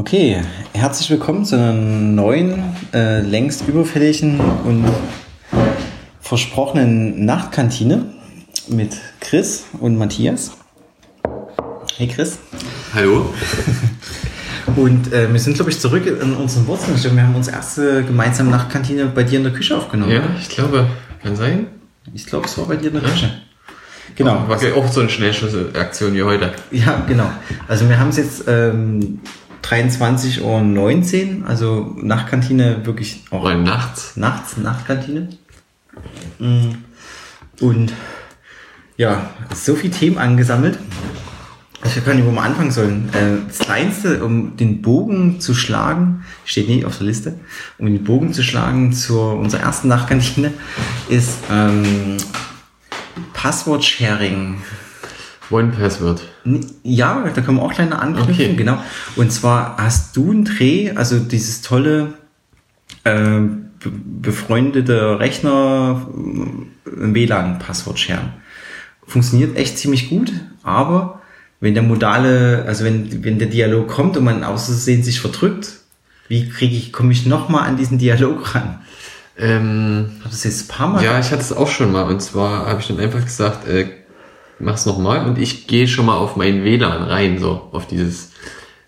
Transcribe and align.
Okay, 0.00 0.40
herzlich 0.72 1.10
willkommen 1.10 1.44
zu 1.44 1.56
einer 1.56 1.74
neuen, 1.74 2.62
äh, 2.94 3.20
längst 3.20 3.68
überfälligen 3.68 4.40
und 4.64 4.86
versprochenen 6.22 7.26
Nachtkantine 7.26 8.06
mit 8.68 8.96
Chris 9.20 9.66
und 9.78 9.98
Matthias. 9.98 10.52
Hey 11.98 12.08
Chris. 12.08 12.38
Hallo. 12.94 13.26
Und 14.76 15.12
äh, 15.12 15.30
wir 15.30 15.38
sind, 15.38 15.56
glaube 15.56 15.70
ich, 15.70 15.78
zurück 15.78 16.06
in 16.06 16.34
unseren 16.34 16.66
Wurzeln. 16.66 16.96
Ich 16.96 17.02
glaube, 17.02 17.16
wir 17.16 17.24
haben 17.24 17.36
unsere 17.36 17.56
erste 17.56 18.02
gemeinsame 18.02 18.50
Nachtkantine 18.50 19.04
bei 19.04 19.24
dir 19.24 19.36
in 19.36 19.44
der 19.44 19.52
Küche 19.52 19.76
aufgenommen. 19.76 20.12
Ja, 20.12 20.22
ich 20.40 20.48
glaube, 20.48 20.86
kann 21.22 21.36
sein. 21.36 21.66
Ich 22.14 22.24
glaube, 22.24 22.46
es 22.46 22.56
war 22.56 22.64
bei 22.64 22.76
dir 22.76 22.88
in 22.88 22.94
der 22.94 23.02
Küche. 23.02 23.30
Genau. 24.16 24.48
War 24.48 24.62
ja 24.62 24.74
auch 24.74 24.90
so 24.90 25.00
eine 25.00 25.10
Schnellschussaktion 25.10 26.14
wie 26.14 26.22
heute. 26.22 26.52
Ja, 26.70 27.04
genau. 27.06 27.30
Also 27.68 27.86
wir 27.88 27.98
haben 27.98 28.08
es 28.08 28.16
jetzt 28.16 28.44
ähm, 28.48 29.20
23.19 29.62 31.42
Uhr, 31.42 31.48
also 31.48 31.94
Nachtkantine 32.00 32.84
wirklich 32.86 33.24
auch 33.30 33.42
Oder 33.42 33.56
nachts. 33.56 34.16
nachts, 34.16 34.56
Nachtkantine. 34.56 35.28
Mm. 36.38 36.70
Und 37.60 37.92
ja, 38.96 39.30
so 39.54 39.74
viele 39.74 39.92
Themen 39.92 40.18
angesammelt. 40.18 40.78
Ich 41.82 41.96
weiß 41.96 42.04
gar 42.04 42.14
nicht, 42.14 42.26
wo 42.26 42.30
wir 42.30 42.42
anfangen 42.42 42.70
sollen. 42.70 43.08
Äh, 43.14 43.46
Das 43.48 43.58
Kleinste, 43.60 44.22
um 44.22 44.56
den 44.56 44.82
Bogen 44.82 45.40
zu 45.40 45.54
schlagen, 45.54 46.24
steht 46.44 46.68
nicht 46.68 46.84
auf 46.84 46.98
der 46.98 47.06
Liste, 47.06 47.34
um 47.78 47.86
den 47.86 48.04
Bogen 48.04 48.34
zu 48.34 48.42
schlagen 48.42 48.92
zu 48.92 49.18
unserer 49.18 49.62
ersten 49.62 49.88
Nachtkantine, 49.88 50.52
ist 51.08 51.38
ähm, 51.50 52.18
Passwort-Sharing. 53.32 54.58
One 55.50 55.72
Password. 55.72 56.22
Ja, 56.82 57.24
da 57.34 57.40
können 57.40 57.56
wir 57.58 57.62
auch 57.64 57.72
kleiner 57.72 58.00
anknüpfen, 58.00 58.32
Okay. 58.34 58.54
genau. 58.54 58.78
Und 59.16 59.32
zwar 59.32 59.76
hast 59.78 60.16
du 60.16 60.30
einen 60.30 60.44
Dreh, 60.44 60.92
also 60.94 61.18
dieses 61.18 61.62
tolle 61.62 62.14
äh, 63.04 63.40
be 63.80 63.90
befreundete 64.22 65.18
Rechner 65.18 66.06
äh, 66.14 67.14
WLAN-Passwort 67.14 67.98
sharen. 67.98 68.34
Funktioniert 69.06 69.56
echt 69.56 69.78
ziemlich 69.78 70.08
gut, 70.10 70.32
aber 70.62 71.20
wenn 71.60 71.74
der 71.74 71.82
modale, 71.82 72.64
also 72.66 72.84
wenn, 72.84 73.24
wenn 73.24 73.38
der 73.38 73.48
Dialog 73.48 73.88
kommt 73.88 74.16
und 74.16 74.24
man 74.24 74.44
auszusehen 74.44 75.02
sich 75.02 75.20
verdrückt, 75.20 75.78
wie 76.28 76.48
kriege 76.48 76.76
ich, 76.76 76.92
komme 76.92 77.12
ich 77.12 77.26
nochmal 77.26 77.68
an 77.68 77.76
diesen 77.76 77.98
Dialog 77.98 78.54
ran? 78.54 78.78
Ähm, 79.36 80.12
Hab 80.22 80.30
das 80.30 80.44
jetzt 80.44 80.64
ein 80.66 80.68
paar 80.68 80.88
Mal 80.88 81.02
ja, 81.02 81.18
ich 81.18 81.30
hatte 81.32 81.40
es 81.42 81.52
auch 81.52 81.68
schon 81.68 81.90
mal. 81.92 82.02
Und 82.02 82.20
zwar 82.20 82.66
habe 82.66 82.80
ich 82.80 82.88
dann 82.88 83.00
einfach 83.00 83.24
gesagt, 83.24 83.66
äh, 83.66 83.88
mach's 84.60 84.86
nochmal 84.86 85.26
und 85.26 85.38
ich 85.38 85.66
gehe 85.66 85.88
schon 85.88 86.06
mal 86.06 86.16
auf 86.16 86.36
mein 86.36 86.64
WLAN 86.64 87.02
rein, 87.02 87.38
so 87.38 87.68
auf 87.72 87.86
dieses 87.86 88.32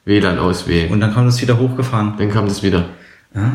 WLAN 0.05 0.39
auswählen. 0.39 0.92
und 0.92 1.01
dann 1.01 1.14
kam 1.14 1.27
das 1.27 1.41
wieder 1.41 1.59
hochgefahren. 1.59 2.14
dann 2.19 2.31
kam 2.31 2.47
das 2.47 2.62
wieder. 2.62 2.87
Ah, 3.34 3.51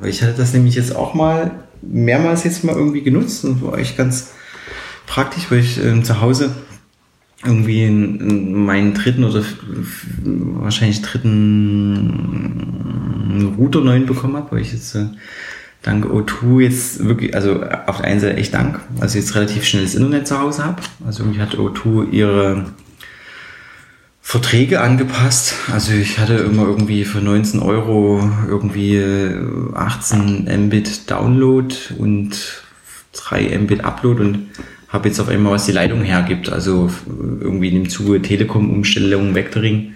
weil 0.00 0.10
ich 0.10 0.22
hatte 0.22 0.34
das 0.36 0.52
nämlich 0.52 0.74
jetzt 0.74 0.94
auch 0.94 1.14
mal 1.14 1.50
mehrmals 1.82 2.44
jetzt 2.44 2.64
mal 2.64 2.76
irgendwie 2.76 3.02
genutzt 3.02 3.44
und 3.44 3.62
war 3.62 3.78
echt 3.78 3.96
ganz 3.96 4.32
praktisch, 5.06 5.50
weil 5.50 5.60
ich 5.60 5.82
ähm, 5.82 6.04
zu 6.04 6.20
Hause 6.20 6.50
irgendwie 7.44 7.84
in, 7.84 8.20
in 8.20 8.64
meinen 8.64 8.94
dritten 8.94 9.24
oder 9.24 9.42
wahrscheinlich 10.22 11.02
dritten 11.02 13.54
Router 13.58 13.82
neuen 13.82 14.06
bekommen 14.06 14.36
habe, 14.36 14.52
weil 14.52 14.62
ich 14.62 14.72
jetzt 14.72 14.94
äh, 14.94 15.08
dank 15.84 16.06
O2 16.06 16.60
jetzt 16.60 17.04
wirklich, 17.04 17.34
also 17.34 17.62
auf 17.86 17.98
der 17.98 18.06
einen 18.06 18.20
Seite 18.20 18.36
echt 18.36 18.54
Dank, 18.54 18.80
also 19.00 19.18
jetzt 19.18 19.34
relativ 19.34 19.64
schnelles 19.64 19.94
Internet 19.94 20.26
zu 20.26 20.38
Hause 20.38 20.64
habe. 20.64 20.82
Also 21.06 21.22
irgendwie 21.22 21.40
hat 21.40 21.54
O2 21.54 22.10
ihre 22.10 22.66
Verträge 24.22 24.80
angepasst. 24.80 25.54
Also 25.70 25.92
ich 25.92 26.18
hatte 26.18 26.34
immer 26.34 26.62
irgendwie 26.62 27.04
für 27.04 27.18
19 27.18 27.60
Euro 27.60 28.28
irgendwie 28.48 28.96
äh, 28.96 29.36
18 29.74 30.48
Mbit 30.66 31.10
Download 31.10 31.74
und 31.98 32.64
3 33.12 33.58
Mbit 33.58 33.84
Upload 33.84 34.22
und 34.22 34.48
habe 34.88 35.08
jetzt 35.08 35.20
auf 35.20 35.28
einmal, 35.28 35.52
was 35.52 35.66
die 35.66 35.72
Leitung 35.72 36.02
hergibt. 36.02 36.48
Also 36.48 36.88
äh, 37.06 37.42
irgendwie 37.42 37.68
in 37.68 37.74
dem 37.74 37.90
Zuge 37.90 38.22
Telekom-Umstellung, 38.22 39.34
Vectoring, 39.34 39.94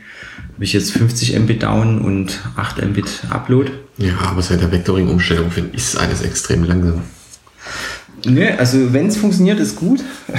habe 0.54 0.64
ich 0.64 0.72
jetzt 0.72 0.92
50 0.92 1.38
Mbit 1.38 1.62
Down 1.62 2.00
und 2.00 2.40
8 2.56 2.84
Mbit 2.84 3.24
Upload. 3.30 3.70
Ja, 3.96 4.18
aber 4.22 4.42
seit 4.42 4.60
der 4.60 4.72
Vectoring-Umstellung 4.72 5.50
finde 5.50 5.70
ich 5.72 5.78
ist 5.78 5.96
alles 5.96 6.22
extrem 6.22 6.64
langsam. 6.64 7.02
Ne, 8.24 8.58
also 8.58 8.92
wenn 8.92 9.06
es 9.06 9.16
funktioniert, 9.16 9.60
ist 9.60 9.76
gut. 9.76 10.00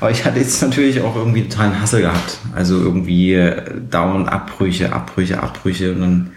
Aber 0.00 0.10
ich 0.10 0.24
hatte 0.24 0.38
jetzt 0.38 0.62
natürlich 0.62 1.00
auch 1.00 1.16
irgendwie 1.16 1.48
totalen 1.48 1.80
Hassel 1.80 2.02
gehabt. 2.02 2.38
Also 2.54 2.78
irgendwie 2.78 3.34
äh, 3.34 3.62
dauernd 3.90 4.28
Abbrüche, 4.28 4.92
Abbrüche, 4.92 5.42
Abbrüche 5.42 5.92
und 5.92 6.00
dann 6.00 6.30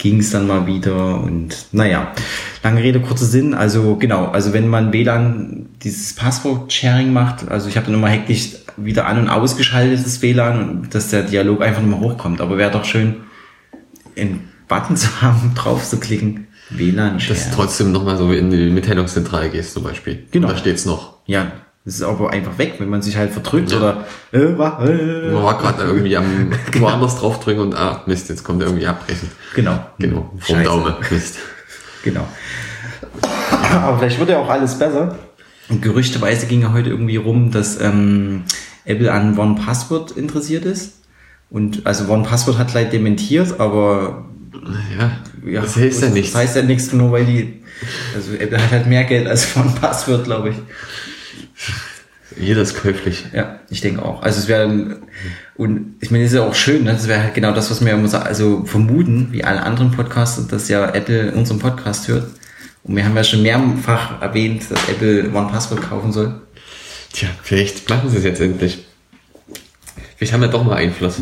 ging 0.00 0.20
es 0.20 0.30
dann 0.30 0.46
mal 0.46 0.66
wieder 0.66 1.20
und 1.20 1.54
naja, 1.72 2.12
lange 2.64 2.82
Rede, 2.82 3.00
kurzer 3.00 3.26
Sinn. 3.26 3.52
Also 3.52 3.96
genau, 3.96 4.26
also 4.26 4.52
wenn 4.54 4.66
man 4.66 4.92
WLAN 4.92 5.68
dieses 5.82 6.14
Passwort-Sharing 6.14 7.12
macht, 7.12 7.48
also 7.48 7.68
ich 7.68 7.76
habe 7.76 7.86
dann 7.86 7.94
immer 7.94 8.08
hektisch 8.08 8.56
wieder 8.78 9.06
an- 9.06 9.18
und 9.18 9.28
ausgeschaltet 9.28 10.04
das 10.04 10.22
WLAN 10.22 10.70
und 10.70 10.94
dass 10.94 11.10
der 11.10 11.22
Dialog 11.24 11.62
einfach 11.62 11.82
nochmal 11.82 12.00
hochkommt. 12.00 12.40
Aber 12.40 12.56
wäre 12.56 12.70
doch 12.70 12.86
schön, 12.86 13.16
einen 14.16 14.48
Button 14.68 14.96
zu 14.96 15.20
haben, 15.20 15.52
drauf 15.54 15.86
zu 15.86 16.00
klicken, 16.00 16.46
WLAN 16.70 17.18
Dass 17.28 17.50
du 17.50 17.54
trotzdem 17.54 17.92
nochmal 17.92 18.16
so 18.16 18.32
in 18.32 18.50
die 18.50 18.70
Mitteilungszentrale 18.70 19.50
gehst 19.50 19.74
zum 19.74 19.82
Beispiel. 19.82 20.26
Genau. 20.30 20.48
Und 20.48 20.54
da 20.54 20.58
steht's 20.58 20.86
noch. 20.86 21.18
Ja, 21.26 21.52
das 21.90 21.96
ist 21.96 22.02
aber 22.06 22.30
einfach 22.30 22.56
weg, 22.56 22.74
wenn 22.78 22.88
man 22.88 23.02
sich 23.02 23.16
halt 23.16 23.32
verdrückt 23.32 23.72
Ja. 23.72 23.78
oder 23.78 24.04
äh, 24.30 24.56
wa- 24.56 24.84
äh, 24.86 25.32
Man 25.32 25.42
war 25.42 25.58
gerade 25.58 25.82
irgendwie 25.82 26.16
am 26.16 26.52
woanders 26.78 27.16
draufdrücken 27.18 27.60
und 27.62 27.74
ah, 27.74 28.02
Mist, 28.06 28.28
jetzt 28.28 28.44
kommt 28.44 28.62
er 28.62 28.68
irgendwie 28.68 28.86
abbrechen. 28.86 29.28
Genau. 29.56 29.84
Genau, 29.98 30.30
vom 30.38 30.56
Scheiße. 30.56 30.62
Daumen. 30.64 30.94
Mist. 31.10 31.38
Genau. 32.04 32.26
Aber 33.72 33.98
vielleicht 33.98 34.18
wird 34.18 34.30
ja 34.30 34.38
auch 34.38 34.48
alles 34.48 34.78
besser. 34.78 35.18
Und 35.68 35.82
gerüchteweise 35.82 36.46
ging 36.46 36.62
ja 36.62 36.72
heute 36.72 36.90
irgendwie 36.90 37.16
rum, 37.16 37.50
dass 37.50 37.80
ähm, 37.80 38.44
Apple 38.84 39.12
an 39.12 39.38
One 39.38 39.56
Password 39.56 40.12
interessiert 40.12 40.64
ist. 40.64 40.94
Und 41.50 41.86
also 41.86 42.08
One 42.12 42.22
Password 42.22 42.56
hat 42.58 42.68
gleich 42.68 42.90
dementiert, 42.90 43.58
aber 43.60 44.24
Ja, 44.98 45.10
ja, 45.50 45.60
das 45.62 45.74
hilft 45.74 46.00
ja 46.00 46.08
nichts. 46.08 46.32
Das 46.32 46.40
heißt 46.42 46.56
ja 46.56 46.62
nichts, 46.62 46.92
nur 46.92 47.12
weil 47.12 47.24
die, 47.26 47.62
also 48.14 48.32
Apple 48.34 48.62
hat 48.62 48.70
halt 48.70 48.86
mehr 48.86 49.04
Geld 49.04 49.26
als 49.28 49.56
One 49.56 49.74
Password, 49.80 50.24
glaube 50.24 50.50
ich. 50.50 50.56
Jeder 52.40 52.62
ist 52.62 52.80
käuflich. 52.80 53.26
Ja, 53.32 53.60
ich 53.68 53.80
denke 53.80 54.02
auch. 54.02 54.22
Also 54.22 54.38
es 54.38 54.48
wäre 54.48 55.00
und 55.56 55.96
ich 56.00 56.10
meine, 56.10 56.24
es 56.24 56.32
ist 56.32 56.36
ja 56.38 56.44
auch 56.44 56.54
schön, 56.54 56.84
ne? 56.84 56.92
das 56.92 57.06
wäre 57.06 57.22
halt 57.22 57.34
genau 57.34 57.52
das, 57.52 57.70
was 57.70 57.84
wir 57.84 57.92
immer 57.92 58.08
so, 58.08 58.16
also 58.16 58.64
vermuten, 58.64 59.28
wie 59.30 59.44
alle 59.44 59.62
anderen 59.62 59.90
Podcasts, 59.90 60.46
dass 60.46 60.68
ja 60.68 60.88
Apple 60.90 61.32
unseren 61.32 61.58
Podcast 61.58 62.08
hört. 62.08 62.28
Und 62.82 62.96
wir 62.96 63.04
haben 63.04 63.14
ja 63.14 63.24
schon 63.24 63.42
mehrfach 63.42 64.22
erwähnt, 64.22 64.62
dass 64.70 64.88
Apple 64.88 65.30
One 65.34 65.48
Password 65.50 65.82
kaufen 65.82 66.12
soll. 66.12 66.40
Tja, 67.12 67.28
vielleicht 67.42 67.90
machen 67.90 68.08
sie 68.08 68.16
es 68.16 68.24
jetzt 68.24 68.40
endlich. 68.40 68.86
Vielleicht 70.16 70.32
haben 70.32 70.40
wir 70.40 70.48
doch 70.48 70.64
mal 70.64 70.76
Einfluss. 70.76 71.20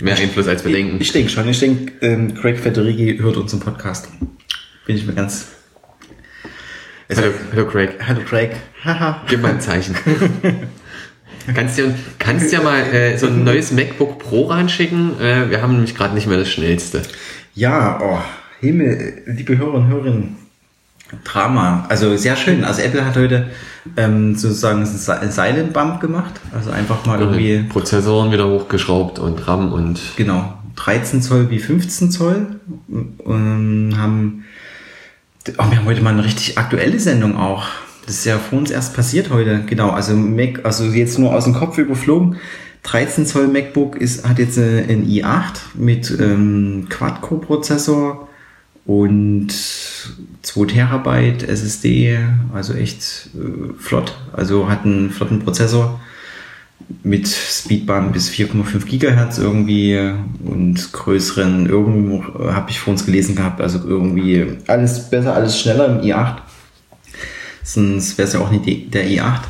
Mehr 0.00 0.16
Einfluss, 0.16 0.46
als 0.46 0.64
wir 0.64 0.72
denken. 0.72 0.96
Ich 1.00 1.12
denke 1.12 1.30
schon. 1.30 1.48
Ich 1.48 1.58
denke, 1.58 1.92
ähm, 2.00 2.34
Craig 2.34 2.58
Federighi 2.58 3.18
hört 3.18 3.36
unseren 3.36 3.60
Podcast. 3.60 4.08
Bin 4.86 4.96
ich 4.96 5.06
mir 5.06 5.14
ganz. 5.14 5.48
Hallo, 7.14 7.32
hallo 7.52 7.66
Craig. 7.66 7.90
Hallo 8.04 8.20
Craig. 8.28 8.50
Haha. 8.84 9.22
Gib 9.28 9.40
mal 9.40 9.52
ein 9.52 9.60
Zeichen. 9.60 9.94
kannst 11.54 11.78
ja, 11.78 11.84
kannst 12.18 12.52
ja 12.52 12.60
mal 12.60 12.80
äh, 12.80 13.16
so 13.16 13.28
ein 13.28 13.44
neues 13.44 13.70
MacBook 13.70 14.18
Pro 14.18 14.46
ranschicken. 14.46 15.20
Äh, 15.20 15.48
wir 15.50 15.62
haben 15.62 15.74
nämlich 15.74 15.94
gerade 15.94 16.14
nicht 16.14 16.26
mehr 16.26 16.38
das 16.38 16.48
schnellste. 16.48 17.02
Ja, 17.54 18.00
oh, 18.02 18.18
Himmel, 18.60 19.22
liebe 19.26 19.56
Hörer 19.56 19.74
und 19.74 19.86
Hörerinnen. 19.86 20.36
Drama. 21.22 21.86
Also 21.88 22.16
sehr 22.16 22.34
schön. 22.34 22.64
Also 22.64 22.82
Apple 22.82 23.04
hat 23.04 23.14
heute 23.14 23.46
ähm, 23.96 24.34
sozusagen 24.34 24.78
einen 24.80 25.30
Silent 25.30 25.72
Bump 25.72 26.00
gemacht. 26.00 26.40
Also 26.52 26.72
einfach 26.72 27.06
mal 27.06 27.20
irgendwie, 27.20 27.62
Prozessoren 27.68 28.32
wieder 28.32 28.48
hochgeschraubt 28.48 29.20
und 29.20 29.46
RAM 29.46 29.72
und 29.72 30.00
genau, 30.16 30.58
13 30.74 31.22
Zoll 31.22 31.50
wie 31.50 31.60
15 31.60 32.10
Zoll. 32.10 32.46
Und 32.88 33.94
haben, 33.96 34.44
oh, 35.58 35.70
wir 35.70 35.78
haben 35.78 35.86
heute 35.86 36.02
mal 36.02 36.10
eine 36.10 36.24
richtig 36.24 36.58
aktuelle 36.58 36.98
Sendung 36.98 37.36
auch. 37.36 37.66
Das 38.04 38.16
ist 38.16 38.24
ja 38.24 38.38
vor 38.38 38.58
uns 38.58 38.70
erst 38.70 38.94
passiert 38.94 39.30
heute. 39.30 39.64
Genau, 39.66 39.90
also 39.90 40.14
Mac, 40.14 40.64
also 40.64 40.84
jetzt 40.84 41.18
nur 41.18 41.34
aus 41.34 41.44
dem 41.44 41.54
Kopf 41.54 41.78
überflogen. 41.78 42.36
13 42.84 43.26
Zoll 43.26 43.48
MacBook 43.48 43.96
ist, 43.96 44.26
hat 44.26 44.38
jetzt 44.38 44.58
ein 44.58 45.08
i8 45.08 45.58
mit 45.74 46.16
ähm, 46.20 46.86
Quad-Core-Prozessor 46.88 48.28
und 48.84 49.48
2 50.42 50.66
Terabyte 50.66 51.42
SSD, 51.42 52.18
also 52.54 52.74
echt 52.74 53.30
äh, 53.34 53.72
flott. 53.76 54.16
Also 54.32 54.68
hat 54.68 54.84
einen 54.84 55.10
flotten 55.10 55.40
Prozessor 55.40 56.00
mit 57.02 57.26
Speedbahn 57.28 58.12
bis 58.12 58.30
4,5 58.30 58.84
Gigahertz 58.86 59.38
irgendwie 59.38 60.12
und 60.44 60.92
größeren, 60.92 61.68
irgendwo 61.68 62.22
äh, 62.42 62.52
habe 62.52 62.70
ich 62.70 62.78
vor 62.78 62.92
uns 62.92 63.04
gelesen 63.04 63.34
gehabt, 63.34 63.60
also 63.60 63.80
irgendwie 63.86 64.46
alles 64.66 65.10
besser, 65.10 65.34
alles 65.34 65.58
schneller 65.58 65.86
im 65.86 66.00
i8. 66.06 66.36
Sonst 67.62 68.16
wäre 68.18 68.28
es 68.28 68.34
ja 68.34 68.40
auch 68.40 68.50
nicht 68.50 68.94
der 68.94 69.06
i8. 69.08 69.40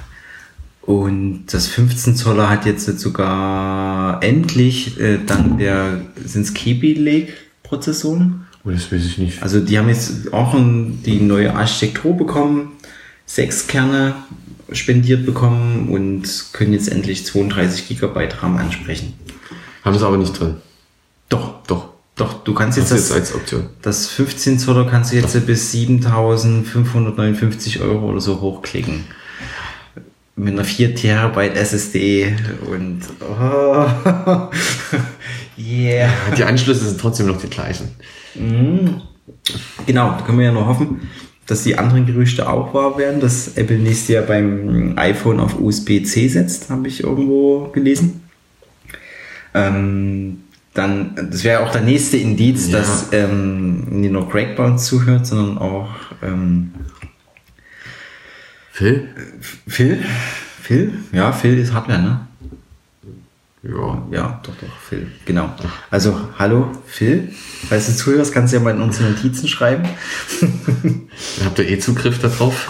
Und 0.83 1.47
das 1.53 1.67
15 1.67 2.15
Zoller 2.15 2.49
hat 2.49 2.65
jetzt 2.65 2.87
sogar 3.01 4.23
endlich 4.23 4.99
äh, 5.01 5.19
dank 5.27 5.59
der, 5.59 6.01
sind 6.25 6.43
es 6.43 6.55
Kebi 6.55 6.95
Lake 6.95 7.33
Prozessoren. 7.65 8.47
Oh, 8.65 8.71
das 8.71 8.91
weiß 8.91 9.05
ich 9.05 9.19
nicht. 9.19 9.43
Also 9.43 9.61
die 9.61 9.79
haben 9.79 9.89
jetzt 9.89 10.33
auch 10.33 10.55
ein, 10.55 11.03
die 11.05 11.21
neue 11.21 11.55
Architektur 11.55 12.17
bekommen, 12.17 12.73
sechs 13.27 13.67
Kerne 13.67 14.15
spendiert 14.73 15.27
bekommen 15.27 15.89
und 15.91 16.47
können 16.53 16.73
jetzt 16.73 16.89
endlich 16.89 17.27
32 17.27 17.89
Gigabyte 17.89 18.43
RAM 18.43 18.57
ansprechen. 18.57 19.13
Haben 19.85 19.99
sie 19.99 20.07
aber 20.07 20.17
nicht 20.17 20.39
drin. 20.39 20.57
Doch, 21.29 21.63
Doch. 21.67 21.89
doch, 22.17 22.45
du 22.45 22.55
kannst 22.55 22.79
jetzt 22.79 22.93
Das 22.93 23.35
Option. 23.35 23.69
das 23.83 24.07
15 24.09 24.59
Zoller 24.59 24.87
kannst 24.89 25.13
du 25.13 25.17
jetzt 25.17 25.47
bis 25.47 25.71
7559 25.73 27.81
Euro 27.81 28.11
oder 28.11 28.21
so 28.21 28.41
hochklicken. 28.41 29.05
Mit 30.39 30.53
einer 30.53 30.65
4 30.65 30.95
Terabyte 30.95 31.57
SSD 31.57 32.37
und 32.71 33.01
oh, 33.21 33.87
yeah. 35.59 36.11
Die 36.37 36.45
Anschlüsse 36.45 36.85
sind 36.87 37.01
trotzdem 37.01 37.27
noch 37.27 37.41
die 37.41 37.49
gleichen. 37.49 37.89
Genau, 39.87 40.11
da 40.11 40.21
können 40.25 40.39
wir 40.39 40.47
ja 40.47 40.53
nur 40.53 40.67
hoffen, 40.67 41.09
dass 41.47 41.63
die 41.63 41.79
anderen 41.79 42.07
Gerüchte 42.07 42.49
auch 42.49 42.75
wahr 42.75 42.99
werden, 42.99 43.21
dass 43.21 43.57
Apple 43.57 43.79
nächstes 43.79 44.09
Jahr 44.09 44.25
beim 44.25 44.95
iPhone 44.97 45.41
auf 45.41 45.59
USB-C 45.61 46.29
setzt, 46.29 46.71
habe 46.71 46.89
ich 46.89 47.03
irgendwo 47.05 47.69
gelesen. 47.69 48.23
Ähm, 49.55 50.41
dann, 50.75 51.15
das 51.31 51.45
wäre 51.45 51.61
auch 51.65 51.73
der 51.73 51.81
nächste 51.83 52.17
Indiz, 52.19 52.69
Ja. 52.71 52.79
dass 52.79 53.09
ähm, 53.13 53.85
nicht 54.01 54.13
nur 54.13 54.29
Greg 54.29 54.57
bei 54.57 54.65
uns 54.67 54.85
zuhört, 54.85 55.27
sondern 55.27 55.59
auch 55.59 55.89
ähm, 56.23 56.73
Phil? 58.73 59.09
Phil. 59.67 60.05
Phil? 60.63 60.93
Ja, 61.13 61.33
Phil 61.33 61.59
ist 61.59 61.73
Hardware, 61.73 62.03
ne? 62.03 62.26
Ja. 63.69 64.07
Ja, 64.11 64.41
doch, 64.45 64.55
doch, 64.61 64.77
Phil. 64.89 65.09
Genau. 65.25 65.51
Also, 65.91 66.19
hallo, 66.39 66.71
Phil. 66.87 67.29
Falls 67.69 67.87
du 67.87 67.97
zuhörst, 67.97 68.33
kannst 68.33 68.53
du 68.53 68.59
ja 68.59 68.63
mal 68.63 68.75
in 68.75 68.81
unsere 68.81 69.11
Notizen 69.11 69.49
schreiben. 69.49 69.85
Habt 71.45 71.59
ihr 71.59 71.69
eh 71.69 71.79
Zugriff 71.79 72.21
darauf? 72.21 72.69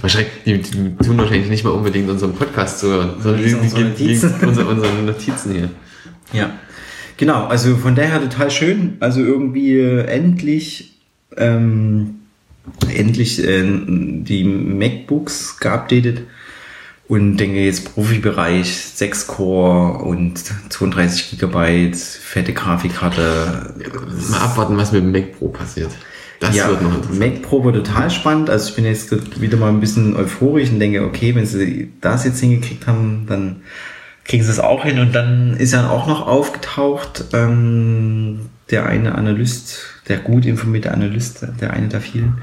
Wahrscheinlich, 0.00 0.30
die, 0.44 0.58
die 0.58 0.96
tun 0.96 1.18
wahrscheinlich 1.18 1.48
nicht 1.48 1.64
mal 1.64 1.70
unbedingt 1.70 2.08
unseren 2.08 2.34
Podcast 2.34 2.78
zuhören, 2.80 3.14
sondern 3.20 3.42
die, 3.42 3.54
unsere 3.54 3.84
Notizen. 3.84 4.34
unsere, 4.42 4.66
unsere 4.68 4.92
Notizen 5.02 5.52
hier. 5.52 5.70
Ja, 6.32 6.50
genau. 7.16 7.46
Also 7.46 7.76
von 7.76 7.94
daher 7.96 8.20
total 8.20 8.50
schön. 8.50 8.96
Also 9.00 9.20
irgendwie 9.20 9.78
äh, 9.78 10.04
endlich, 10.04 10.92
ähm, 11.36 12.20
endlich 12.94 13.42
äh, 13.42 13.64
die 13.64 14.44
MacBooks 14.44 15.58
geupdatet 15.58 16.22
und 17.08 17.38
denke 17.38 17.64
jetzt 17.64 17.94
Profibereich 17.94 18.76
6 18.94 19.26
Core 19.26 20.04
und 20.04 20.38
32 20.68 21.30
Gigabyte, 21.30 21.96
fette 21.96 22.52
Grafikkarte. 22.52 23.74
Mal 24.30 24.40
abwarten, 24.40 24.76
was 24.76 24.92
mit 24.92 25.02
dem 25.02 25.12
Mac 25.12 25.38
Pro 25.38 25.48
passiert. 25.48 25.90
Das 26.40 26.54
ja, 26.54 26.68
wird 26.68 26.82
noch 26.82 26.94
interessant. 26.94 27.18
Mac 27.18 27.42
Pro 27.42 27.64
war 27.64 27.72
total 27.72 28.10
spannend. 28.10 28.50
Also 28.50 28.68
ich 28.68 28.76
bin 28.76 28.84
jetzt 28.84 29.40
wieder 29.40 29.56
mal 29.56 29.70
ein 29.70 29.80
bisschen 29.80 30.16
euphorisch 30.16 30.70
und 30.70 30.80
denke, 30.80 31.04
okay, 31.04 31.34
wenn 31.34 31.46
sie 31.46 31.92
das 32.02 32.24
jetzt 32.24 32.40
hingekriegt 32.40 32.86
haben, 32.86 33.24
dann 33.26 33.62
kriegen 34.24 34.44
sie 34.44 34.50
es 34.50 34.60
auch 34.60 34.84
hin. 34.84 34.98
Und 34.98 35.14
dann 35.14 35.56
ist 35.56 35.72
ja 35.72 35.88
auch 35.88 36.06
noch 36.06 36.26
aufgetaucht, 36.26 37.24
ähm, 37.32 38.40
der 38.70 38.86
eine 38.86 39.14
Analyst, 39.14 39.78
der 40.08 40.18
gut 40.18 40.44
informierte 40.44 40.92
Analyst, 40.92 41.46
der 41.60 41.72
eine 41.72 41.88
der 41.88 42.02
vielen, 42.02 42.38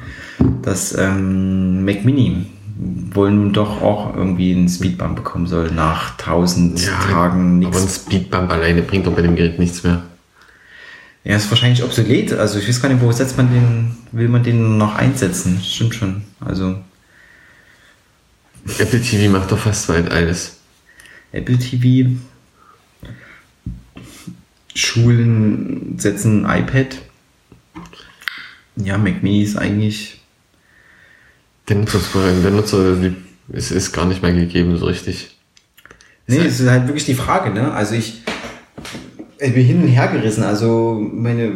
dass 0.63 0.97
ähm, 0.97 1.85
Mac 1.85 2.03
Mini 2.03 2.47
wohl 2.77 3.31
nun 3.31 3.53
doch 3.53 3.81
auch 3.81 4.15
irgendwie 4.15 4.53
einen 4.53 4.67
Speedbump 4.67 5.15
bekommen 5.15 5.47
soll 5.47 5.71
nach 5.71 6.17
1000 6.19 6.85
Tagen 6.85 7.65
Aber 7.65 7.77
ein 7.77 7.83
nichts. 7.83 7.95
Speedbump 7.95 8.51
alleine 8.51 8.81
bringt 8.81 9.07
doch 9.07 9.13
bei 9.13 9.21
dem 9.21 9.35
Gerät 9.35 9.59
nichts 9.59 9.83
mehr. 9.83 10.03
Er 11.23 11.37
ist 11.37 11.49
wahrscheinlich 11.49 11.83
obsolet. 11.83 12.33
Also 12.33 12.59
ich 12.59 12.67
weiß 12.67 12.81
gar 12.81 12.89
nicht, 12.89 13.01
wo 13.01 13.11
setzt 13.11 13.37
man 13.37 13.51
den, 13.51 13.95
will 14.11 14.27
man 14.27 14.43
den 14.43 14.77
noch 14.77 14.95
einsetzen? 14.95 15.59
Stimmt 15.63 15.95
schon. 15.95 16.23
Also 16.39 16.77
Apple 18.77 19.01
TV 19.01 19.31
macht 19.31 19.51
doch 19.51 19.57
fast 19.57 19.89
weit 19.89 20.11
alles. 20.11 20.57
Apple 21.31 21.57
TV, 21.57 22.11
Schulen 24.73 25.97
setzen 25.97 26.45
iPad. 26.45 26.97
Ja, 28.75 28.97
Mac 28.97 29.23
Mini 29.23 29.43
ist 29.43 29.57
eigentlich. 29.57 30.21
Der 31.67 31.77
Nutzungsvorgang, 31.77 32.43
der 32.43 32.51
Nutzer, 32.51 32.95
es 33.51 33.71
ist 33.71 33.91
gar 33.91 34.05
nicht 34.05 34.21
mehr 34.21 34.33
gegeben 34.33 34.77
so 34.77 34.85
richtig. 34.85 35.35
Nee, 36.27 36.39
es 36.39 36.59
ist 36.59 36.69
halt 36.69 36.87
wirklich 36.87 37.05
die 37.05 37.13
Frage, 37.13 37.51
ne? 37.51 37.71
Also 37.71 37.95
ich, 37.95 38.23
ich 39.39 39.53
bin 39.53 39.65
hin 39.65 39.81
und 39.83 39.87
her 39.87 40.07
gerissen. 40.07 40.43
Also 40.43 40.99
meine, 41.13 41.51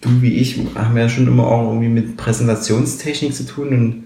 du 0.00 0.22
wie 0.22 0.34
ich 0.34 0.58
haben 0.74 0.96
ja 0.96 1.08
schon 1.08 1.26
immer 1.26 1.46
auch 1.46 1.68
irgendwie 1.68 1.88
mit 1.88 2.16
Präsentationstechnik 2.16 3.34
zu 3.34 3.46
tun 3.46 3.68
und 3.68 4.04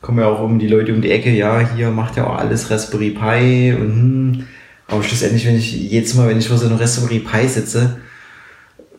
kommen 0.00 0.18
ja 0.18 0.26
auch 0.26 0.42
um 0.42 0.58
die 0.58 0.68
Leute 0.68 0.94
um 0.94 1.02
die 1.02 1.10
Ecke, 1.10 1.30
ja, 1.30 1.60
hier 1.74 1.90
macht 1.90 2.16
ja 2.16 2.26
auch 2.26 2.36
alles 2.36 2.70
Raspberry 2.70 3.10
Pi 3.10 3.74
und 3.74 3.92
hm. 3.92 4.46
aber 4.88 5.02
schlussendlich, 5.02 5.46
wenn 5.46 5.56
ich 5.56 5.72
jedes 5.72 6.14
Mal, 6.14 6.28
wenn 6.28 6.38
ich 6.38 6.48
vor 6.48 6.56
so 6.56 6.66
einem 6.66 6.76
Raspberry 6.76 7.18
Pi 7.18 7.46
sitze, 7.48 7.98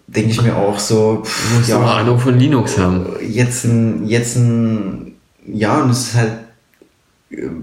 denke 0.07 0.31
ich 0.31 0.41
mir 0.41 0.55
auch 0.55 0.77
so, 0.77 1.23
pff, 1.23 1.57
Muss 1.57 1.71
aber 1.71 1.95
Ahnung 1.95 2.19
von 2.19 2.37
Linux 2.37 2.77
haben. 2.77 3.05
jetzt 3.27 3.65
ein, 3.65 4.07
jetzt 4.07 4.35
ein, 4.35 5.10
ja, 5.51 5.81
und 5.83 5.89
es 5.91 6.09
ist 6.09 6.15
halt, 6.15 6.31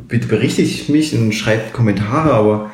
bitte 0.09 0.29
berichtigt 0.29 0.89
mich 0.89 1.15
und 1.15 1.33
schreibt 1.35 1.73
Kommentare, 1.73 2.33
aber 2.33 2.71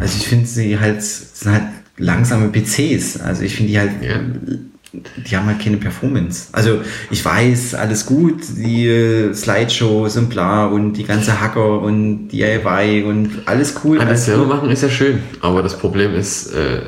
also 0.00 0.16
ich 0.18 0.26
finde 0.26 0.46
sie 0.46 0.78
halt, 0.78 1.02
sind 1.02 1.52
halt 1.52 1.64
langsame 1.98 2.48
PCs. 2.48 3.20
Also 3.20 3.42
ich 3.42 3.54
finde 3.56 3.72
die 3.72 3.78
halt, 3.78 3.90
Ja. 4.02 4.20
die 5.28 5.36
haben 5.36 5.46
halt 5.46 5.60
keine 5.60 5.76
Performance. 5.76 6.48
Also 6.52 6.80
ich 7.10 7.22
weiß, 7.22 7.74
alles 7.74 8.06
gut, 8.06 8.40
die 8.56 8.86
äh, 8.86 9.34
Slideshows 9.34 10.16
und 10.16 10.30
bla 10.30 10.66
und 10.66 10.94
die 10.94 11.04
ganze 11.04 11.38
Hacker 11.40 11.82
und 11.82 12.28
DIY 12.28 13.02
und 13.04 13.30
alles 13.44 13.74
cool. 13.84 13.98
Alles 13.98 14.24
selber 14.24 14.44
gut. 14.44 14.54
machen 14.54 14.70
ist 14.70 14.82
ja 14.82 14.88
schön, 14.88 15.18
aber 15.42 15.62
das 15.62 15.78
Problem 15.78 16.14
ist, 16.14 16.54
äh, 16.54 16.80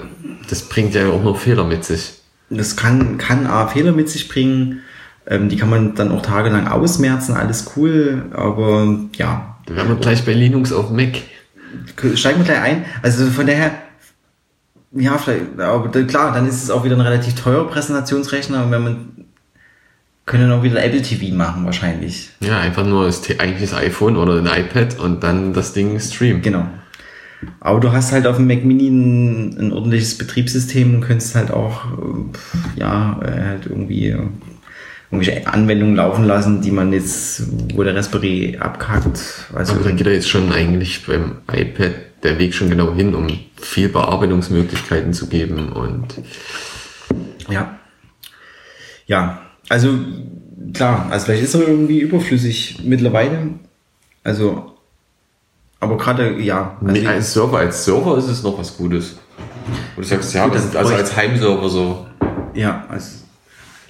das 0.49 0.63
bringt 0.63 0.95
ja 0.95 1.09
auch 1.11 1.23
noch 1.23 1.39
Fehler 1.39 1.65
mit 1.65 1.85
sich. 1.85 2.15
Das 2.49 2.75
kann, 2.77 3.19
kann 3.19 3.47
A, 3.47 3.69
Fehler 3.69 3.93
mit 3.93 4.09
sich 4.09 4.29
bringen. 4.29 4.81
Ähm, 5.27 5.49
die 5.49 5.57
kann 5.57 5.71
man 5.71 5.95
dann 5.95 6.11
auch 6.13 6.23
tagelang 6.23 6.67
ausmerzen, 6.67 7.35
alles 7.35 7.73
cool, 7.77 8.25
aber 8.33 8.99
ja, 9.17 9.57
Da 9.67 9.77
wären 9.77 9.89
wir 9.89 9.97
gleich 9.97 10.25
bei 10.25 10.33
Linux 10.33 10.73
auf 10.73 10.91
Mac. 10.91 11.23
steigen 12.15 12.39
wir 12.39 12.45
gleich 12.45 12.61
ein. 12.61 12.85
Also 13.03 13.27
von 13.27 13.47
daher, 13.47 13.73
ja, 14.93 15.19
vielleicht, 15.19 15.61
aber 15.61 15.89
klar, 16.05 16.33
dann 16.33 16.49
ist 16.49 16.63
es 16.63 16.71
auch 16.71 16.85
wieder 16.85 16.97
ein 16.97 17.01
relativ 17.01 17.35
teurer 17.35 17.69
Präsentationsrechner 17.69 18.65
und 18.65 18.71
wenn 18.71 18.83
man 18.83 19.09
können 20.27 20.49
dann 20.49 20.59
auch 20.59 20.63
wieder 20.63 20.83
Apple 20.83 21.03
TV 21.03 21.35
machen 21.35 21.65
wahrscheinlich. 21.65 22.31
Ja, 22.41 22.61
einfach 22.61 22.87
nur 22.87 23.07
das, 23.07 23.23
eigentlich 23.39 23.69
das 23.69 23.79
iPhone 23.79 24.17
oder 24.17 24.39
ein 24.39 24.47
iPad 24.47 24.99
und 25.01 25.25
dann 25.25 25.53
das 25.53 25.73
Ding 25.73 25.99
streamen. 25.99 26.41
Genau. 26.41 26.67
Aber 27.59 27.81
du 27.81 27.91
hast 27.91 28.13
halt 28.13 28.27
auf 28.27 28.37
dem 28.37 28.47
Mac 28.47 28.65
Mini 28.65 28.89
ein, 28.89 29.59
ein 29.59 29.73
ordentliches 29.73 30.17
Betriebssystem 30.19 30.95
und 30.95 31.01
könntest 31.01 31.35
halt 31.35 31.51
auch, 31.51 31.85
äh, 31.87 32.79
ja, 32.81 33.21
äh, 33.23 33.45
halt 33.45 33.67
irgendwie 33.67 34.17
irgendwelche 35.11 35.47
Anwendungen 35.47 35.97
laufen 35.97 36.25
lassen, 36.25 36.61
die 36.61 36.71
man 36.71 36.93
jetzt, 36.93 37.43
wo 37.75 37.83
der 37.83 37.97
Raspberry 37.97 38.57
abkackt. 38.61 39.21
Also 39.53 39.75
Aber 39.75 39.85
da 39.85 39.91
geht 39.91 40.07
ja 40.07 40.13
jetzt 40.13 40.29
schon 40.29 40.53
eigentlich 40.53 41.05
beim 41.07 41.39
iPad 41.53 41.93
der 42.23 42.39
Weg 42.39 42.55
schon 42.55 42.71
genau 42.71 42.93
hin, 42.95 43.15
um 43.15 43.27
viel 43.57 43.89
Bearbeitungsmöglichkeiten 43.89 45.13
zu 45.13 45.27
geben 45.29 45.73
und 45.73 46.07
Ja. 47.49 47.77
Ja, 49.07 49.41
also 49.69 49.99
klar, 50.73 51.09
also 51.11 51.27
vielleicht 51.27 51.43
ist 51.43 51.55
er 51.55 51.67
irgendwie 51.67 52.01
überflüssig 52.01 52.81
mittlerweile. 52.85 53.55
Also, 54.23 54.77
aber 55.81 55.97
gerade, 55.97 56.39
ja. 56.39 56.77
Also, 56.81 56.93
Nee, 56.93 57.07
als 57.07 57.33
Server, 57.33 57.59
als 57.59 57.85
Server 57.85 58.19
ist 58.19 58.29
es 58.29 58.43
noch 58.43 58.59
was 58.59 58.77
Gutes. 58.77 59.17
Und 59.97 60.05
du 60.05 60.09
sagst, 60.09 60.35
ja, 60.35 60.45
Gut, 60.45 60.55
das 60.55 60.77
also 60.77 60.95
als 60.95 61.17
Heimserver 61.17 61.69
so. 61.69 62.07
ja, 62.55 62.85
also, 62.89 63.20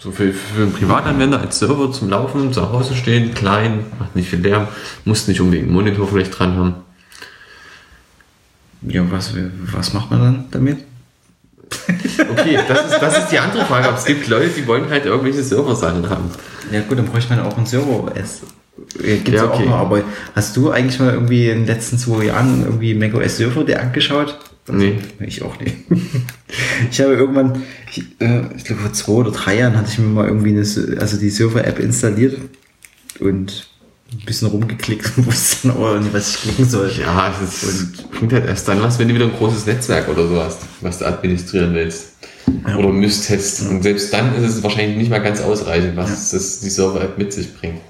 So 0.03 0.11
für, 0.13 0.33
für 0.33 0.63
einen 0.63 0.73
Privatanwender 0.73 1.41
als 1.41 1.59
Server 1.59 1.93
zum 1.93 2.09
Laufen, 2.09 2.55
zu 2.55 2.73
Hause 2.73 2.95
stehen, 2.95 3.35
klein, 3.35 3.85
macht 3.99 4.17
nicht 4.17 4.31
viel 4.31 4.41
Lärm, 4.41 4.67
musst 5.05 5.29
nicht 5.29 5.43
unbedingt 5.43 5.67
einen 5.67 5.75
Monitor 5.75 6.09
vielleicht 6.09 6.39
dran 6.39 6.57
haben. 6.57 6.75
ja, 8.81 9.03
was, 9.11 9.35
was 9.67 9.93
macht 9.93 10.11
man 10.11 10.21
dann 10.21 10.45
damit? 10.51 10.79
Okay, 12.31 12.59
das 12.67 12.93
ist, 12.93 12.99
das 13.01 13.19
ist 13.19 13.29
die 13.29 13.39
andere 13.39 13.65
Frage. 13.65 13.89
Aber 13.89 13.99
es 13.99 14.05
gibt 14.07 14.27
Leute, 14.27 14.49
die 14.49 14.67
wollen 14.67 14.89
halt 14.89 15.05
irgendwelche 15.05 15.43
Server-Sachen 15.43 16.09
haben. 16.09 16.31
Ja 16.73 16.81
gut, 16.81 16.99
dann 16.99 17.07
bräuchte 17.07 17.35
man 17.35 17.45
auch 17.45 17.57
ein 17.59 17.67
Server 17.67 18.05
OS. 18.05 18.41
Ja, 18.99 19.17
Gibt's 19.17 19.33
ja, 19.33 19.45
okay. 19.45 19.65
auch 19.65 19.67
noch, 19.67 19.77
aber 19.77 20.03
hast 20.35 20.57
du 20.57 20.71
eigentlich 20.71 20.99
mal 20.99 21.13
irgendwie 21.13 21.51
in 21.51 21.59
den 21.59 21.67
letzten 21.67 21.99
zwei 21.99 22.25
Jahren 22.25 22.65
irgendwie 22.65 22.95
macOS 22.95 23.37
Server 23.37 23.65
dir 23.65 23.81
angeschaut? 23.81 24.39
Nee. 24.77 24.99
Ich 25.21 25.43
auch 25.43 25.59
nicht. 25.61 25.77
Ich 26.91 27.01
habe 27.01 27.13
irgendwann, 27.13 27.63
ich, 27.93 28.03
äh, 28.19 28.43
ich 28.57 28.65
glaube 28.65 28.83
vor 28.83 28.93
zwei 28.93 29.13
oder 29.13 29.31
drei 29.31 29.59
Jahren 29.59 29.77
hatte 29.77 29.89
ich 29.93 29.99
mir 30.01 30.07
mal 30.07 30.27
irgendwie 30.27 30.51
eine, 30.51 31.01
also 31.01 31.17
die 31.17 31.31
Server-App 31.31 31.79
installiert 31.79 32.39
und 33.21 33.69
ein 34.13 34.25
bisschen 34.27 34.49
rumgeklickt 34.49 35.13
und 35.17 35.27
wusste 35.27 35.69
dann 35.69 35.77
aber 35.77 36.01
nicht, 36.01 36.13
was 36.13 36.31
ich 36.31 36.43
klicken 36.43 36.69
soll. 36.69 36.91
Ja, 36.99 37.33
es 37.41 37.63
ist, 37.63 38.11
bringt 38.11 38.33
halt 38.33 38.47
erst 38.47 38.67
dann 38.67 38.83
was, 38.83 38.99
wenn 38.99 39.07
du 39.07 39.15
wieder 39.15 39.27
ein 39.27 39.33
großes 39.33 39.67
Netzwerk 39.67 40.09
oder 40.09 40.27
so 40.27 40.43
hast, 40.43 40.63
was 40.81 40.99
du 40.99 41.07
administrieren 41.07 41.75
willst. 41.75 42.15
oder 42.77 42.89
müsstest. 42.89 43.69
Und 43.69 43.83
selbst 43.83 44.13
dann 44.13 44.35
ist 44.35 44.57
es 44.57 44.63
wahrscheinlich 44.63 44.97
nicht 44.97 45.11
mal 45.11 45.23
ganz 45.23 45.41
ausreichend, 45.41 45.97
was 45.97 46.31
das, 46.31 46.61
die 46.61 46.71
Server-App 46.71 47.17
mit 47.17 47.33
sich 47.33 47.55
bringt. 47.55 47.81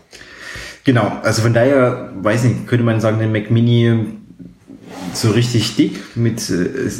Genau, 0.85 1.19
also 1.23 1.43
von 1.43 1.55
daher, 1.55 2.13
weiß 2.21 2.45
nicht, 2.45 2.67
könnte 2.67 2.85
man 2.85 3.01
sagen, 3.01 3.19
der 3.19 3.29
Mac 3.29 3.51
Mini 3.51 4.07
so 5.15 5.31
richtig 5.31 5.77
dick 5.77 6.17
mit 6.17 6.49
äh, 6.51 6.91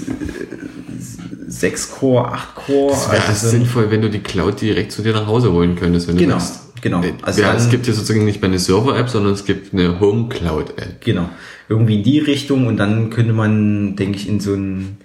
6 1.49 1.91
Core, 1.93 2.33
8 2.33 2.55
Core. 2.55 2.93
Es 2.93 3.11
wäre 3.11 3.25
also 3.27 3.47
so- 3.47 3.51
sinnvoll, 3.51 3.91
wenn 3.91 4.03
du 4.03 4.11
die 4.11 4.21
Cloud 4.21 4.61
direkt 4.61 4.93
zu 4.93 5.03
dir 5.03 5.13
nach 5.13 5.27
Hause 5.27 5.53
holen 5.53 5.77
könntest, 5.77 6.09
wenn 6.09 6.17
du 6.17 6.23
Genau, 6.25 6.39
genau. 6.81 6.99
Also 6.99 7.13
Also 7.23 7.43
ja, 7.43 7.55
es 7.55 7.69
gibt 7.71 7.87
ja 7.87 7.93
sozusagen 7.93 8.25
nicht 8.25 8.41
mehr 8.41 8.51
eine 8.51 8.59
Server-App, 8.59 9.09
sondern 9.09 9.33
es 9.33 9.45
gibt 9.45 9.73
eine 9.73 9.99
Home 10.01 10.29
Cloud-App. 10.29 11.01
Genau. 11.05 11.29
Irgendwie 11.69 11.97
in 11.99 12.03
die 12.05 12.19
Richtung 12.19 12.67
und 12.67 12.77
dann 12.77 13.11
könnte 13.11 13.33
man, 13.33 13.97
denke 13.97 14.17
ich, 14.19 14.29
in 14.29 14.41
so 14.41 14.55
ein 14.55 14.97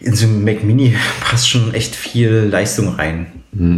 in 0.00 0.14
so 0.14 0.26
ein 0.26 0.44
Mac 0.44 0.64
Mini 0.64 0.96
passt 1.20 1.48
schon 1.48 1.74
echt 1.74 1.94
viel 1.94 2.48
Leistung 2.50 2.88
rein. 2.94 3.26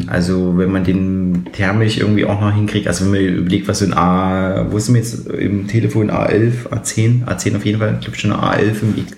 Also 0.08 0.58
wenn 0.58 0.70
man 0.70 0.84
den 0.84 1.46
thermisch 1.52 1.96
irgendwie 1.96 2.26
auch 2.26 2.40
noch 2.40 2.54
hinkriegt, 2.54 2.86
also 2.86 3.06
wenn 3.06 3.12
man 3.12 3.34
überlegt, 3.38 3.68
was 3.68 3.78
so 3.78 3.86
ein 3.86 3.94
A, 3.94 4.66
wo 4.70 4.78
sind 4.78 4.94
wir 4.94 5.00
jetzt 5.00 5.26
im 5.28 5.66
Telefon 5.66 6.10
A11, 6.10 6.68
A10, 6.70 7.24
A10 7.24 7.56
auf 7.56 7.64
jeden 7.64 7.78
Fall, 7.78 7.94
ich 7.98 8.04
glaube 8.04 8.18
schon 8.18 8.32
eine 8.32 8.42
A11 8.42 8.82
im, 8.82 8.98
X- 8.98 9.16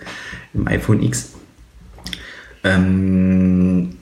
im 0.55 0.69
iPhone 0.69 1.03
X. 1.03 1.33
Ähm, 2.63 3.97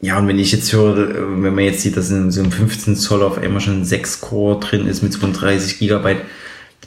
ja, 0.00 0.18
und 0.18 0.28
wenn 0.28 0.38
ich 0.38 0.52
jetzt 0.52 0.72
höre, 0.72 1.42
wenn 1.42 1.54
man 1.54 1.64
jetzt 1.64 1.80
sieht, 1.82 1.96
dass 1.96 2.10
in 2.10 2.30
so 2.30 2.40
einem 2.40 2.52
15 2.52 2.94
Zoll 2.94 3.22
auf 3.22 3.36
einmal 3.38 3.60
schon 3.60 3.84
6 3.84 4.20
Core 4.20 4.60
drin 4.60 4.86
ist 4.86 5.02
mit 5.02 5.12
32 5.12 5.78
Gigabyte, 5.80 6.20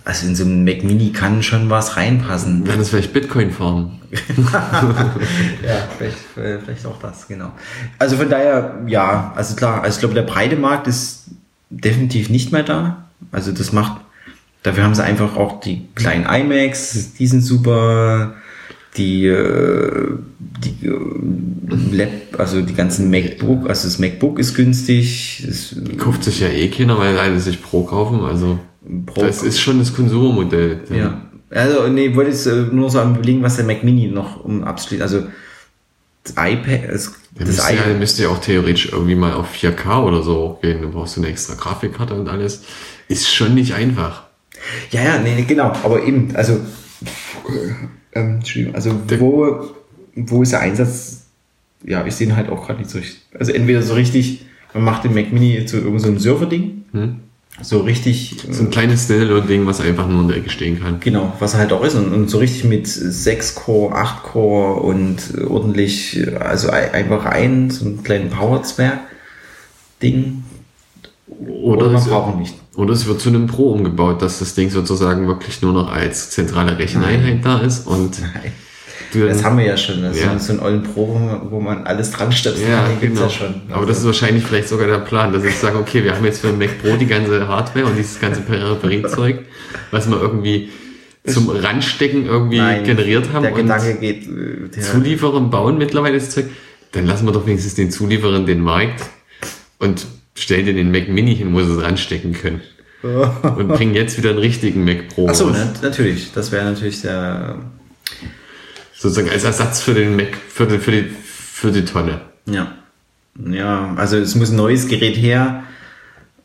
also 0.03 0.27
in 0.27 0.35
so 0.35 0.43
einem 0.43 0.63
Mac 0.63 0.83
Mini 0.83 1.11
kann 1.11 1.43
schon 1.43 1.69
was 1.69 1.95
reinpassen. 1.95 2.65
Dann 2.65 2.79
ist 2.79 2.89
vielleicht 2.89 3.13
Bitcoin 3.13 3.51
farmen. 3.51 3.99
Ja, 5.63 5.87
vielleicht, 5.97 6.37
äh, 6.37 6.59
vielleicht 6.59 6.85
auch 6.85 6.99
das, 6.99 7.27
genau. 7.27 7.51
Also 7.99 8.17
von 8.17 8.29
daher, 8.29 8.79
ja, 8.87 9.31
also 9.35 9.55
klar, 9.55 9.83
also 9.83 9.95
ich 9.95 9.99
glaube, 9.99 10.15
der 10.15 10.23
breite 10.23 10.55
Markt 10.55 10.87
ist 10.87 11.25
definitiv 11.69 12.29
nicht 12.29 12.51
mehr 12.51 12.63
da. 12.63 13.05
Also 13.31 13.51
das 13.51 13.71
macht, 13.71 14.01
dafür 14.63 14.83
haben 14.83 14.95
sie 14.95 15.03
einfach 15.03 15.37
auch 15.37 15.61
die 15.61 15.87
kleinen 15.95 16.25
iMacs, 16.25 17.13
die 17.13 17.27
sind 17.27 17.41
super, 17.41 18.33
die, 18.97 19.27
äh, 19.27 20.17
die 20.39 20.87
äh, 20.87 21.95
Lab, 21.95 22.09
also 22.37 22.61
die 22.61 22.73
ganzen 22.73 23.09
MacBook, 23.09 23.69
also 23.69 23.87
das 23.87 23.99
MacBook 23.99 24.39
ist 24.39 24.55
günstig, 24.55 25.45
das 25.47 25.75
Kauft 25.97 26.23
sich 26.23 26.41
ja 26.41 26.49
eh 26.49 26.67
keiner, 26.69 26.97
weil 26.97 27.17
alle 27.17 27.39
sich 27.39 27.61
Pro 27.61 27.83
kaufen. 27.83 28.21
Also 28.21 28.59
Pro- 29.05 29.21
das 29.21 29.43
ist 29.43 29.59
schon 29.59 29.79
das 29.79 29.93
Konsumermodell. 29.93 30.81
Ja. 30.93 31.21
Also, 31.49 31.87
nee, 31.87 32.07
ich 32.07 32.15
wollte 32.15 32.31
jetzt 32.31 32.45
äh, 32.45 32.63
nur 32.71 32.89
so 32.89 32.99
am 32.99 33.15
überlegen, 33.15 33.41
was 33.43 33.57
der 33.57 33.65
Mac 33.65 33.83
Mini 33.83 34.07
noch 34.07 34.43
um 34.43 34.63
abschließt. 34.63 35.01
Also, 35.01 35.23
das 36.23 36.33
iPad, 36.37 36.91
das, 36.91 37.13
Der 37.37 37.45
das 37.45 37.47
müsste, 37.57 37.73
ja, 37.73 37.81
iPad. 37.81 37.99
müsste 37.99 38.23
ja 38.23 38.29
auch 38.29 38.39
theoretisch 38.39 38.89
irgendwie 38.91 39.15
mal 39.15 39.33
auf 39.33 39.53
4K 39.53 40.03
oder 40.03 40.21
so 40.23 40.59
gehen. 40.61 40.81
Du 40.81 40.91
brauchst 40.91 41.17
eine 41.17 41.27
extra 41.27 41.55
Grafikkarte 41.55 42.13
und 42.13 42.27
alles. 42.29 42.63
Ist 43.07 43.33
schon 43.33 43.55
nicht 43.55 43.73
einfach. 43.73 44.23
Ja, 44.91 45.01
ja, 45.03 45.17
nee, 45.19 45.43
genau. 45.47 45.73
Aber 45.83 46.03
eben, 46.03 46.35
also, 46.35 46.59
ähm, 48.13 48.35
Entschuldigung, 48.35 48.75
also, 48.75 48.91
wo, 49.19 49.71
wo 50.15 50.43
ist 50.43 50.51
der 50.51 50.61
Einsatz? 50.61 51.25
Ja, 51.83 52.05
ich 52.05 52.15
sehe 52.15 52.27
ihn 52.27 52.35
halt 52.35 52.49
auch 52.49 52.65
gerade 52.67 52.79
nicht 52.79 52.91
so 52.91 52.99
richtig. 52.99 53.21
Also, 53.37 53.51
entweder 53.51 53.81
so 53.81 53.93
richtig, 53.95 54.45
man 54.73 54.83
macht 54.83 55.03
den 55.03 55.13
Mac 55.13 55.31
Mini 55.33 55.65
zu 55.65 55.77
irgendeinem 55.77 55.99
so 55.99 56.07
einem 56.07 56.19
Server-Ding. 56.19 56.83
So 57.61 57.81
richtig, 57.81 58.37
So 58.49 58.63
ein 58.63 58.69
kleines 58.71 59.03
Standalone-Ding, 59.05 59.65
was 59.67 59.81
einfach 59.81 60.07
nur 60.07 60.21
in 60.21 60.27
der 60.29 60.37
Ecke 60.37 60.49
stehen 60.49 60.79
kann. 60.79 60.99
Genau, 60.99 61.33
was 61.39 61.53
halt 61.55 61.71
auch 61.73 61.83
ist. 61.83 61.93
Und, 61.95 62.11
und 62.13 62.27
so 62.29 62.37
richtig 62.39 62.63
mit 62.63 62.87
6 62.87 63.53
Core, 63.55 63.93
8 63.95 64.23
Core 64.23 64.81
und 64.81 65.17
äh, 65.37 65.43
ordentlich, 65.43 66.17
äh, 66.17 66.35
also 66.37 66.69
ei- 66.71 66.91
einfach 66.91 67.25
ein, 67.25 67.69
so 67.69 67.85
einen 67.85 68.01
kleinen 68.03 68.29
Power-Zwerg-Ding. 68.31 70.43
Oder, 71.27 71.87
man 71.87 71.95
es, 71.95 72.07
braucht 72.07 72.37
nicht. 72.39 72.55
oder 72.75 72.93
es 72.93 73.05
wird 73.05 73.21
zu 73.21 73.29
einem 73.29 73.47
Pro 73.47 73.71
umgebaut, 73.71 74.21
dass 74.21 74.39
das 74.39 74.53
Ding 74.55 74.69
sozusagen 74.69 75.27
wirklich 75.27 75.61
nur 75.61 75.71
noch 75.73 75.89
als 75.91 76.29
zentrale 76.31 76.77
Recheneinheit 76.77 77.43
da 77.45 77.59
ist 77.59 77.87
und 77.87 78.17
du 79.13 79.27
Das 79.27 79.43
haben 79.43 79.57
wir 79.57 79.65
ja 79.65 79.77
schon. 79.77 80.01
Das 80.01 80.19
Ja. 80.19 80.33
ist 80.33 80.47
so 80.47 80.53
ein 80.53 80.59
ollen 80.59 80.83
Pro, 80.83 81.19
wo 81.49 81.59
man 81.59 81.83
alles 81.85 82.11
dran 82.11 82.31
stöpselt. 82.31 82.67
ja, 82.69 82.87
Den 82.87 82.99
genau. 83.13 83.21
ja 83.23 83.29
schon. 83.29 83.55
Aber 83.71 83.85
das 83.85 83.99
ist 83.99 84.05
wahrscheinlich 84.05 84.43
vielleicht 84.43 84.67
sogar 84.69 84.87
der 84.87 84.99
Plan, 84.99 85.31
dass 85.33 85.43
ich 85.43 85.55
sage, 85.55 85.77
okay, 85.77 86.03
wir 86.03 86.15
haben 86.15 86.25
jetzt 86.25 86.41
für 86.41 86.47
den 86.47 86.57
Mac 86.57 86.81
Pro 86.81 86.95
die 86.95 87.07
ganze 87.07 87.47
Hardware 87.47 87.85
und 87.85 87.97
dieses 87.97 88.19
ganze 88.19 88.41
Peripheriezeug, 88.41 89.39
was 89.91 90.09
wir 90.09 90.19
irgendwie 90.21 90.69
zum 91.25 91.49
Randstecken 91.49 92.25
irgendwie 92.25 92.57
Nein, 92.57 92.83
generiert 92.83 93.31
haben 93.31 93.43
Der 93.43 93.51
und 93.53 93.61
Gedanke 93.61 93.95
geht. 93.95 94.23
äh, 94.27 94.69
Der, 94.75 94.81
Zulieferern 94.83 95.49
bauen 95.51 95.77
mittlerweile 95.77 96.17
das 96.17 96.31
Zeug, 96.31 96.45
dann 96.93 97.05
lassen 97.05 97.25
wir 97.25 97.31
doch 97.31 97.45
wenigstens 97.45 97.75
den 97.75 97.91
Zulieferern 97.91 98.45
den 98.45 98.59
Markt 98.61 99.03
und 99.77 100.05
stellen 100.33 100.65
den 100.65 100.77
den 100.77 100.91
Mac 100.91 101.09
Mini 101.09 101.35
hin, 101.35 101.53
wo 101.53 101.61
sie 101.61 101.73
es 101.73 101.83
ranstecken 101.83 102.33
können. 102.33 102.61
und 103.03 103.67
bringen 103.69 103.95
jetzt 103.95 104.17
wieder 104.17 104.29
einen 104.29 104.39
richtigen 104.39 104.83
Mac 104.85 105.09
Pro 105.09 105.27
Achso, 105.27 105.49
ne, 105.49 105.73
natürlich. 105.81 106.31
Das 106.33 106.51
wäre 106.51 106.65
natürlich 106.65 106.99
sehr. 106.99 107.57
Sozusagen 109.01 109.31
als 109.31 109.43
Ersatz 109.43 109.81
für 109.81 109.95
den 109.95 110.15
Mac, 110.15 110.37
für 110.47 110.67
die, 110.67 110.77
für 110.77 110.91
die, 110.91 111.09
für 111.09 111.71
die 111.71 111.85
Tonne. 111.85 112.21
Ja. 112.45 112.71
Ja, 113.49 113.95
also 113.95 114.17
es 114.17 114.35
muss 114.35 114.51
ein 114.51 114.57
neues 114.57 114.87
Gerät 114.87 115.17
her 115.17 115.63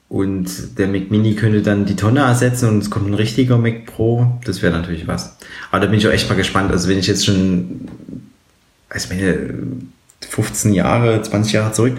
und 0.08 0.78
der 0.78 0.88
Mac 0.88 1.10
Mini 1.10 1.34
könnte 1.34 1.60
dann 1.60 1.84
die 1.84 1.96
Tonne 1.96 2.20
ersetzen 2.20 2.70
und 2.70 2.78
es 2.78 2.88
kommt 2.88 3.10
ein 3.10 3.14
richtiger 3.14 3.58
Mac 3.58 3.84
Pro. 3.84 4.40
Das 4.46 4.62
wäre 4.62 4.72
natürlich 4.72 5.06
was. 5.06 5.36
Aber 5.70 5.80
da 5.80 5.86
bin 5.86 5.98
ich 5.98 6.08
auch 6.08 6.12
echt 6.12 6.30
mal 6.30 6.34
gespannt. 6.34 6.70
Also 6.72 6.88
wenn 6.88 6.98
ich 6.98 7.06
jetzt 7.06 7.26
schon, 7.26 7.88
also 8.88 9.08
meine 9.10 9.50
15 10.26 10.72
Jahre, 10.72 11.20
20 11.20 11.52
Jahre 11.52 11.72
zurück, 11.72 11.98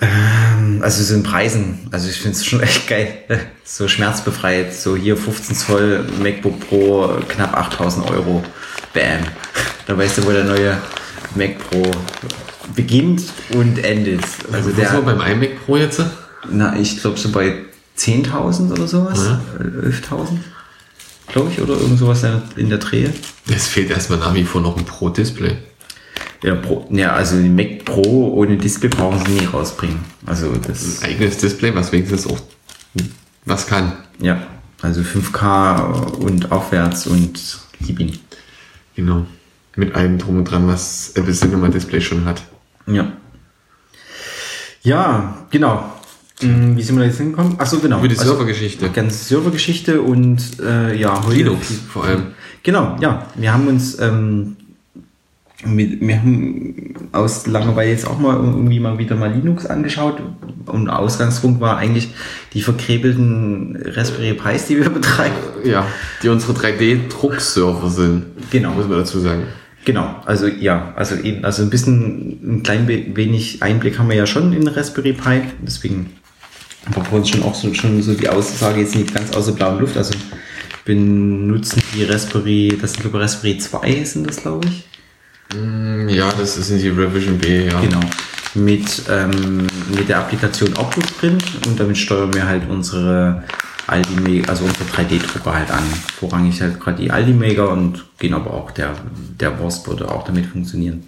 ähm, 0.00 0.80
also 0.80 1.02
so 1.02 1.14
in 1.14 1.22
Preisen, 1.22 1.80
also 1.90 2.08
ich 2.08 2.16
finde 2.16 2.38
es 2.38 2.46
schon 2.46 2.60
echt 2.62 2.88
geil, 2.88 3.18
so 3.62 3.88
schmerzbefreit, 3.88 4.72
so 4.72 4.96
hier 4.96 5.18
15 5.18 5.54
Zoll 5.54 6.06
MacBook 6.22 6.60
Pro, 6.60 7.18
knapp 7.28 7.54
8000 7.54 8.08
Euro, 8.08 8.42
bam, 8.92 9.20
da 9.86 9.96
weißt 9.96 10.18
du, 10.18 10.24
wo 10.26 10.30
der 10.30 10.44
neue 10.44 10.76
Mac 11.34 11.58
Pro 11.58 11.82
beginnt 12.74 13.22
und 13.54 13.78
endet. 13.84 14.22
Also 14.52 14.70
Was 14.76 14.92
war 14.92 15.02
der, 15.02 15.12
beim 15.14 15.20
iMac 15.20 15.64
Pro 15.66 15.76
jetzt? 15.76 16.00
na, 16.50 16.76
ich 16.78 17.00
glaube 17.00 17.18
so 17.18 17.30
bei 17.30 17.54
10.000 17.98 18.72
oder 18.72 18.86
sowas, 18.86 19.18
Ja. 19.24 19.40
äh, 19.60 19.86
11.000, 19.88 20.38
glaube 21.28 21.50
ich, 21.52 21.60
oder 21.60 21.74
irgend 21.74 21.98
sowas 21.98 22.24
in 22.56 22.68
der 22.68 22.78
Drehe. 22.78 23.12
Es 23.54 23.68
fehlt 23.68 23.90
erstmal 23.90 24.18
nach 24.18 24.34
wie 24.34 24.44
vor 24.44 24.60
noch 24.60 24.76
ein 24.76 24.84
Pro-Display. 24.84 25.56
Ja, 26.42 26.56
Pro, 26.56 26.86
ja, 26.90 27.12
also 27.12 27.36
die 27.40 27.48
Mac 27.48 27.84
Pro 27.84 28.32
ohne 28.34 28.56
Display 28.56 28.88
brauchen 28.88 29.24
sie 29.24 29.32
nie 29.32 29.44
rausbringen. 29.46 30.00
Also 30.26 30.52
das 30.66 31.02
Ein 31.02 31.10
eigenes 31.10 31.38
Display, 31.38 31.72
was 31.74 31.92
wenigstens 31.92 32.26
auch 32.26 32.38
was 33.44 33.66
kann. 33.66 33.92
Ja, 34.20 34.42
also 34.80 35.02
5K 35.02 36.14
und 36.18 36.50
aufwärts 36.50 37.06
und 37.06 37.38
ihn. 37.86 38.18
Genau. 38.94 39.26
Mit 39.76 39.94
allem 39.94 40.18
drum 40.18 40.38
und 40.38 40.44
dran, 40.44 40.66
was 40.68 41.12
Apple 41.14 41.32
Cinema 41.32 41.68
Display 41.68 42.00
schon 42.00 42.24
hat. 42.24 42.42
Ja. 42.86 43.12
Ja, 44.82 45.46
genau. 45.50 45.92
Hm, 46.40 46.76
Wie 46.76 46.82
sind 46.82 46.96
wir 46.96 47.00
da 47.02 47.06
jetzt 47.06 47.18
hingekommen? 47.18 47.58
Achso, 47.58 47.78
genau. 47.78 47.98
Über 47.98 48.08
die 48.08 48.18
Also, 48.18 48.30
Servergeschichte. 48.32 48.90
Ganze 48.90 49.24
Servergeschichte 49.24 50.02
und 50.02 50.60
äh, 50.60 50.94
ja, 50.98 51.24
heute. 51.24 51.36
Linux 51.36 51.72
vor 51.88 52.04
allem. 52.04 52.28
Genau, 52.62 52.96
ja. 53.00 53.26
Wir 53.36 53.52
haben 53.52 53.68
uns, 53.68 53.98
ähm, 54.00 54.56
mit, 55.64 56.00
wir 56.00 56.16
haben 56.18 56.94
aus 57.12 57.46
Langeweile 57.46 57.90
jetzt 57.90 58.06
auch 58.06 58.18
mal 58.18 58.36
irgendwie 58.36 58.80
mal 58.80 58.98
wieder 58.98 59.16
mal 59.16 59.32
Linux 59.32 59.66
angeschaut 59.66 60.20
und 60.66 60.88
Ausgangspunkt 60.88 61.60
war 61.60 61.76
eigentlich 61.78 62.08
die 62.52 62.62
verkrebelten 62.62 63.76
Raspberry 63.94 64.34
Pis, 64.34 64.66
die 64.66 64.78
wir 64.78 64.90
betreiben. 64.90 65.34
Ja, 65.64 65.86
die 66.22 66.28
unsere 66.28 66.52
3D-Druckserver 66.52 67.88
sind. 67.90 68.24
Genau. 68.50 68.70
Muss 68.72 68.88
man 68.88 68.98
dazu 68.98 69.20
sagen. 69.20 69.42
Genau, 69.84 70.14
also 70.26 70.46
ja, 70.46 70.92
also 70.94 71.16
eben, 71.16 71.44
also 71.44 71.62
ein 71.64 71.70
bisschen, 71.70 72.38
ein 72.58 72.62
klein 72.62 72.86
we- 72.86 73.06
wenig 73.16 73.62
Einblick 73.64 73.98
haben 73.98 74.08
wir 74.08 74.16
ja 74.16 74.26
schon 74.26 74.52
in 74.52 74.68
Raspberry 74.68 75.12
Pi, 75.12 75.40
deswegen 75.60 76.10
war 76.94 77.04
für 77.04 77.16
uns 77.16 77.30
schon 77.30 77.42
auch 77.42 77.54
so, 77.56 77.74
schon 77.74 78.00
so 78.00 78.14
die 78.14 78.28
Aussage 78.28 78.80
jetzt 78.80 78.94
nicht 78.94 79.12
ganz 79.12 79.34
aus 79.36 79.46
der 79.46 79.52
blauen 79.54 79.80
Luft, 79.80 79.96
also 79.96 80.14
wir 80.84 80.94
nutzen 80.94 81.82
die 81.96 82.04
Raspberry, 82.04 82.78
das 82.80 82.92
sind 82.92 83.02
glaube 83.02 83.18
ich 83.18 83.24
Raspberry 83.24 83.58
2 83.58 84.04
sind 84.04 84.28
das 84.28 84.36
glaube 84.42 84.68
ich, 84.68 84.84
Ja, 86.08 86.30
das 86.38 86.56
ist 86.56 86.70
in 86.70 86.78
die 86.78 86.88
Revision 86.88 87.38
B, 87.38 87.66
ja. 87.66 87.80
genau, 87.80 88.00
mit, 88.54 89.02
ähm, 89.10 89.66
mit 89.96 90.08
der 90.08 90.18
Applikation 90.18 90.76
Octoprint 90.76 91.44
und 91.66 91.78
damit 91.78 91.98
steuern 91.98 92.32
wir 92.34 92.46
halt 92.46 92.68
unsere 92.68 93.44
Aldi, 93.86 94.44
also 94.46 94.64
unsere 94.64 94.84
3D-Drucker 94.84 95.54
halt 95.54 95.70
an. 95.70 95.82
Vorrangig 96.18 96.60
halt 96.60 96.80
gerade 96.80 97.02
die 97.02 97.10
Aldi-Maker 97.10 97.70
und 97.70 98.04
gehen 98.18 98.34
aber 98.34 98.52
auch 98.52 98.70
der, 98.70 98.94
der 99.40 99.58
Wurst 99.58 99.86
würde 99.86 100.10
auch 100.10 100.24
damit 100.24 100.46
funktionieren. 100.46 101.04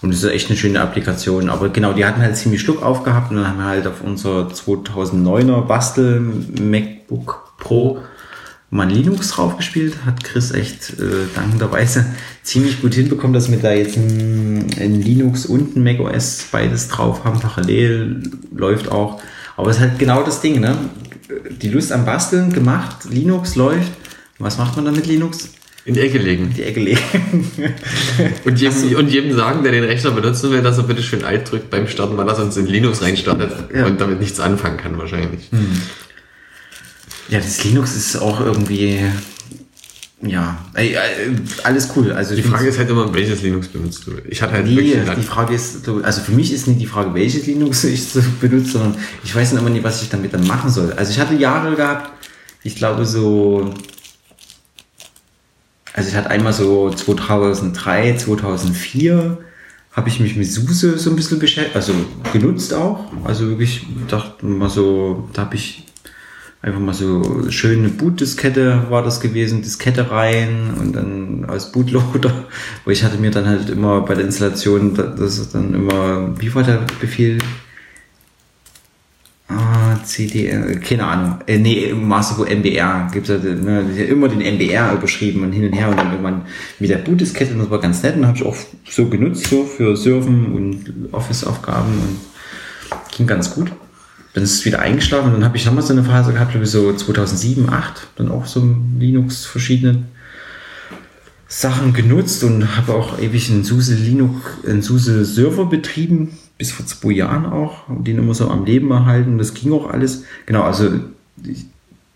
Und 0.00 0.12
das 0.12 0.22
ist 0.22 0.30
echt 0.30 0.48
eine 0.48 0.56
schöne 0.56 0.80
Applikation. 0.80 1.48
Aber 1.48 1.70
genau, 1.70 1.92
die 1.92 2.04
hatten 2.04 2.20
halt 2.20 2.36
ziemlich 2.36 2.60
Schluck 2.60 2.82
aufgehabt 2.82 3.30
und 3.30 3.36
dann 3.38 3.48
haben 3.48 3.58
wir 3.58 3.66
halt 3.66 3.86
auf 3.86 4.00
unser 4.02 4.48
2009er 4.48 5.62
Bastel 5.62 6.20
MacBook 6.20 7.52
Pro 7.58 7.98
mal 8.70 8.90
Linux 8.90 9.30
drauf 9.30 9.56
gespielt. 9.56 9.96
Hat 10.04 10.22
Chris 10.24 10.52
echt 10.52 10.98
äh, 10.98 11.26
dankenderweise 11.34 12.06
ziemlich 12.42 12.80
gut 12.80 12.94
hinbekommen, 12.94 13.32
dass 13.32 13.50
wir 13.50 13.58
da 13.58 13.72
jetzt 13.72 13.96
ein, 13.96 14.66
ein 14.78 15.00
Linux 15.00 15.46
und 15.46 15.76
ein 15.76 15.82
macOS 15.82 16.46
beides 16.50 16.88
drauf 16.88 17.24
haben. 17.24 17.40
Parallel 17.40 18.22
läuft 18.54 18.90
auch. 18.90 19.20
Aber 19.56 19.70
es 19.70 19.76
ist 19.76 19.82
halt 19.82 19.98
genau 19.98 20.22
das 20.22 20.40
Ding, 20.40 20.60
ne? 20.60 20.76
Die 21.60 21.68
Lust 21.68 21.92
am 21.92 22.04
Basteln 22.04 22.52
gemacht, 22.52 23.06
Linux 23.10 23.56
läuft. 23.56 23.90
Was 24.38 24.56
macht 24.56 24.76
man 24.76 24.84
dann 24.84 24.94
mit 24.94 25.06
Linux? 25.06 25.50
In 25.84 25.94
die 25.94 26.00
Ecke 26.00 26.18
legen. 26.18 26.44
In 26.44 26.54
die 26.54 26.62
Ecke 26.62 26.80
legen. 26.80 27.00
und, 28.44 28.60
jedem, 28.60 28.96
und 28.96 29.08
jedem 29.08 29.34
sagen, 29.34 29.62
der 29.62 29.72
den 29.72 29.84
Rechner 29.84 30.10
benutzen 30.10 30.50
will, 30.50 30.62
dass 30.62 30.78
er 30.78 30.84
bitte 30.84 31.02
schön 31.02 31.24
Alt 31.24 31.50
drückt 31.50 31.70
beim 31.70 31.88
Starten, 31.88 32.16
weil 32.16 32.28
er 32.28 32.34
sonst 32.34 32.56
in 32.56 32.66
Linux 32.66 33.02
reinstartet 33.02 33.52
ja. 33.74 33.86
und 33.86 34.00
damit 34.00 34.20
nichts 34.20 34.38
anfangen 34.38 34.76
kann 34.76 34.98
wahrscheinlich. 34.98 35.50
Hm. 35.50 35.80
Ja, 37.28 37.38
das 37.38 37.62
Linux 37.64 37.94
ist 37.94 38.16
auch 38.16 38.40
irgendwie 38.40 39.04
ja, 40.20 40.58
äh, 40.74 40.96
alles 41.62 41.90
cool. 41.94 42.10
Also 42.10 42.34
die 42.34 42.42
Frage 42.42 42.68
ist 42.68 42.78
halt 42.78 42.90
immer, 42.90 43.14
welches 43.14 43.40
Linux 43.42 43.68
benutzt 43.68 44.04
du? 44.04 44.12
Ich 44.28 44.42
hatte 44.42 44.54
halt 44.54 44.66
nee, 44.66 45.00
die 45.16 45.22
Frage 45.22 45.54
ist, 45.54 45.88
also 45.88 46.20
für 46.22 46.32
mich 46.32 46.52
ist 46.52 46.66
nicht 46.66 46.80
die 46.80 46.86
Frage, 46.86 47.14
welches 47.14 47.46
Linux 47.46 47.84
ich 47.84 48.08
benutze, 48.40 48.72
sondern 48.72 48.96
ich 49.22 49.34
weiß 49.34 49.52
immer 49.52 49.70
nicht, 49.70 49.84
was 49.84 50.02
ich 50.02 50.08
damit 50.08 50.34
dann 50.34 50.44
machen 50.46 50.70
soll. 50.70 50.92
Also 50.94 51.12
ich 51.12 51.20
hatte 51.20 51.34
Jahre 51.34 51.76
gehabt, 51.76 52.10
ich 52.64 52.74
glaube 52.74 53.06
so, 53.06 53.72
also 55.92 56.08
ich 56.08 56.16
hatte 56.16 56.30
einmal 56.30 56.52
so 56.52 56.90
2003, 56.90 58.16
2004 58.16 59.38
habe 59.92 60.08
ich 60.08 60.18
mich 60.18 60.34
mit 60.34 60.50
SUSE 60.50 60.98
so 60.98 61.10
ein 61.10 61.16
bisschen 61.16 61.38
beschäftigt, 61.38 61.76
also 61.76 61.92
genutzt 62.32 62.74
auch. 62.74 63.12
Also 63.24 63.48
wirklich 63.48 63.86
dachte 64.08 64.46
mal 64.46 64.68
so, 64.68 65.28
da 65.32 65.42
habe 65.42 65.54
ich 65.54 65.87
einfach 66.60 66.80
mal 66.80 66.94
so 66.94 67.50
schöne 67.50 67.88
Boot-Diskette 67.88 68.86
war 68.90 69.02
das 69.02 69.20
gewesen, 69.20 69.62
Diskette 69.62 70.10
rein 70.10 70.74
und 70.78 70.94
dann 70.94 71.44
als 71.46 71.70
Bootloader, 71.72 72.46
wo 72.84 72.90
ich 72.90 73.04
hatte 73.04 73.18
mir 73.18 73.30
dann 73.30 73.46
halt 73.46 73.70
immer 73.70 74.00
bei 74.00 74.14
der 74.14 74.24
Installation, 74.24 74.94
das 74.94 75.38
ist 75.38 75.54
dann 75.54 75.74
immer, 75.74 76.38
wie 76.40 76.54
war 76.54 76.64
der 76.64 76.84
Befehl? 77.00 77.38
Ah, 79.50 79.96
CD, 80.04 80.78
keine 80.84 81.06
Ahnung. 81.06 81.38
Äh, 81.46 81.58
nee, 81.58 81.94
Masterboot 81.94 82.50
MBR 82.50 83.08
gibt 83.10 83.30
es 83.30 83.42
ne, 83.42 83.80
immer 84.06 84.28
den 84.28 84.40
MBR 84.40 84.92
überschrieben 84.92 85.42
und 85.42 85.52
hin 85.52 85.64
und 85.64 85.72
her. 85.72 85.88
Und 85.88 85.98
dann 85.98 86.10
irgendwann 86.10 86.42
mit 86.78 86.90
der 86.90 86.98
Boot-Diskette 86.98 87.54
und 87.54 87.60
das 87.60 87.70
war 87.70 87.80
ganz 87.80 88.02
nett. 88.02 88.16
Und 88.16 88.26
habe 88.26 88.36
ich 88.36 88.44
auch 88.44 88.56
so 88.86 89.08
genutzt, 89.08 89.46
so 89.46 89.64
für 89.64 89.96
Surfen 89.96 90.52
und 90.52 91.14
Office-Aufgaben 91.14 91.92
und 91.92 92.18
ging 93.16 93.26
ganz 93.26 93.54
gut 93.54 93.72
dann 94.38 94.44
ist 94.44 94.54
es 94.54 94.64
wieder 94.64 94.78
eingeschlafen 94.78 95.32
dann 95.32 95.44
habe 95.44 95.56
ich 95.56 95.66
nochmal 95.66 95.82
so 95.82 95.92
eine 95.92 96.04
Phase 96.04 96.32
gehabt, 96.32 96.52
glaube 96.52 96.64
ich, 96.64 96.70
so 96.70 96.92
2007, 96.92 97.64
2008, 97.64 98.06
dann 98.14 98.30
auch 98.30 98.46
so 98.46 98.76
Linux 98.96 99.44
verschiedene 99.44 100.04
Sachen 101.48 101.92
genutzt 101.92 102.44
und 102.44 102.76
habe 102.76 102.94
auch 102.94 103.18
ewig 103.18 103.50
einen 103.50 103.64
SUSE 103.64 103.96
Linux, 103.96 104.40
einen 104.64 104.80
SUSE 104.80 105.24
Server 105.24 105.66
betrieben, 105.66 106.38
bis 106.56 106.70
vor 106.70 106.86
zwei 106.86 107.10
Jahren 107.10 107.46
auch, 107.46 107.88
und 107.88 108.06
den 108.06 108.18
immer 108.18 108.32
so 108.32 108.48
am 108.48 108.64
Leben 108.64 108.92
erhalten. 108.92 109.38
Das 109.38 109.54
ging 109.54 109.72
auch 109.72 109.90
alles. 109.90 110.22
Genau, 110.46 110.62
also 110.62 110.88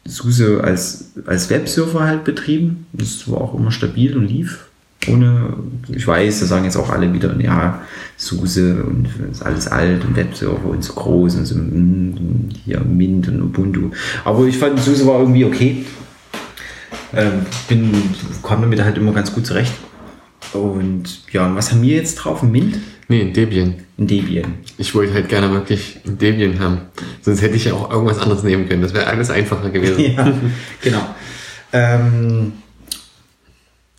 SUSE 0.05 0.63
als, 0.63 1.07
als 1.27 1.51
Webserver 1.51 2.05
halt 2.05 2.23
betrieben. 2.23 2.87
Das 2.93 3.29
war 3.29 3.41
auch 3.41 3.55
immer 3.59 3.73
stabil 3.73 4.17
und 4.17 4.29
lief 4.29 4.69
ohne, 5.09 5.55
ich 5.89 6.07
weiß, 6.07 6.41
da 6.41 6.47
sagen 6.47 6.65
jetzt 6.65 6.77
auch 6.77 6.91
alle 6.91 7.13
wieder, 7.13 7.39
ja, 7.41 7.83
SUSE 8.17 8.83
und 8.85 9.09
ist 9.31 9.43
alles 9.43 9.69
alt 9.69 10.05
und 10.05 10.17
Webserver 10.17 10.69
und 10.69 10.85
so 10.85 10.93
groß 10.95 11.37
und 11.37 11.47
so, 11.47 11.57
mm, 11.57 12.49
hier 12.65 12.81
Mint 12.81 13.29
und 13.29 13.43
Ubuntu. 13.43 13.91
Aber 14.25 14.45
ich 14.47 14.59
fand, 14.59 14.79
SUSE 14.81 15.07
war 15.07 15.21
irgendwie 15.21 15.45
okay. 15.45 15.85
Ähm, 17.15 17.45
bin, 17.69 17.93
komme 18.43 18.63
damit 18.63 18.83
halt 18.83 18.97
immer 18.97 19.13
ganz 19.13 19.33
gut 19.35 19.47
zurecht. 19.47 19.73
Und 20.53 21.23
ja, 21.33 21.47
und 21.47 21.57
was 21.57 21.73
haben 21.73 21.83
wir 21.83 21.97
jetzt 21.97 22.17
drauf? 22.17 22.43
Mint? 22.43 22.79
Nee, 23.09 23.21
in 23.21 23.33
Debian. 23.33 23.75
In 23.99 24.07
Debian. 24.07 24.55
Ich 24.79 24.95
wollte 24.95 25.13
halt 25.15 25.29
gerne 25.29 25.51
wirklich 25.51 26.01
ein 26.07 26.19
Debian 26.19 26.59
haben. 26.61 26.79
Sonst 27.21 27.43
hätte 27.43 27.57
ich 27.57 27.67
ja 27.67 27.75
auch 27.75 27.91
irgendwas 27.91 28.19
anderes 28.19 28.43
nehmen 28.43 28.69
können. 28.69 28.83
Das 28.83 28.95
wäre 28.95 29.07
alles 29.07 29.31
einfacher 29.31 29.71
gewesen. 29.71 30.01
ja, 30.17 30.33
genau. 30.81 31.15
Ähm, 31.73 32.53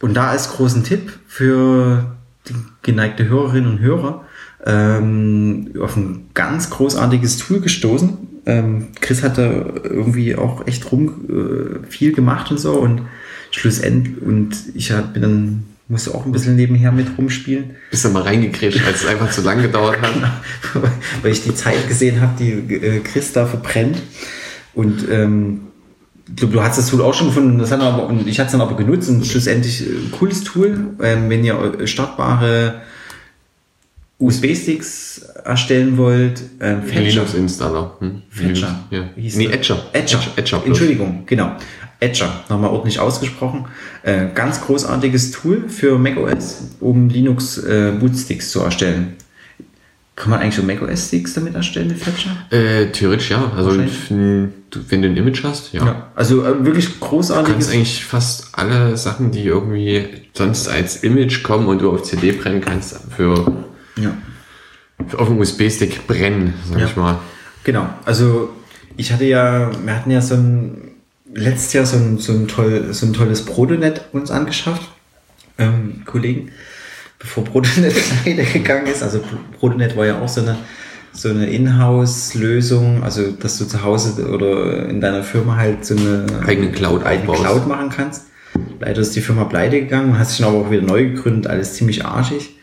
und 0.04 0.16
da 0.16 0.28
als 0.28 0.50
großen 0.50 0.84
Tipp 0.84 1.14
für 1.28 2.18
die 2.50 2.56
geneigte 2.82 3.30
Hörerinnen 3.30 3.72
und 3.72 3.80
Hörer 3.80 4.26
ähm, 4.66 5.72
auf 5.80 5.96
ein 5.96 6.26
ganz 6.34 6.70
großartiges 6.70 7.38
Tool 7.38 7.62
gestoßen. 7.62 8.18
Ähm, 8.46 8.88
Chris 9.00 9.24
hat 9.24 9.38
da 9.38 9.50
irgendwie 9.50 10.36
auch 10.36 10.68
echt 10.68 10.92
rum 10.92 11.22
äh, 11.30 11.88
viel 11.90 12.12
gemacht 12.12 12.52
und 12.52 12.58
so 12.58 12.74
und 12.74 13.04
schlussendlich 13.52 14.22
und 14.22 14.58
ich 14.76 14.92
hab, 14.92 15.14
bin 15.14 15.22
dann 15.22 15.64
musste 15.88 16.14
auch 16.14 16.26
ein 16.26 16.34
bisschen 16.34 16.58
nebenher 16.58 16.92
mit 16.92 17.18
rumspielen. 17.18 17.78
Bist 17.90 18.04
du 18.04 18.10
mal 18.10 18.24
reingekriegt, 18.24 18.86
als 18.86 19.04
es 19.04 19.08
einfach 19.08 19.32
zu 19.32 19.42
lang 19.42 19.62
gedauert 19.62 20.02
hat? 20.02 20.42
Weil 21.22 21.32
ich 21.32 21.46
die 21.46 21.56
Zeit 21.56 21.88
gesehen 21.88 22.20
habe, 22.20 22.34
die 22.38 22.74
äh, 22.76 23.00
Chris 23.00 23.32
da 23.32 23.46
verbrennt. 23.46 24.02
Und 24.74 25.08
ähm, 25.10 25.62
du, 26.28 26.48
du 26.48 26.62
hast 26.62 26.78
das 26.78 26.90
Tool 26.90 27.02
auch 27.02 27.14
schon 27.14 27.28
gefunden, 27.28 27.60
das 27.60 27.72
hat 27.72 27.82
aber, 27.82 28.08
und 28.08 28.28
ich 28.28 28.40
hatte 28.40 28.48
es 28.48 28.52
dann 28.52 28.62
aber 28.62 28.76
genutzt 28.76 29.10
und 29.10 29.26
schlussendlich 29.26 29.82
ein 29.82 30.08
äh, 30.08 30.18
cooles 30.18 30.44
Tool, 30.44 30.96
ähm, 31.02 31.30
wenn 31.30 31.44
ihr 31.44 31.80
äh, 31.80 31.88
startbare 31.88 32.82
USB-Sticks 34.20 35.20
erstellen 35.44 35.98
wollt. 35.98 36.42
Ähm, 36.62 36.84
Linux-Installer. 36.86 37.98
Hm? 38.00 38.22
Fetcher. 38.30 38.80
Ja. 38.90 39.10
Nee, 39.16 39.48
Etcher. 39.48 39.86
Etcher. 39.92 40.20
Etcher. 40.20 40.32
Etcher 40.38 40.64
Entschuldigung, 40.66 41.24
genau. 41.26 41.58
Etcher, 42.00 42.44
nochmal 42.50 42.70
ordentlich 42.70 43.00
ausgesprochen. 43.00 43.66
Äh, 44.04 44.28
ganz 44.34 44.62
großartiges 44.62 45.32
Tool 45.32 45.70
für 45.70 45.98
macOS, 45.98 46.72
um 46.82 47.10
Linux 47.10 47.58
äh, 47.58 47.94
Bootsticks 47.98 48.52
zu 48.52 48.60
erstellen. 48.62 49.16
Kann 50.16 50.30
man 50.30 50.42
eigentlich 50.42 50.56
so 50.56 50.64
macOS-Sticks 50.64 51.34
damit 51.34 51.56
erstellen 51.56 51.88
mit 51.88 51.98
Fletcher? 51.98 52.30
Äh, 52.52 52.92
theoretisch 52.92 53.32
ja. 53.32 53.52
Also 53.56 53.72
wenn 53.80 54.54
du 54.70 55.08
ein 55.08 55.18
Image 55.18 55.44
hast, 55.44 55.74
ja. 55.74 55.86
ja 55.86 56.12
also 56.16 56.46
äh, 56.46 56.64
wirklich 56.64 57.00
großartig. 57.00 57.48
Du 57.48 57.54
kannst 57.54 57.72
eigentlich 57.72 58.06
fast 58.06 58.50
alle 58.52 58.96
Sachen, 58.96 59.32
die 59.32 59.46
irgendwie 59.46 60.08
sonst 60.34 60.68
als 60.68 60.98
Image 61.04 61.42
kommen 61.42 61.68
und 61.68 61.82
du 61.82 61.92
auf 61.92 62.04
CD 62.04 62.32
brennen 62.32 62.62
kannst, 62.62 62.96
für, 63.16 63.66
ja. 63.96 64.16
für 65.08 65.18
auf 65.18 65.30
dem 65.30 65.40
USB-Stick 65.40 66.06
brennen, 66.06 66.54
sag 66.70 66.80
ja. 66.80 66.86
ich 66.86 66.96
mal. 66.96 67.20
Genau. 67.64 67.90
Also 68.06 68.52
ich 68.98 69.12
hatte 69.12 69.26
ja, 69.26 69.72
wir 69.84 69.96
hatten 69.96 70.12
ja 70.12 70.22
so 70.22 70.36
ein 70.36 70.92
letztes 71.34 71.74
Jahr 71.74 71.86
so 71.88 71.98
ein, 71.98 72.20
so 72.20 72.34
ein, 72.34 72.48
toll, 72.48 72.94
so 72.94 73.08
ein 73.08 73.14
tolles 73.14 73.46
Protonet 73.46 74.02
uns 74.12 74.30
angeschafft, 74.30 74.88
ähm, 75.58 76.04
Kollegen 76.06 76.52
bevor 77.24 77.44
Protonet 77.46 77.96
leider 78.26 78.44
gegangen 78.44 78.86
ist. 78.86 79.02
Also 79.02 79.22
Protonet 79.60 79.98
war 79.98 80.06
ja 80.06 80.20
auch 80.20 80.28
so 80.28 80.42
eine, 80.42 80.58
so 81.14 81.30
eine 81.30 81.50
Inhouse-Lösung, 81.50 83.02
also 83.04 83.32
dass 83.32 83.58
du 83.58 83.66
zu 83.66 83.82
Hause 83.82 84.30
oder 84.30 84.88
in 84.88 85.02
deiner 85.02 85.24
Firma 85.24 85.56
halt 85.56 85.86
so 85.86 85.96
eine 85.96 86.26
eigene 86.46 86.72
Cloud, 86.72 87.04
eigene 87.06 87.34
Cloud 87.34 87.68
machen 87.68 87.90
kannst. 87.90 88.28
Leider 88.80 89.02
ist 89.02 89.16
die 89.16 89.22
Firma 89.22 89.46
pleite 89.46 89.80
gegangen, 89.80 90.20
hat 90.20 90.30
sich 90.30 90.40
dann 90.40 90.50
aber 90.50 90.60
auch 90.60 90.72
wieder 90.72 90.84
neu 90.84 91.10
gegründet, 91.12 91.48
alles 91.48 91.74
ziemlich 91.74 92.06
arschig. 92.06 92.58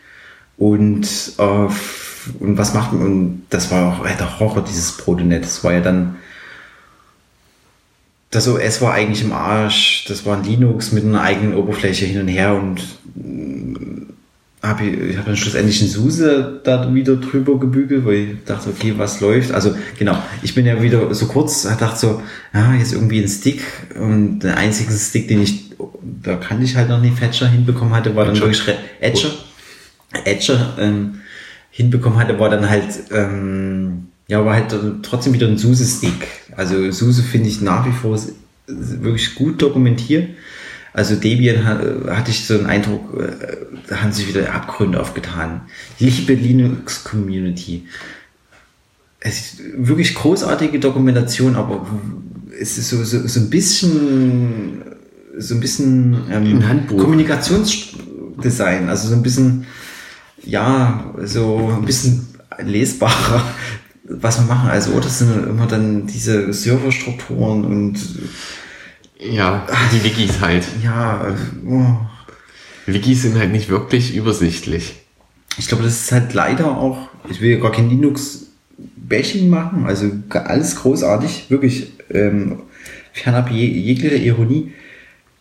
Und, 0.57 1.07
äh, 1.37 1.41
und 1.41 2.57
was 2.57 2.73
macht 2.73 2.93
man? 2.93 3.01
Und 3.01 3.43
das 3.49 3.71
war 3.71 3.99
auch 3.99 4.05
der 4.05 4.39
Horror, 4.39 4.63
dieses 4.63 4.95
Protonet. 4.95 5.43
Das 5.43 5.63
war 5.63 5.73
ja 5.73 5.81
dann 5.81 6.15
das 8.29 8.47
OS 8.47 8.81
war 8.81 8.93
eigentlich 8.93 9.25
im 9.25 9.33
Arsch. 9.33 10.05
Das 10.07 10.25
war 10.25 10.37
ein 10.37 10.45
Linux 10.45 10.93
mit 10.93 11.03
einer 11.03 11.21
eigenen 11.21 11.53
Oberfläche 11.53 12.05
hin 12.05 12.21
und 12.21 12.29
her 12.29 12.55
und 12.55 12.81
habe 14.61 14.85
ich, 14.85 14.99
ich 14.99 15.17
habe 15.17 15.27
dann 15.27 15.37
schlussendlich 15.37 15.81
einen 15.81 15.89
SUSE 15.89 16.61
da 16.63 16.93
wieder 16.93 17.15
drüber 17.15 17.59
gebügelt, 17.59 18.05
weil 18.05 18.15
ich 18.15 18.29
dachte, 18.45 18.69
okay, 18.69 18.93
was 18.95 19.19
läuft? 19.19 19.51
Also 19.51 19.75
genau, 19.97 20.21
ich 20.43 20.53
bin 20.53 20.65
ja 20.65 20.81
wieder 20.81 21.13
so 21.15 21.25
kurz, 21.25 21.63
dachte 21.63 21.99
so, 21.99 22.21
ja, 22.53 22.73
jetzt 22.75 22.93
irgendwie 22.93 23.21
ein 23.21 23.27
Stick 23.27 23.63
und 23.99 24.39
der 24.39 24.57
einzige 24.57 24.93
Stick, 24.93 25.27
den 25.27 25.41
ich, 25.41 25.71
da 26.23 26.35
kann 26.35 26.61
ich 26.61 26.75
halt 26.75 26.89
noch 26.89 27.01
nicht 27.01 27.17
Fetcher 27.17 27.47
hinbekommen 27.47 27.93
hatte, 27.95 28.15
war 28.15 28.25
dann 28.25 28.35
Edger. 28.35 28.45
wirklich 28.45 28.77
Edger, 28.99 29.31
Edger 30.25 30.77
ähm, 30.79 31.21
hinbekommen 31.71 32.19
hatte, 32.19 32.37
war 32.39 32.49
dann 32.49 32.69
halt, 32.69 32.85
ähm, 33.11 34.09
ja, 34.27 34.45
war 34.45 34.53
halt 34.53 34.75
trotzdem 35.01 35.33
wieder 35.33 35.47
ein 35.47 35.57
SUSE-Stick. 35.57 36.27
Also 36.55 36.91
SUSE 36.91 37.23
finde 37.23 37.49
ich 37.49 37.61
nach 37.61 37.87
wie 37.87 37.91
vor 37.91 38.19
wirklich 38.67 39.33
gut 39.35 39.61
dokumentiert. 39.61 40.29
Also 40.93 41.15
Debian 41.15 41.65
hatte 41.65 42.31
ich 42.31 42.45
so 42.45 42.55
einen 42.55 42.65
Eindruck, 42.65 43.17
äh, 43.21 43.55
da 43.87 44.01
haben 44.01 44.11
sich 44.11 44.27
wieder 44.27 44.53
Abgründe 44.53 44.99
aufgetan. 44.99 45.61
Liebe 45.99 46.33
Linux-Community. 46.33 47.87
Es 49.21 49.39
ist 49.39 49.61
wirklich 49.77 50.15
großartige 50.15 50.79
Dokumentation, 50.79 51.55
aber 51.55 51.87
es 52.59 52.77
ist 52.77 52.89
so, 52.89 53.01
so, 53.03 53.25
so 53.25 53.39
ein 53.39 53.49
bisschen, 53.49 54.81
so 55.37 55.55
ein 55.55 55.61
bisschen 55.61 56.17
ähm, 56.29 56.87
Kommunikationsdesign, 56.87 58.89
also 58.89 59.07
so 59.07 59.15
ein 59.15 59.23
bisschen, 59.23 59.65
ja, 60.43 61.13
so 61.23 61.73
ein 61.77 61.85
bisschen 61.85 62.27
lesbarer, 62.59 63.45
was 64.03 64.39
wir 64.39 64.45
machen. 64.45 64.69
Also, 64.69 64.99
das 64.99 65.19
sind 65.19 65.47
immer 65.47 65.67
dann 65.67 66.07
diese 66.07 66.51
Serverstrukturen 66.51 67.63
und 67.63 67.97
Ja, 69.21 69.67
die 69.93 70.03
Wikis 70.03 70.41
halt. 70.41 70.65
Ja, 70.83 71.35
oh. 71.67 71.95
Wikis 72.87 73.21
sind 73.21 73.37
halt 73.37 73.51
nicht 73.51 73.69
wirklich 73.69 74.15
übersichtlich. 74.15 74.95
Ich 75.57 75.67
glaube, 75.67 75.83
das 75.83 76.01
ist 76.01 76.11
halt 76.11 76.33
leider 76.33 76.77
auch, 76.77 77.09
ich 77.29 77.39
will 77.41 77.59
gar 77.59 77.71
kein 77.71 77.89
Linux-Bashing 77.89 79.49
machen, 79.49 79.85
also 79.85 80.09
alles 80.29 80.75
großartig, 80.77 81.45
wirklich 81.49 81.91
ähm, 82.09 82.61
fernab 83.13 83.51
je, 83.51 83.67
jeglicher 83.67 84.15
Ironie. 84.15 84.73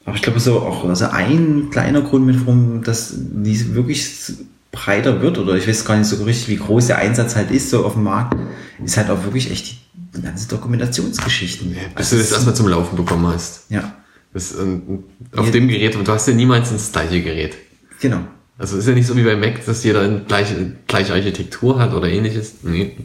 Aber 0.04 0.16
ich 0.16 0.22
glaube, 0.22 0.40
so 0.40 0.60
auch 0.60 0.84
also 0.86 1.06
ein 1.06 1.68
kleiner 1.70 2.02
Grund 2.02 2.26
mit, 2.26 2.40
warum 2.40 2.82
das 2.82 3.14
diese 3.16 3.74
wirklich 3.74 4.32
breiter 4.72 5.22
wird, 5.22 5.38
oder 5.38 5.54
ich 5.54 5.66
weiß 5.66 5.84
gar 5.84 5.96
nicht 5.96 6.08
so 6.08 6.22
richtig, 6.24 6.48
wie 6.48 6.56
groß 6.56 6.88
der 6.88 6.98
Einsatz 6.98 7.36
halt 7.36 7.50
ist, 7.50 7.70
so 7.70 7.84
auf 7.84 7.94
dem 7.94 8.04
Markt, 8.04 8.36
ist 8.84 8.96
halt 8.96 9.10
auch 9.10 9.24
wirklich 9.24 9.50
echt 9.50 9.66
die 9.68 9.76
ganze 10.22 10.48
Dokumentationsgeschichten. 10.48 11.74
Ja, 11.74 11.82
bis 11.94 12.10
du 12.10 12.16
das 12.16 12.32
erstmal 12.32 12.54
zum 12.54 12.68
Laufen 12.68 12.96
bekommen 12.96 13.26
hast. 13.26 13.70
Ja. 13.70 13.94
Das, 14.32 14.52
ähm, 14.52 15.04
auf 15.36 15.46
ja. 15.46 15.52
dem 15.52 15.68
Gerät, 15.68 15.96
und 15.96 16.06
du 16.06 16.12
hast 16.12 16.28
ja 16.28 16.34
niemals 16.34 16.70
das 16.70 16.92
gleiche 16.92 17.22
Gerät. 17.22 17.56
Genau. 18.00 18.20
Also 18.58 18.76
ist 18.76 18.86
ja 18.86 18.94
nicht 18.94 19.06
so 19.06 19.16
wie 19.16 19.22
bei 19.22 19.36
Mac, 19.36 19.64
dass 19.64 19.82
jeder 19.84 20.02
eine 20.02 20.20
gleiche, 20.20 20.72
gleiche 20.86 21.14
Architektur 21.14 21.78
hat 21.78 21.94
oder 21.94 22.08
ähnliches. 22.08 22.56
Nee. 22.62 22.96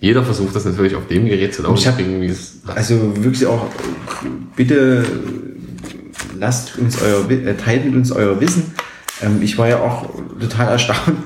Jeder 0.00 0.22
versucht 0.22 0.54
das 0.54 0.64
natürlich 0.64 0.94
auf 0.94 1.06
dem 1.08 1.26
Gerät 1.26 1.54
zu 1.54 1.62
laufen. 1.62 1.78
Ich 1.78 1.86
hab, 1.86 1.98
also 2.76 3.16
wirklich 3.16 3.46
auch, 3.46 3.66
bitte 4.54 5.04
lasst 6.38 6.78
uns 6.78 7.00
euer, 7.00 7.28
äh, 7.30 7.54
teilt 7.54 7.84
mit 7.86 7.94
uns 7.94 8.12
euer 8.12 8.40
Wissen. 8.40 8.74
Ähm, 9.22 9.42
ich 9.42 9.58
war 9.58 9.68
ja 9.68 9.80
auch 9.80 10.08
total 10.38 10.68
erstaunt, 10.68 11.16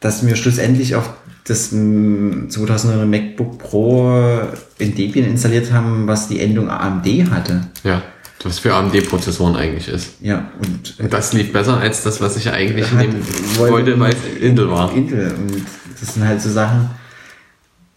dass 0.00 0.26
wir 0.26 0.36
schlussendlich 0.36 0.94
auf 0.94 1.10
das 1.48 1.70
2009 1.70 3.08
MacBook 3.08 3.58
Pro 3.58 4.40
in 4.78 4.94
Debian 4.94 5.26
installiert 5.26 5.72
haben, 5.72 6.06
was 6.06 6.28
die 6.28 6.40
Endung 6.40 6.68
AMD 6.68 7.06
hatte. 7.30 7.62
Ja, 7.84 8.02
was 8.44 8.58
für 8.58 8.74
AMD-Prozessoren 8.74 9.56
eigentlich 9.56 9.88
ist. 9.88 10.16
Ja, 10.20 10.50
und, 10.60 11.00
und 11.00 11.12
das 11.12 11.32
lief 11.32 11.52
besser 11.52 11.78
als 11.78 12.02
das, 12.02 12.20
was 12.20 12.36
ich 12.36 12.50
eigentlich 12.50 12.92
nehmen 12.92 13.26
wollte, 13.56 13.98
weil 13.98 14.12
es 14.12 14.42
Intel 14.42 14.70
war. 14.70 14.92
Intel. 14.94 15.32
Und 15.32 15.64
das 15.98 16.14
sind 16.14 16.24
halt 16.24 16.40
so 16.40 16.50
Sachen, 16.50 16.90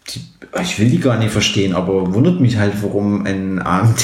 die, 0.08 0.20
ich 0.62 0.78
will 0.78 0.88
die 0.88 0.98
gar 0.98 1.18
nicht 1.18 1.30
verstehen, 1.30 1.74
aber 1.74 2.14
wundert 2.14 2.40
mich 2.40 2.56
halt, 2.56 2.72
warum 2.82 3.26
ein 3.26 3.60
AMD 3.60 4.00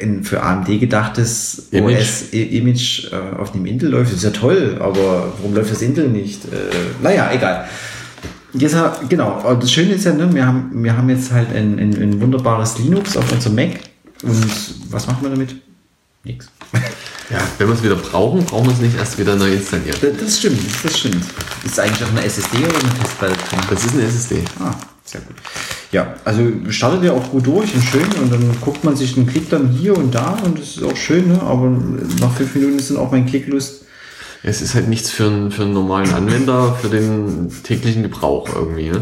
ein 0.00 0.24
für 0.24 0.42
AMD 0.42 0.80
gedachtes 0.80 1.68
OS-Image 1.72 3.12
äh, 3.12 3.36
auf 3.38 3.52
dem 3.52 3.66
Intel 3.66 3.90
läuft. 3.90 4.10
Das 4.10 4.18
ist 4.18 4.24
ja 4.24 4.30
toll, 4.30 4.76
aber 4.80 5.32
warum 5.38 5.54
läuft 5.54 5.70
das 5.70 5.82
Intel 5.82 6.08
nicht? 6.08 6.44
Äh, 6.46 6.48
naja, 7.02 7.30
egal. 7.32 7.66
Jetzt, 8.52 8.76
genau, 9.08 9.56
das 9.60 9.72
Schöne 9.72 9.94
ist 9.94 10.04
ja, 10.04 10.12
ne, 10.12 10.32
wir, 10.32 10.46
haben, 10.46 10.70
wir 10.84 10.96
haben 10.96 11.08
jetzt 11.08 11.32
halt 11.32 11.48
ein, 11.54 11.78
ein, 11.78 11.92
ein 12.00 12.20
wunderbares 12.20 12.78
Linux 12.78 13.16
auf 13.16 13.30
unserem 13.32 13.56
Mac. 13.56 13.80
Und 14.22 14.46
was 14.90 15.06
macht 15.06 15.22
man 15.22 15.32
damit? 15.32 15.56
Nix. 16.22 16.50
Ja, 17.30 17.38
wenn 17.56 17.68
wir 17.68 17.74
es 17.74 17.82
wieder 17.82 17.94
brauchen, 17.94 18.44
brauchen 18.44 18.66
wir 18.66 18.72
es 18.74 18.80
nicht 18.80 18.98
erst 18.98 19.18
wieder 19.18 19.34
neu 19.34 19.54
installieren. 19.54 19.96
Das, 19.98 20.12
das 20.20 20.38
stimmt, 20.38 20.60
das 20.82 20.98
stimmt. 20.98 21.24
Ist 21.64 21.80
eigentlich 21.80 22.04
auch 22.04 22.10
eine 22.10 22.22
SSD 22.22 22.58
oder 22.58 22.78
eine 22.78 22.90
Festplatte 23.00 23.34
drin? 23.34 23.60
Das 23.70 23.84
ist 23.84 23.94
eine 23.94 24.02
SSD. 24.02 24.44
Ah, 24.60 24.74
sehr 25.04 25.20
gut. 25.20 25.36
Ja, 25.92 26.14
also 26.24 26.42
startet 26.70 27.04
ja 27.04 27.12
auch 27.12 27.30
gut 27.30 27.46
durch 27.46 27.74
und 27.74 27.82
schön 27.82 28.06
und 28.20 28.32
dann 28.32 28.60
guckt 28.60 28.84
man 28.84 28.96
sich 28.96 29.16
einen 29.16 29.26
Klick 29.26 29.50
dann 29.50 29.68
hier 29.68 29.96
und 29.96 30.14
da 30.14 30.38
und 30.44 30.58
das 30.58 30.76
ist 30.76 30.82
auch 30.82 30.96
schön, 30.96 31.28
ne? 31.28 31.40
aber 31.42 31.70
nach 32.20 32.34
fünf 32.34 32.54
Minuten 32.54 32.78
ist 32.78 32.90
dann 32.90 32.96
auch 32.96 33.10
mein 33.10 33.26
Klicklust. 33.26 33.84
Es 34.42 34.60
ist 34.60 34.74
halt 34.74 34.88
nichts 34.88 35.10
für 35.10 35.26
einen, 35.26 35.50
für 35.50 35.62
einen 35.62 35.72
normalen 35.72 36.12
Anwender, 36.12 36.74
für 36.74 36.88
den 36.88 37.50
täglichen 37.62 38.02
Gebrauch 38.02 38.48
irgendwie. 38.54 38.90
Ne? 38.90 39.00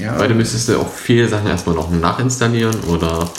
Ja. 0.00 0.18
Weil 0.18 0.28
du 0.28 0.34
müsstest 0.34 0.68
ja 0.68 0.76
auch 0.76 0.92
viele 0.92 1.28
Sachen 1.28 1.46
erstmal 1.46 1.74
noch 1.74 1.90
nachinstallieren 1.90 2.78
oder 2.88 3.30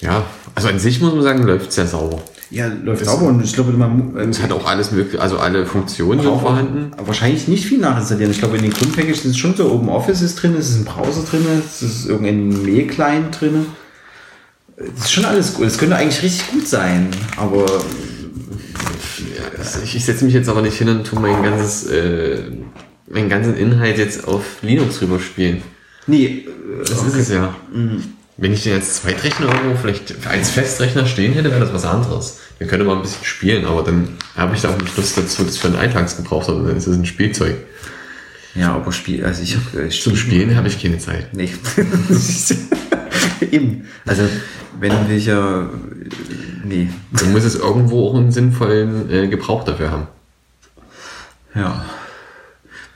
ja, 0.00 0.24
also 0.54 0.68
an 0.68 0.78
sich 0.78 1.00
muss 1.00 1.14
man 1.14 1.22
sagen, 1.22 1.42
läuft 1.44 1.72
sehr 1.72 1.86
sauber. 1.86 2.22
Ja, 2.50 2.68
läuft 2.68 3.04
sauber 3.04 3.26
und 3.26 3.42
ich 3.42 3.52
glaube, 3.54 3.72
man. 3.72 4.16
es 4.16 4.42
hat 4.42 4.52
auch 4.52 4.66
alles 4.66 4.92
mögliche, 4.92 5.20
also 5.20 5.38
alle 5.38 5.66
Funktionen 5.66 6.20
sind 6.20 6.40
vorhanden. 6.40 6.92
Wahrscheinlich 7.04 7.48
nicht 7.48 7.66
viel 7.66 7.78
nachinstallieren. 7.78 8.30
Ich 8.30 8.38
glaube, 8.38 8.56
in 8.56 8.62
den 8.62 8.72
Grundpackage 8.72 9.24
ist 9.24 9.38
schon 9.38 9.56
so 9.56 9.70
Open 9.72 9.88
Office 9.88 10.22
ist 10.22 10.36
drin, 10.36 10.54
es 10.58 10.70
ist 10.70 10.76
ein 10.76 10.84
Browser 10.84 11.22
drin, 11.22 11.44
es 11.64 11.82
ist 11.82 12.06
irgendein 12.06 12.62
Mail-Client 12.64 13.40
drin. 13.40 13.66
Das 14.76 15.04
ist 15.04 15.12
schon 15.12 15.24
alles 15.24 15.54
gut. 15.54 15.66
Es 15.66 15.78
könnte 15.78 15.96
eigentlich 15.96 16.22
richtig 16.22 16.50
gut 16.50 16.66
sein, 16.66 17.08
aber. 17.36 17.64
Ja, 19.18 19.80
ich, 19.82 19.96
ich 19.96 20.04
setze 20.04 20.24
mich 20.24 20.34
jetzt 20.34 20.48
aber 20.48 20.62
nicht 20.62 20.76
hin 20.76 20.88
und 20.88 21.04
tue 21.04 21.20
mein 21.20 21.42
ganzes, 21.42 21.86
äh, 21.86 22.42
meinen 23.08 23.28
ganzen 23.28 23.56
Inhalt 23.56 23.98
jetzt 23.98 24.26
auf 24.26 24.44
Linux 24.62 25.00
rüberspielen. 25.00 25.62
Nee, 26.06 26.46
das 26.80 26.98
okay. 26.98 27.08
ist 27.08 27.16
es 27.16 27.28
ja. 27.30 27.54
Mhm. 27.72 28.02
Wenn 28.36 28.52
ich 28.52 28.64
den 28.64 28.74
als 28.74 29.02
Zweitrechner 29.02 29.46
irgendwo 29.46 29.76
vielleicht 29.76 30.26
als 30.26 30.50
Festrechner 30.50 31.06
stehen 31.06 31.34
hätte, 31.34 31.50
wäre 31.50 31.60
das 31.60 31.72
was 31.72 31.84
anderes. 31.84 32.40
Wir 32.58 32.66
können 32.66 32.86
mal 32.86 32.96
ein 32.96 33.02
bisschen 33.02 33.24
spielen, 33.24 33.64
aber 33.64 33.82
dann 33.82 34.16
habe 34.36 34.56
ich 34.56 34.62
da 34.62 34.70
auch 34.70 34.80
nicht 34.80 34.96
Lust 34.96 35.16
dazu, 35.16 35.44
das 35.44 35.56
für 35.56 35.68
einen 35.68 35.76
Alltagsgebrauch, 35.76 36.42
sondern 36.42 36.66
dann 36.66 36.76
ist 36.76 36.86
es 36.86 36.96
ein 36.96 37.06
Spielzeug. 37.06 37.56
Ja, 38.54 38.74
aber 38.74 38.92
Spiel, 38.92 39.24
also 39.24 39.42
ich 39.42 39.56
habe 39.56 39.86
äh, 39.86 39.88
Zum 39.88 40.16
Spielen 40.16 40.56
habe 40.56 40.68
ich 40.68 40.80
keine 40.80 40.98
Zeit. 40.98 41.34
Nee. 41.34 41.50
Eben. 43.50 43.88
Also, 44.06 44.22
wenn 44.78 45.08
wir 45.08 45.18
ja. 45.18 45.68
Nee. 46.64 46.88
Dann 47.12 47.32
muss 47.32 47.44
es 47.44 47.56
irgendwo 47.56 48.08
auch 48.08 48.14
einen 48.14 48.30
sinnvollen 48.30 49.10
äh, 49.10 49.28
Gebrauch 49.28 49.64
dafür 49.64 49.90
haben. 49.90 50.06
Ja. 51.54 51.84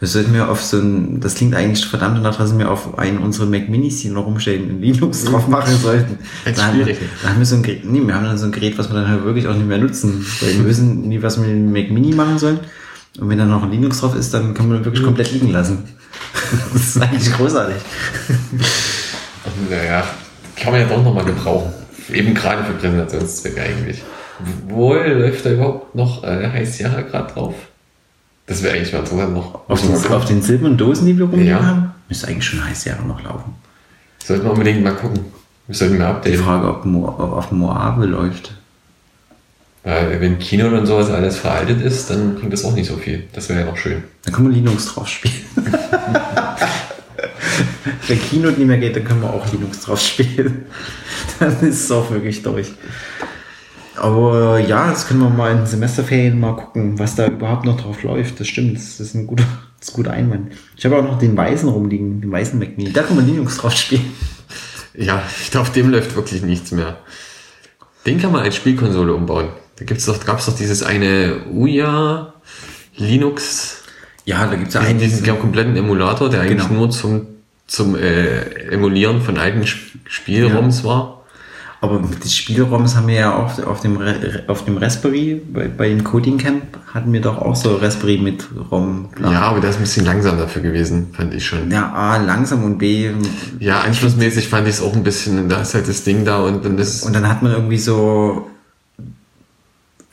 Das 0.01 0.13
sollten 0.13 0.33
wir 0.33 0.49
auf 0.49 0.63
so 0.63 0.79
ein, 0.79 1.19
das 1.21 1.35
klingt 1.35 1.57
eigentlich 1.57 1.85
verdammt 1.85 2.19
danach, 2.19 2.37
dass 2.37 2.57
wir 2.57 2.71
auf 2.71 2.99
einen 2.99 3.19
unserer 3.19 3.47
Mac 3.47 3.69
Minis, 3.69 4.01
die 4.01 4.11
noch 4.11 4.27
rumstehen, 4.27 4.71
in 4.71 4.81
Linux 4.81 5.25
drauf 5.25 5.49
machen 5.49 5.77
sollten. 5.77 6.19
Da 6.45 6.67
haben, 6.67 6.79
wir, 6.79 6.97
da 7.23 7.29
haben 7.31 7.39
wir 7.39 7.47
so 7.47 7.57
ein 7.57 7.65
Gerät, 7.65 7.85
nee, 7.85 8.01
wir 8.07 8.15
haben 8.15 8.25
dann 8.25 8.39
so 8.39 8.47
ein 8.47 8.53
Gerät, 8.53 8.79
was 8.79 8.89
wir 8.89 8.95
dann 8.95 9.09
halt 9.09 9.25
wirklich 9.25 9.49
auch 9.49 9.55
nicht 9.55 9.67
mehr 9.67 9.79
nutzen. 9.79 10.25
Weil 10.41 10.57
wir 10.59 10.67
wissen 10.67 11.09
nie, 11.09 11.21
was 11.21 11.41
wir 11.41 11.49
mit 11.49 11.57
dem 11.57 11.73
Mac 11.73 11.91
Mini 11.91 12.15
machen 12.15 12.39
sollen. 12.39 12.61
Und 13.19 13.29
wenn 13.29 13.39
da 13.39 13.45
noch 13.45 13.65
ein 13.65 13.73
Linux 13.73 14.01
drauf 14.01 14.15
ist, 14.15 14.33
dann 14.33 14.55
kann 14.55 14.69
man 14.69 14.85
wirklich 14.85 15.03
komplett 15.03 15.33
liegen 15.33 15.51
lassen. 15.51 15.83
das 16.73 16.83
ist 16.83 17.03
eigentlich 17.03 17.33
großartig. 17.33 17.77
Naja, 19.69 20.05
kann 20.55 20.73
man 20.73 20.83
ja 20.83 20.87
doch 20.87 21.03
nochmal 21.03 21.25
gebrauchen. 21.25 21.73
Eben 22.13 22.35
gerade 22.35 22.63
für 22.63 22.75
Präsentationszwecke 22.75 23.61
eigentlich. 23.61 24.03
Wo 24.69 24.95
läuft 24.95 25.45
da 25.45 25.51
überhaupt 25.51 25.95
noch 25.97 26.23
äh, 26.23 26.49
High 26.49 26.69
Sierra 26.69 27.01
gerade 27.01 27.33
drauf? 27.33 27.55
Das 28.49 28.63
wäre 28.63 28.75
eigentlich 28.75 28.93
mal 28.93 29.01
interessant 29.01 29.35
noch. 29.35 29.69
Auf 29.69 29.83
den, 29.83 29.95
auf 30.13 30.25
den 30.25 30.41
silbernen 30.43 30.79
Dosen, 30.79 31.07
die 31.07 31.19
wir 31.19 31.27
rumliegen 31.27 31.53
ja. 31.53 31.63
haben, 31.63 31.91
müsste 32.09 32.29
eigentlich 32.29 32.47
schon 32.47 32.65
heiß 32.65 32.87
Jahre 32.87 33.03
noch 33.03 33.23
laufen. 33.23 33.55
Sollten 34.25 34.45
wir 34.45 34.53
unbedingt 34.53 34.83
mal 34.83 34.95
gucken. 34.95 35.21
Wir 35.67 35.77
sollten 35.77 35.99
mal 35.99 36.07
updaten. 36.07 36.33
Die 36.33 36.39
Frage, 36.39 36.67
ob, 36.67 36.87
Mo 36.87 37.07
ob 37.09 37.33
auf 37.33 37.53
Moabe 37.53 38.07
läuft. 38.07 38.53
Weil 39.85 40.19
wenn 40.21 40.39
Kino 40.39 40.67
und 40.67 40.87
sowas 40.87 41.11
alles 41.11 41.37
veraltet 41.37 41.83
ist, 41.83 42.09
dann 42.09 42.37
bringt 42.37 42.53
das 42.53 42.65
auch 42.65 42.75
nicht 42.75 42.89
so 42.89 42.97
viel. 42.97 43.25
Das 43.35 43.51
wäre 43.51 43.61
ja 43.61 43.69
auch 43.71 43.77
schön. 43.77 44.03
Dann 44.25 44.35
können 44.35 44.49
wir 44.49 44.55
Linux 44.55 44.87
drauf 44.87 45.09
spielen. 45.09 45.35
wenn 48.09 48.21
Kino 48.21 48.49
nicht 48.49 48.59
mehr 48.61 48.79
geht, 48.79 48.97
dann 48.97 49.05
können 49.05 49.21
wir 49.21 49.31
auch 49.31 49.51
Linux 49.53 49.83
drauf 49.83 50.01
spielen. 50.01 50.65
Dann 51.39 51.53
ist 51.61 51.85
es 51.85 51.93
auch 51.93 52.11
wirklich 52.11 52.43
durch. 52.43 52.73
Aber 54.01 54.59
ja, 54.59 54.91
das 54.91 55.07
können 55.09 55.21
wir 55.21 55.31
mal 55.31 55.53
in 55.53 55.59
den 55.59 55.67
Semesterferien 55.67 56.39
mal 56.39 56.55
gucken, 56.55 56.99
was 56.99 57.15
da 57.15 57.27
überhaupt 57.27 57.65
noch 57.65 57.81
drauf 57.81 58.03
läuft. 58.03 58.41
Das 58.41 58.49
stimmt, 58.49 58.77
das 58.77 59.01
ist 59.01 59.15
ein 59.15 59.27
guter, 59.27 59.45
das 59.79 59.89
ist 59.89 59.95
ein 59.95 59.97
guter 59.97 60.13
Einwand. 60.13 60.53
Ich 60.77 60.85
habe 60.85 60.97
auch 60.97 61.03
noch 61.03 61.19
den 61.19 61.37
weißen 61.37 61.69
rumliegen, 61.69 62.21
den 62.21 62.31
weißen 62.31 62.59
Mac 62.59 62.77
Mini. 62.77 62.93
Da 62.93 63.03
kann 63.03 63.17
man 63.17 63.27
Linux 63.27 63.59
drauf 63.59 63.75
spielen. 63.75 64.05
Ja, 64.95 65.23
auf 65.57 65.73
dem 65.73 65.91
läuft 65.91 66.17
wirklich 66.17 66.43
nichts 66.43 66.73
mehr. 66.73 66.99
Den 68.07 68.21
kann 68.21 68.33
man 68.33 68.43
als 68.43 68.57
Spielkonsole 68.57 69.15
umbauen. 69.15 69.49
Da 69.77 69.85
gibt's 69.85 70.07
doch, 70.07 70.25
gab's 70.25 70.47
doch 70.47 70.57
dieses 70.57 70.83
eine 70.83 71.43
Uya 71.53 72.35
Linux. 72.97 73.83
Ja, 74.25 74.47
da 74.47 74.57
gibt's 74.57 74.75
ja 74.75 74.81
einen. 74.81 74.99
Diesen, 74.99 75.23
diesen 75.23 75.39
kompletten 75.39 75.77
Emulator, 75.77 76.29
der 76.29 76.41
eigentlich 76.41 76.67
genau. 76.67 76.81
nur 76.81 76.91
zum, 76.91 77.27
zum 77.67 77.95
äh, 77.97 78.41
Emulieren 78.73 79.23
von 79.23 79.39
alten 79.39 79.65
Spielraums 79.67 80.81
ja. 80.81 80.85
war. 80.85 81.18
Aber 81.81 82.03
die 82.25 82.29
Spielraums 82.29 82.97
haben 82.97 83.07
wir 83.07 83.15
ja 83.15 83.37
auch 83.37 83.65
auf 83.65 83.81
dem, 83.81 83.99
auf 84.49 84.65
dem 84.65 84.79
Raspberry, 84.79 85.41
bei, 85.53 85.69
bei 85.69 85.89
dem 85.89 86.03
Coding 86.03 86.39
Camp 86.39 86.63
hatten 86.93 87.13
wir 87.13 87.21
doch 87.21 87.39
auch 87.39 87.55
so 87.55 87.77
Raspberry 87.77 88.19
mit 88.19 88.49
ROM. 88.71 89.11
Ja, 89.23 89.43
aber 89.43 89.61
der 89.61 89.71
ist 89.71 89.77
ein 89.77 89.83
bisschen 89.83 90.05
langsam 90.05 90.39
dafür 90.39 90.63
gewesen, 90.63 91.09
fand 91.13 91.35
ich 91.35 91.47
schon. 91.47 91.71
Ja, 91.71 91.93
A, 91.93 92.17
langsam 92.17 92.65
und 92.65 92.79
B. 92.79 93.11
Ja, 93.61 93.81
anschlussmäßig 93.81 94.49
fand 94.49 94.67
ich 94.67 94.75
es 94.75 94.83
auch 94.83 94.95
ein 94.95 95.05
bisschen, 95.05 95.49
da 95.49 95.61
ist 95.61 95.75
halt 95.75 95.89
das 95.89 96.03
Ding 96.03 96.25
da 96.25 96.43
und 96.43 96.65
dann 96.65 96.79
ist. 96.79 97.05
Und 97.05 97.15
dann 97.15 97.29
hat 97.29 97.43
man 97.43 97.53
irgendwie 97.53 97.79
so 97.79 98.49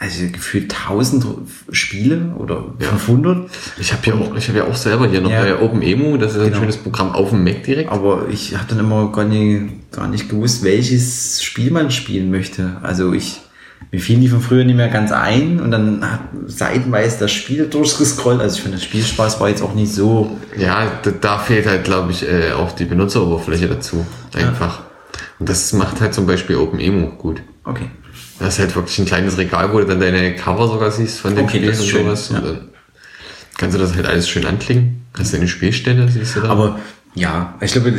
also 0.06 0.32
gefühlt 0.32 0.74
1000 0.74 1.26
Spiele 1.72 2.36
oder 2.38 2.66
ja. 2.80 2.90
500. 2.90 3.50
Ich 3.80 3.92
habe 3.92 4.06
ja 4.06 4.14
auch, 4.14 4.36
ich 4.36 4.48
habe 4.48 4.60
ja 4.60 4.66
auch 4.66 4.76
selber 4.76 5.08
hier 5.08 5.22
noch 5.22 5.32
ja. 5.32 5.42
bei 5.42 5.60
OpenEMU, 5.60 6.18
das 6.18 6.34
ist 6.34 6.38
genau. 6.38 6.48
ein 6.48 6.60
schönes 6.60 6.78
Programm 6.78 7.12
auf 7.12 7.32
dem 7.32 7.44
Mac 7.44 7.64
direkt. 7.64 7.92
Aber 7.92 8.28
ich 8.30 8.56
habe 8.56 8.66
dann 8.70 8.80
immer 8.80 9.12
gar 9.12 9.26
nicht, 9.26 9.92
gar 9.92 10.08
nicht 10.08 10.30
gewusst, 10.30 10.64
welches 10.64 11.44
Spiel 11.44 11.72
man 11.72 11.90
spielen 11.90 12.30
möchte. 12.30 12.78
Also 12.84 13.14
ich, 13.14 13.42
mir 13.92 14.00
fielen 14.00 14.22
die 14.22 14.28
von 14.28 14.42
früher 14.42 14.64
nicht 14.64 14.76
mehr 14.76 14.90
ganz 14.90 15.12
ein 15.12 15.60
und 15.60 15.72
dann 15.72 16.10
hat 16.10 16.22
seitenweise 16.46 17.20
das 17.20 17.32
Spiel 17.32 17.66
durchgescrollt. 17.68 18.42
Also 18.42 18.58
ich 18.58 18.62
finde, 18.62 18.78
das 18.78 18.86
Spielspaß 18.86 19.40
war 19.40 19.50
jetzt 19.50 19.64
auch 19.64 19.74
nicht 19.74 19.92
so. 19.92 20.38
Ja, 20.56 21.00
da, 21.02 21.12
da 21.12 21.40
fehlt 21.40 21.66
halt, 21.66 21.84
glaube 21.84 22.12
ich, 22.12 22.28
äh, 22.28 22.52
auch 22.52 22.74
die 22.74 22.86
Benutzeroberfläche 22.86 23.68
dazu. 23.68 24.06
Einfach. 24.36 24.80
Ja 24.80 24.86
Und 25.40 25.50
das 25.50 25.74
macht 25.74 26.00
halt 26.00 26.14
zum 26.14 26.28
Beispiel 26.28 26.58
OpenEMO 26.58 27.08
gut. 27.18 27.42
Okay. 27.64 27.90
Das 28.40 28.56
ist 28.56 28.60
halt 28.60 28.76
wirklich 28.76 29.00
ein 29.00 29.06
kleines 29.06 29.38
Regal, 29.38 29.72
wo 29.74 29.80
du 29.80 29.86
dann 29.86 30.00
deine 30.00 30.36
Cover 30.36 30.68
sogar 30.68 30.92
siehst 30.92 31.20
von 31.20 31.36
den 31.36 31.46
okay, 31.46 31.58
Spielen 31.58 31.80
und 31.80 32.10
sowas. 32.10 32.30
Ja. 32.30 32.38
Und 32.40 32.46
dann 32.46 32.70
kannst 33.58 33.76
du 33.76 33.80
das 33.80 33.96
halt 33.96 34.06
alles 34.06 34.28
schön 34.28 34.46
anklicken. 34.46 35.06
Hast 35.18 35.34
deine 35.34 35.48
Spielstelle, 35.48 36.08
siehst 36.10 36.36
du 36.36 36.42
da. 36.42 36.50
Aber 36.50 36.80
ja, 37.14 37.56
ich 37.62 37.72
glaube, 37.72 37.94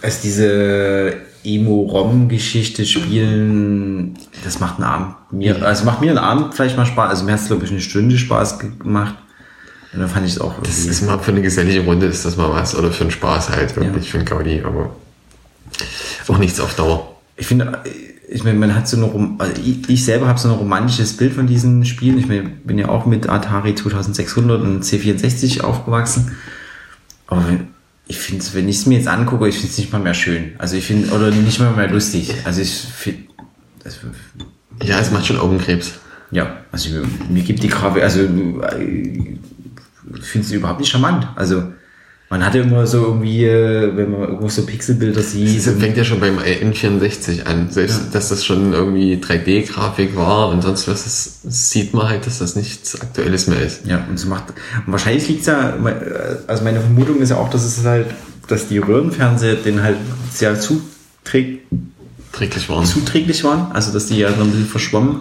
als 0.00 0.20
diese 0.20 1.14
Emo-Rom-Geschichte 1.42 2.86
spielen, 2.86 4.16
das 4.44 4.60
macht 4.60 4.76
einen 4.76 4.84
Abend. 4.84 5.14
Mir, 5.32 5.62
also 5.62 5.84
macht 5.84 6.00
mir 6.00 6.10
einen 6.10 6.18
Abend 6.18 6.54
vielleicht 6.54 6.76
mal 6.76 6.86
Spaß. 6.86 7.10
Also 7.10 7.24
mir 7.24 7.32
hat 7.32 7.40
es, 7.40 7.46
glaube 7.48 7.64
ich, 7.64 7.70
eine 7.70 7.80
Stunde 7.80 8.16
Spaß 8.16 8.60
gemacht. 8.60 9.16
Und 9.92 10.00
dann 10.00 10.08
fand 10.08 10.26
ich 10.26 10.32
es 10.32 10.40
auch. 10.40 10.54
Das 10.62 10.86
ist 10.86 11.02
mal 11.02 11.18
für 11.18 11.32
eine 11.32 11.42
gesellige 11.42 11.80
Runde, 11.80 12.06
ist 12.06 12.24
das 12.24 12.36
mal 12.36 12.50
was. 12.50 12.76
Oder 12.76 12.90
für 12.90 13.02
einen 13.02 13.10
Spaß 13.10 13.50
halt, 13.50 13.76
wirklich, 13.76 14.06
ja. 14.06 14.10
für 14.10 14.18
einen 14.18 14.26
Gaudi. 14.26 14.62
Aber 14.64 14.94
auch 16.28 16.38
nichts 16.38 16.60
auf 16.60 16.74
Dauer. 16.74 17.16
Ich 17.36 17.46
finde, 17.46 17.80
ich 18.34 18.42
meine, 18.42 18.58
man 18.58 18.74
hat 18.74 18.88
so 18.88 18.96
eine, 18.96 19.36
also 19.38 19.52
ich, 19.64 19.88
ich 19.88 20.04
selber 20.04 20.26
habe 20.26 20.40
so 20.40 20.48
ein 20.48 20.56
romantisches 20.56 21.16
Bild 21.16 21.34
von 21.34 21.46
diesen 21.46 21.84
Spielen. 21.84 22.18
Ich 22.18 22.26
meine, 22.26 22.42
bin 22.42 22.78
ja 22.78 22.88
auch 22.88 23.06
mit 23.06 23.28
Atari 23.28 23.76
2600 23.76 24.60
und 24.60 24.82
C64 24.82 25.60
aufgewachsen. 25.60 26.36
Aber 27.28 27.44
ich 28.08 28.18
finde, 28.18 28.44
wenn 28.54 28.68
ich 28.68 28.78
es 28.78 28.86
mir 28.86 28.98
jetzt 28.98 29.06
angucke, 29.06 29.46
ich 29.46 29.54
finde 29.54 29.70
es 29.70 29.78
nicht 29.78 29.92
mal 29.92 30.00
mehr 30.00 30.14
schön. 30.14 30.50
Also 30.58 30.76
ich 30.76 30.84
finde, 30.84 31.12
oder 31.12 31.30
nicht 31.30 31.60
mal 31.60 31.74
mehr 31.74 31.88
lustig. 31.88 32.34
Also 32.42 32.60
ich 32.60 32.74
finde, 32.74 33.22
ja, 34.82 34.98
es 34.98 35.12
macht 35.12 35.26
schon 35.26 35.38
Augenkrebs. 35.38 35.92
Ja, 36.32 36.56
also 36.72 36.90
mir 37.30 37.44
gibt 37.44 37.62
die 37.62 37.68
Grafik, 37.68 38.02
also 38.02 38.20
ich 38.20 40.24
finde 40.24 40.46
es 40.46 40.50
überhaupt 40.50 40.80
nicht 40.80 40.90
charmant. 40.90 41.28
Also 41.36 41.72
man 42.34 42.44
hatte 42.44 42.58
immer 42.58 42.84
so 42.84 42.98
irgendwie, 42.98 43.44
äh, 43.44 43.96
wenn 43.96 44.10
man 44.10 44.22
irgendwo 44.22 44.48
so 44.48 44.66
Pixelbilder 44.66 45.22
sieht. 45.22 45.64
Das 45.64 45.72
fängt 45.76 45.96
ja 45.96 46.02
schon 46.02 46.18
beim 46.18 46.40
N64 46.40 47.44
an. 47.44 47.70
Selbst, 47.70 48.00
ja. 48.06 48.10
dass 48.12 48.30
das 48.30 48.44
schon 48.44 48.72
irgendwie 48.72 49.14
3D-Grafik 49.14 50.16
war 50.16 50.48
und 50.48 50.60
sonst 50.60 50.88
was, 50.88 51.04
das 51.44 51.70
sieht 51.70 51.94
man 51.94 52.08
halt, 52.08 52.26
dass 52.26 52.40
das 52.40 52.56
nichts 52.56 53.00
Aktuelles 53.00 53.46
mehr 53.46 53.60
ist. 53.60 53.86
Ja, 53.86 54.04
und 54.10 54.18
so 54.18 54.26
macht, 54.26 54.46
und 54.84 54.90
wahrscheinlich 54.90 55.28
liegt 55.28 55.42
es 55.42 55.46
ja, 55.46 55.74
also 56.48 56.64
meine 56.64 56.80
Vermutung 56.80 57.20
ist 57.20 57.30
ja 57.30 57.36
auch, 57.36 57.50
dass 57.50 57.64
es 57.64 57.84
halt, 57.84 58.08
dass 58.48 58.66
die 58.66 58.78
Röhrenfernseher 58.78 59.54
den 59.54 59.84
halt 59.84 59.98
sehr 60.32 60.58
zuträglich 60.58 61.60
waren. 62.68 62.84
Zuträglich 62.84 63.44
waren, 63.44 63.70
also 63.70 63.92
dass 63.92 64.06
die 64.06 64.18
ja 64.18 64.32
so 64.32 64.42
ein 64.42 64.50
bisschen 64.50 64.66
verschwommen 64.66 65.20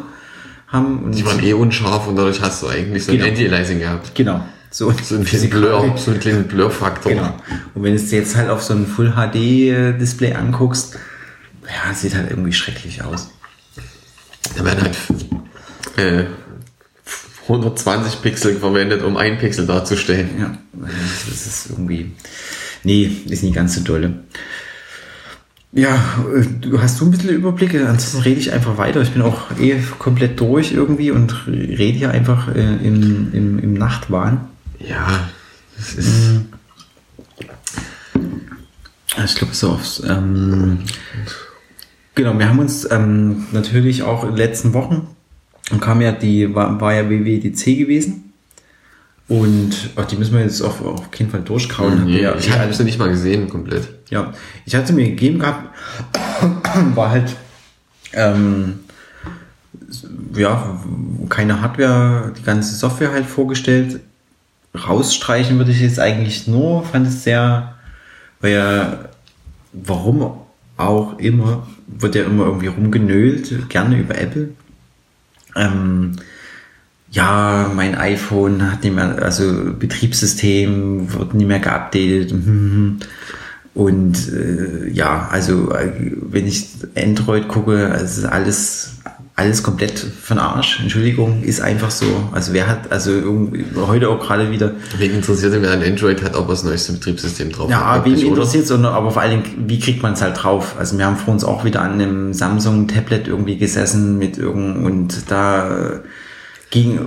haben. 0.68 1.12
die 1.12 1.24
waren 1.24 1.44
eh 1.44 1.54
unscharf 1.54 2.08
und 2.08 2.16
dadurch 2.16 2.42
hast 2.42 2.64
du 2.64 2.70
eigentlich 2.70 3.06
so 3.06 3.12
genau. 3.12 3.26
ein 3.26 3.30
Anti-Aliasing 3.30 3.78
gehabt. 3.78 4.16
Genau. 4.16 4.44
So, 4.74 4.92
so 5.04 5.16
ein 5.16 5.24
bisschen 5.24 5.52
Blur, 5.52 5.94
so 5.98 6.10
ein 6.10 6.20
kleinen 6.20 6.48
Blur-Faktor. 6.48 7.12
Genau. 7.12 7.38
Und 7.76 7.84
wenn 7.84 7.96
du 7.96 8.02
es 8.02 8.10
jetzt 8.10 8.36
halt 8.36 8.50
auf 8.50 8.64
so 8.64 8.74
ein 8.74 8.88
Full 8.88 9.12
HD-Display 9.12 10.34
anguckst, 10.34 10.98
ja, 11.64 11.94
sieht 11.94 12.16
halt 12.16 12.32
irgendwie 12.32 12.54
schrecklich 12.54 13.04
aus. 13.04 13.30
Da 14.58 14.66
werden 14.66 14.82
halt 14.82 14.98
äh, 15.98 16.26
120 17.44 18.24
Pixel 18.24 18.56
verwendet, 18.56 19.04
um 19.04 19.16
ein 19.16 19.38
Pixel 19.38 19.68
darzustellen. 19.68 20.30
Ja, 20.40 20.58
das 21.30 21.46
ist 21.46 21.70
irgendwie. 21.70 22.12
Nee, 22.84 23.12
ist 23.30 23.44
nicht 23.44 23.54
ganz 23.54 23.76
so 23.76 23.82
dolle. 23.82 24.24
Ja, 25.72 26.04
du 26.62 26.82
hast 26.82 27.00
du 27.00 27.06
ein 27.06 27.12
bisschen 27.12 27.30
Überblicke, 27.30 27.88
ansonsten 27.88 28.22
rede 28.22 28.40
ich 28.40 28.52
einfach 28.52 28.80
weiter. 28.80 29.02
Ich 29.02 29.12
bin 29.12 29.22
auch 29.22 29.52
eh 29.60 29.78
komplett 30.00 30.40
durch 30.40 30.72
irgendwie 30.72 31.12
und 31.12 31.46
rede 31.48 31.98
hier 32.00 32.10
einfach 32.10 32.48
äh, 32.56 32.60
im, 32.60 33.32
im, 33.34 33.60
im 33.60 33.74
Nachtwahn. 33.76 34.50
Ja, 34.88 35.30
das 35.78 35.96
ist. 35.96 36.42
Ich 39.26 39.36
glaube, 39.36 39.54
so 39.54 39.72
aufs. 39.72 40.02
Ähm, 40.08 40.80
genau, 42.16 42.38
wir 42.38 42.50
haben 42.50 42.60
uns 42.60 42.90
ähm, 42.92 43.46
natürlich 43.52 44.04
auch 44.04 44.24
in 44.24 44.32
den 44.32 44.38
letzten 44.38 44.74
Wochen 44.74 45.08
und 45.72 45.80
kam 45.80 46.02
ja 46.02 46.12
die, 46.12 46.54
war, 46.54 46.80
war 46.82 46.94
ja 46.94 47.10
WWDC 47.10 47.78
gewesen. 47.78 48.34
Und 49.30 49.92
ach, 49.96 50.06
die 50.06 50.18
müssen 50.18 50.34
wir 50.34 50.42
jetzt 50.42 50.62
auf, 50.62 50.84
auf 50.84 51.16
jeden 51.16 51.32
Fall 51.32 51.42
durchkauen. 51.42 52.06
Nee, 52.06 52.22
ja, 52.22 52.36
ich 52.36 52.52
habe 52.52 52.74
sie 52.74 52.84
nicht 52.84 53.00
mal 53.00 53.10
gesehen, 53.10 53.50
komplett. 53.50 53.88
Ja, 54.10 54.34
ich 54.66 54.76
hatte 54.76 54.92
mir 54.92 55.08
gegeben 55.08 55.40
gehabt, 55.40 55.70
war 56.96 57.10
halt 57.10 57.36
ähm, 58.12 58.80
ja, 60.36 60.82
keine 61.30 61.62
Hardware, 61.62 62.34
die 62.38 62.44
ganze 62.44 62.76
Software 62.76 63.12
halt 63.12 63.26
vorgestellt 63.26 64.02
rausstreichen 64.76 65.58
würde 65.58 65.72
ich 65.72 65.82
jetzt 65.82 66.00
eigentlich 66.00 66.48
nur, 66.48 66.84
fand 66.84 67.08
es 67.08 67.24
sehr, 67.24 67.76
weil 68.42 68.54
ja, 68.54 69.00
warum 69.72 70.40
auch 70.78 71.18
immer, 71.20 71.68
wird 71.88 72.16
ja 72.16 72.24
immer 72.24 72.46
irgendwie 72.46 72.68
rumgenölt, 72.68 73.70
gerne 73.70 74.00
über 74.00 74.18
Apple. 74.20 74.50
Ähm, 75.56 76.14
ja, 77.12 77.72
mein 77.74 77.96
iPhone 77.96 78.72
hat 78.72 78.84
nicht 78.84 78.96
mehr, 78.96 79.22
also 79.22 79.74
Betriebssystem 79.78 81.14
wird 81.14 81.36
nicht 81.36 81.48
mehr 81.48 81.60
geupdatet. 81.60 82.34
Und 83.76 84.32
äh, 84.32 84.90
ja, 84.90 85.28
also 85.32 85.72
äh, 85.72 85.92
wenn 86.22 86.46
ich 86.46 86.68
Android 86.96 87.48
gucke, 87.48 87.86
ist 88.04 88.24
alles 88.24 88.98
alles 89.36 89.64
komplett 89.64 89.98
von 89.98 90.38
Arsch. 90.38 90.80
Entschuldigung, 90.82 91.42
ist 91.42 91.60
einfach 91.60 91.90
so. 91.90 92.06
Also 92.34 92.54
wer 92.54 92.68
hat, 92.68 92.92
also 92.92 93.12
heute 93.88 94.10
auch 94.10 94.20
gerade 94.20 94.52
wieder. 94.52 94.72
Wegen 94.98 95.16
interessiert, 95.16 95.54
wer 95.60 95.72
ein 95.72 95.84
Android 95.84 96.22
hat, 96.22 96.36
ob 96.36 96.48
er 96.48 96.52
das 96.52 96.64
neueste 96.64 96.94
Betriebssystem 96.94 97.52
drauf 97.52 97.70
ja, 97.70 97.94
hat. 97.94 98.06
Ja, 98.06 98.12
wegen 98.12 98.28
interessiert 98.28 98.68
sondern 98.68 98.94
aber 98.94 99.10
vor 99.10 99.24
allen 99.24 99.44
Dingen, 99.44 99.68
wie 99.68 99.80
kriegt 99.80 100.04
man 100.04 100.14
es 100.14 100.22
halt 100.22 100.44
drauf? 100.44 100.76
Also 100.78 100.98
wir 101.00 101.06
haben 101.06 101.18
vor 101.18 101.34
uns 101.34 101.44
auch 101.44 101.66
wieder 101.66 101.82
an 101.82 101.94
einem 101.94 102.34
Samsung-Tablet 102.34 103.28
irgendwie 103.28 103.58
gesessen 103.58 104.20
mit 104.20 104.38
irgend 104.38 104.86
und 104.86 105.32
da 105.32 106.02
ging, 106.74 107.00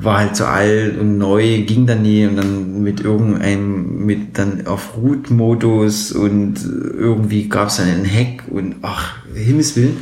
war 0.00 0.18
halt 0.18 0.36
so 0.36 0.44
alt 0.44 0.98
und 0.98 1.18
neu, 1.18 1.62
ging 1.62 1.84
dann 1.84 2.02
nie 2.02 2.26
und 2.26 2.36
dann 2.36 2.82
mit 2.82 3.00
irgendeinem, 3.00 4.06
mit 4.06 4.38
dann 4.38 4.66
auf 4.66 4.96
Root-Modus 4.96 6.12
und 6.12 6.60
irgendwie 6.64 7.48
gab 7.48 7.68
es 7.68 7.76
dann 7.76 7.88
einen 7.88 8.06
Hack 8.06 8.44
und 8.48 8.76
ach, 8.82 9.16
Himmelswillen. 9.34 9.96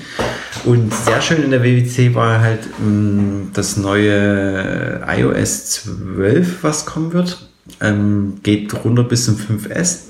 Und 0.64 0.92
sehr 0.92 1.22
schön 1.22 1.42
in 1.42 1.50
der 1.50 1.62
WWC 1.62 2.14
war 2.14 2.40
halt 2.40 2.60
mh, 2.78 2.86
mm, 2.86 3.50
das 3.54 3.76
neue 3.78 5.00
iOS 5.08 5.70
12, 5.70 6.62
was 6.62 6.84
kommen 6.84 7.12
wird. 7.14 7.48
Ähm, 7.80 8.34
geht 8.42 8.84
runter 8.84 9.04
bis 9.04 9.24
zum 9.24 9.36
5S. 9.36 10.00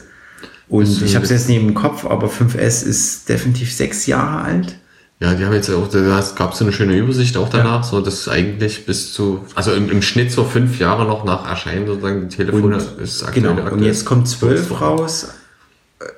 Und 0.68 1.02
ich 1.02 1.14
habe 1.14 1.24
es 1.24 1.30
jetzt 1.30 1.48
nicht 1.48 1.60
im 1.60 1.74
Kopf, 1.74 2.04
aber 2.04 2.28
5S 2.28 2.84
ist 2.84 3.28
definitiv 3.28 3.72
sechs 3.72 4.06
Jahre 4.06 4.42
alt. 4.42 4.78
Ja, 5.20 5.34
die 5.34 5.44
haben 5.44 5.52
jetzt 5.52 5.68
auch, 5.68 5.88
da 5.88 6.22
gab 6.36 6.52
es 6.52 6.58
so 6.58 6.64
eine 6.64 6.72
schöne 6.72 6.96
Übersicht 6.96 7.36
auch 7.36 7.48
danach, 7.48 7.82
ja. 7.82 7.88
so 7.88 8.00
dass 8.00 8.28
eigentlich 8.28 8.86
bis 8.86 9.12
zu, 9.12 9.44
also 9.56 9.72
im, 9.72 9.90
im, 9.90 10.00
Schnitt 10.00 10.30
so 10.30 10.44
fünf 10.44 10.78
Jahre 10.78 11.06
noch 11.06 11.24
nach 11.24 11.48
Erscheinen 11.48 11.86
sozusagen 11.88 12.28
die 12.28 12.36
Telefone 12.36 12.76
und, 12.76 13.00
ist 13.00 13.24
aktuell. 13.24 13.56
Genau, 13.56 13.72
und 13.72 13.82
jetzt 13.82 14.04
kommt 14.04 14.28
12 14.28 14.80
raus, 14.80 15.28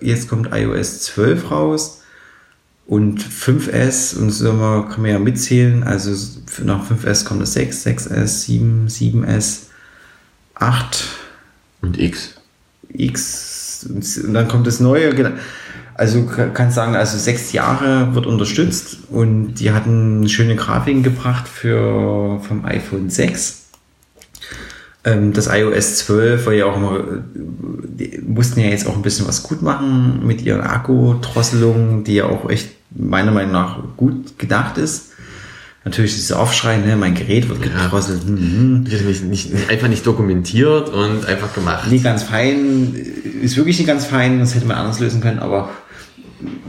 jetzt 0.02 0.28
kommt 0.28 0.50
iOS 0.52 1.00
12 1.00 1.50
raus 1.50 2.02
und 2.86 3.24
5S 3.24 4.18
und 4.18 4.30
so 4.30 4.50
kann 4.50 5.00
man 5.00 5.10
ja 5.12 5.18
mitzählen, 5.18 5.82
also 5.82 6.10
nach 6.62 6.84
5S 6.90 7.24
kommt 7.24 7.40
das 7.40 7.54
6, 7.54 7.86
6S, 7.86 8.26
7, 8.26 8.86
7S, 8.88 9.60
8 10.56 11.04
und 11.80 11.98
X. 11.98 12.34
X 12.92 13.86
und 13.88 14.34
dann 14.34 14.46
kommt 14.46 14.66
das 14.66 14.78
neue, 14.78 15.14
genau. 15.14 15.30
Also 16.00 16.24
kann 16.24 16.70
sagen, 16.70 16.96
also 16.96 17.18
sechs 17.18 17.52
Jahre 17.52 18.14
wird 18.14 18.24
unterstützt 18.24 19.00
und 19.10 19.56
die 19.56 19.70
hatten 19.70 20.26
schöne 20.30 20.56
Grafiken 20.56 21.02
gebracht 21.02 21.46
für 21.46 22.40
vom 22.40 22.64
iPhone 22.64 23.10
6. 23.10 23.66
Ähm, 25.04 25.34
das 25.34 25.48
iOS 25.48 25.96
12 25.96 26.46
war 26.46 26.54
ja 26.54 26.64
auch 26.64 26.78
immer, 26.78 27.00
die 27.34 28.18
mussten 28.26 28.60
ja 28.60 28.68
jetzt 28.68 28.86
auch 28.86 28.96
ein 28.96 29.02
bisschen 29.02 29.28
was 29.28 29.42
gut 29.42 29.60
machen 29.60 30.26
mit 30.26 30.40
ihren 30.40 30.62
Akkudrosselung, 30.62 32.02
die 32.02 32.14
ja 32.14 32.24
auch 32.24 32.48
echt 32.48 32.70
meiner 32.88 33.30
Meinung 33.30 33.52
nach 33.52 33.80
gut 33.98 34.38
gedacht 34.38 34.78
ist. 34.78 35.08
Natürlich 35.84 36.14
diese 36.14 36.38
Aufschrei, 36.38 36.78
ne, 36.78 36.96
mein 36.96 37.14
Gerät 37.14 37.50
wird 37.50 37.60
gedrosselt. 37.60 38.22
Ja. 38.22 38.28
Hm, 38.30 38.86
hm. 38.88 39.06
Nicht, 39.06 39.24
nicht, 39.24 39.50
einfach 39.68 39.88
nicht 39.88 40.06
dokumentiert 40.06 40.88
und 40.88 41.26
einfach 41.26 41.52
gemacht. 41.52 41.90
Nicht 41.90 42.04
ganz 42.04 42.22
fein, 42.22 42.94
ist 43.42 43.58
wirklich 43.58 43.76
nicht 43.76 43.86
ganz 43.86 44.06
fein, 44.06 44.40
das 44.40 44.54
hätte 44.54 44.64
man 44.64 44.78
anders 44.78 44.98
lösen 44.98 45.20
können, 45.20 45.40
aber 45.40 45.68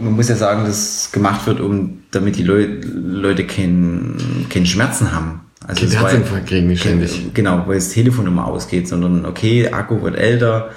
man 0.02 0.14
muss 0.14 0.30
ja 0.30 0.36
sagen, 0.36 0.66
dass 0.66 1.12
gemacht 1.12 1.46
wird, 1.48 1.60
um 1.60 2.04
damit 2.12 2.36
die 2.38 2.44
Leu 2.44 2.68
Leute 2.84 3.46
keinen 3.46 4.48
kein 4.50 4.66
Schmerzen 4.66 5.14
haben. 5.14 5.42
Also 5.66 5.86
Kein 5.86 6.00
Herzinfarkt 6.00 6.48
kriegen 6.48 6.70
die 6.70 6.78
ständig. 6.78 7.34
Genau, 7.34 7.64
weil 7.68 7.76
das 7.76 7.90
Telefon 7.90 8.28
immer 8.28 8.48
ausgeht, 8.48 8.88
sondern 8.88 9.26
okay, 9.26 9.70
Akku 9.70 10.02
wird 10.02 10.16
älter, 10.16 10.72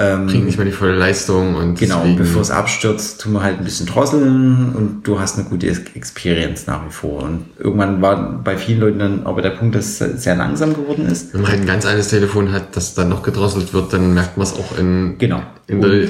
Ähm, 0.00 0.28
Bringt 0.28 0.46
nicht 0.46 0.58
mehr 0.58 0.64
die 0.64 0.70
volle 0.70 0.94
Leistung 0.94 1.56
und 1.56 1.76
genau, 1.76 2.04
bevor 2.16 2.40
es 2.40 2.52
abstürzt, 2.52 3.20
tun 3.20 3.32
wir 3.32 3.42
halt 3.42 3.58
ein 3.58 3.64
bisschen 3.64 3.86
drosseln 3.86 4.72
und 4.76 5.00
du 5.02 5.18
hast 5.18 5.36
eine 5.36 5.48
gute 5.48 5.66
Experience 5.66 6.68
nach 6.68 6.86
wie 6.86 6.92
vor. 6.92 7.24
Und 7.24 7.46
irgendwann 7.58 8.00
war 8.00 8.38
bei 8.44 8.56
vielen 8.56 8.78
Leuten 8.78 9.00
dann 9.00 9.26
aber 9.26 9.42
der 9.42 9.50
Punkt, 9.50 9.74
dass 9.74 10.00
es 10.00 10.22
sehr 10.22 10.36
langsam 10.36 10.72
geworden 10.72 11.06
ist. 11.06 11.34
Wenn 11.34 11.40
man 11.40 11.50
halt 11.50 11.62
ein 11.62 11.66
ganz 11.66 11.84
altes 11.84 12.08
Telefon 12.08 12.52
hat, 12.52 12.76
das 12.76 12.94
dann 12.94 13.08
noch 13.08 13.24
gedrosselt 13.24 13.74
wird, 13.74 13.92
dann 13.92 14.14
merkt 14.14 14.36
man 14.36 14.46
es 14.46 14.52
auch 14.52 14.78
in, 14.78 15.16
genau. 15.18 15.42
in 15.66 15.82
der 15.82 16.08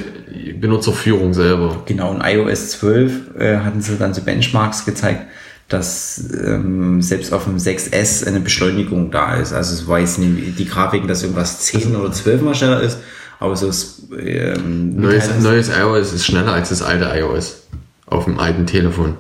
Benutzerführung 0.61 1.33
selber. 1.33 1.83
Genau, 1.87 2.12
in 2.12 2.20
iOS 2.20 2.72
12 2.72 3.38
äh, 3.38 3.57
hatten 3.57 3.81
sie 3.81 3.96
dann 3.96 4.12
so 4.12 4.20
Benchmarks 4.20 4.85
gezeigt, 4.85 5.22
dass 5.68 6.24
ähm, 6.44 7.01
selbst 7.01 7.33
auf 7.33 7.44
dem 7.44 7.57
6S 7.57 8.27
eine 8.27 8.40
Beschleunigung 8.40 9.11
da 9.11 9.37
ist. 9.37 9.55
Also 9.55 9.72
es 9.72 9.88
weiß 9.88 10.18
nicht 10.18 10.59
die 10.59 10.66
Grafiken, 10.66 11.09
dass 11.09 11.22
irgendwas 11.22 11.61
10 11.61 11.96
oder 11.96 12.12
12 12.12 12.42
mal 12.42 12.55
schneller 12.55 12.83
ist, 12.83 12.98
aber 13.40 13.57
so 13.57 13.68
ist, 13.68 14.05
ähm, 14.18 14.96
neues, 14.96 15.29
neues 15.40 15.68
iOS 15.68 16.12
ist 16.12 16.27
schneller 16.27 16.53
als 16.53 16.70
das 16.70 16.83
alte 16.83 17.11
iOS 17.18 17.62
auf 18.07 18.24
dem 18.24 18.38
alten 18.38 18.66
Telefon. 18.66 19.14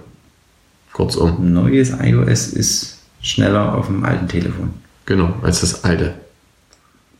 Kurzum. 0.92 1.52
Neues 1.52 1.92
iOS 2.02 2.48
ist 2.48 2.98
schneller 3.22 3.74
auf 3.74 3.86
dem 3.86 4.04
alten 4.04 4.26
Telefon. 4.26 4.70
Genau, 5.06 5.34
als 5.42 5.60
das 5.60 5.84
alte. 5.84 6.14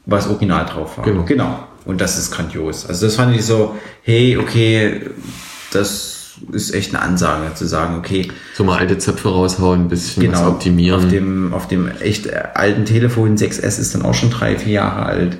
Was 0.07 0.27
original 0.27 0.67
drauf 0.67 0.99
war. 0.99 1.05
Genau. 1.05 1.25
genau. 1.25 1.65
Und 1.85 2.01
das 2.01 2.19
ist 2.19 2.33
grandios. 2.33 2.87
Also 2.87 3.07
das 3.07 3.17
fand 3.17 3.35
ich 3.37 3.45
so, 3.45 3.77
hey, 4.03 4.37
okay, 4.37 5.03
das 5.73 6.19
ist 6.53 6.75
echt 6.75 6.95
eine 6.95 7.03
Ansage 7.03 7.55
zu 7.55 7.67
sagen, 7.67 7.97
okay. 7.97 8.29
So 8.55 8.65
mal 8.65 8.79
alte 8.79 8.99
Zöpfe 8.99 9.29
raushauen, 9.29 9.83
ein 9.83 9.89
bisschen 9.89 10.25
genau, 10.25 10.49
optimieren. 10.49 11.05
Auf 11.05 11.11
dem, 11.11 11.55
auf 11.55 11.69
dem 11.69 11.89
echt 12.01 12.33
alten 12.33 12.85
Telefon 12.85 13.37
6S 13.37 13.79
ist 13.79 13.95
dann 13.95 14.03
auch 14.03 14.15
schon 14.15 14.31
drei, 14.31 14.59
vier 14.59 14.75
Jahre 14.75 15.07
alt, 15.07 15.39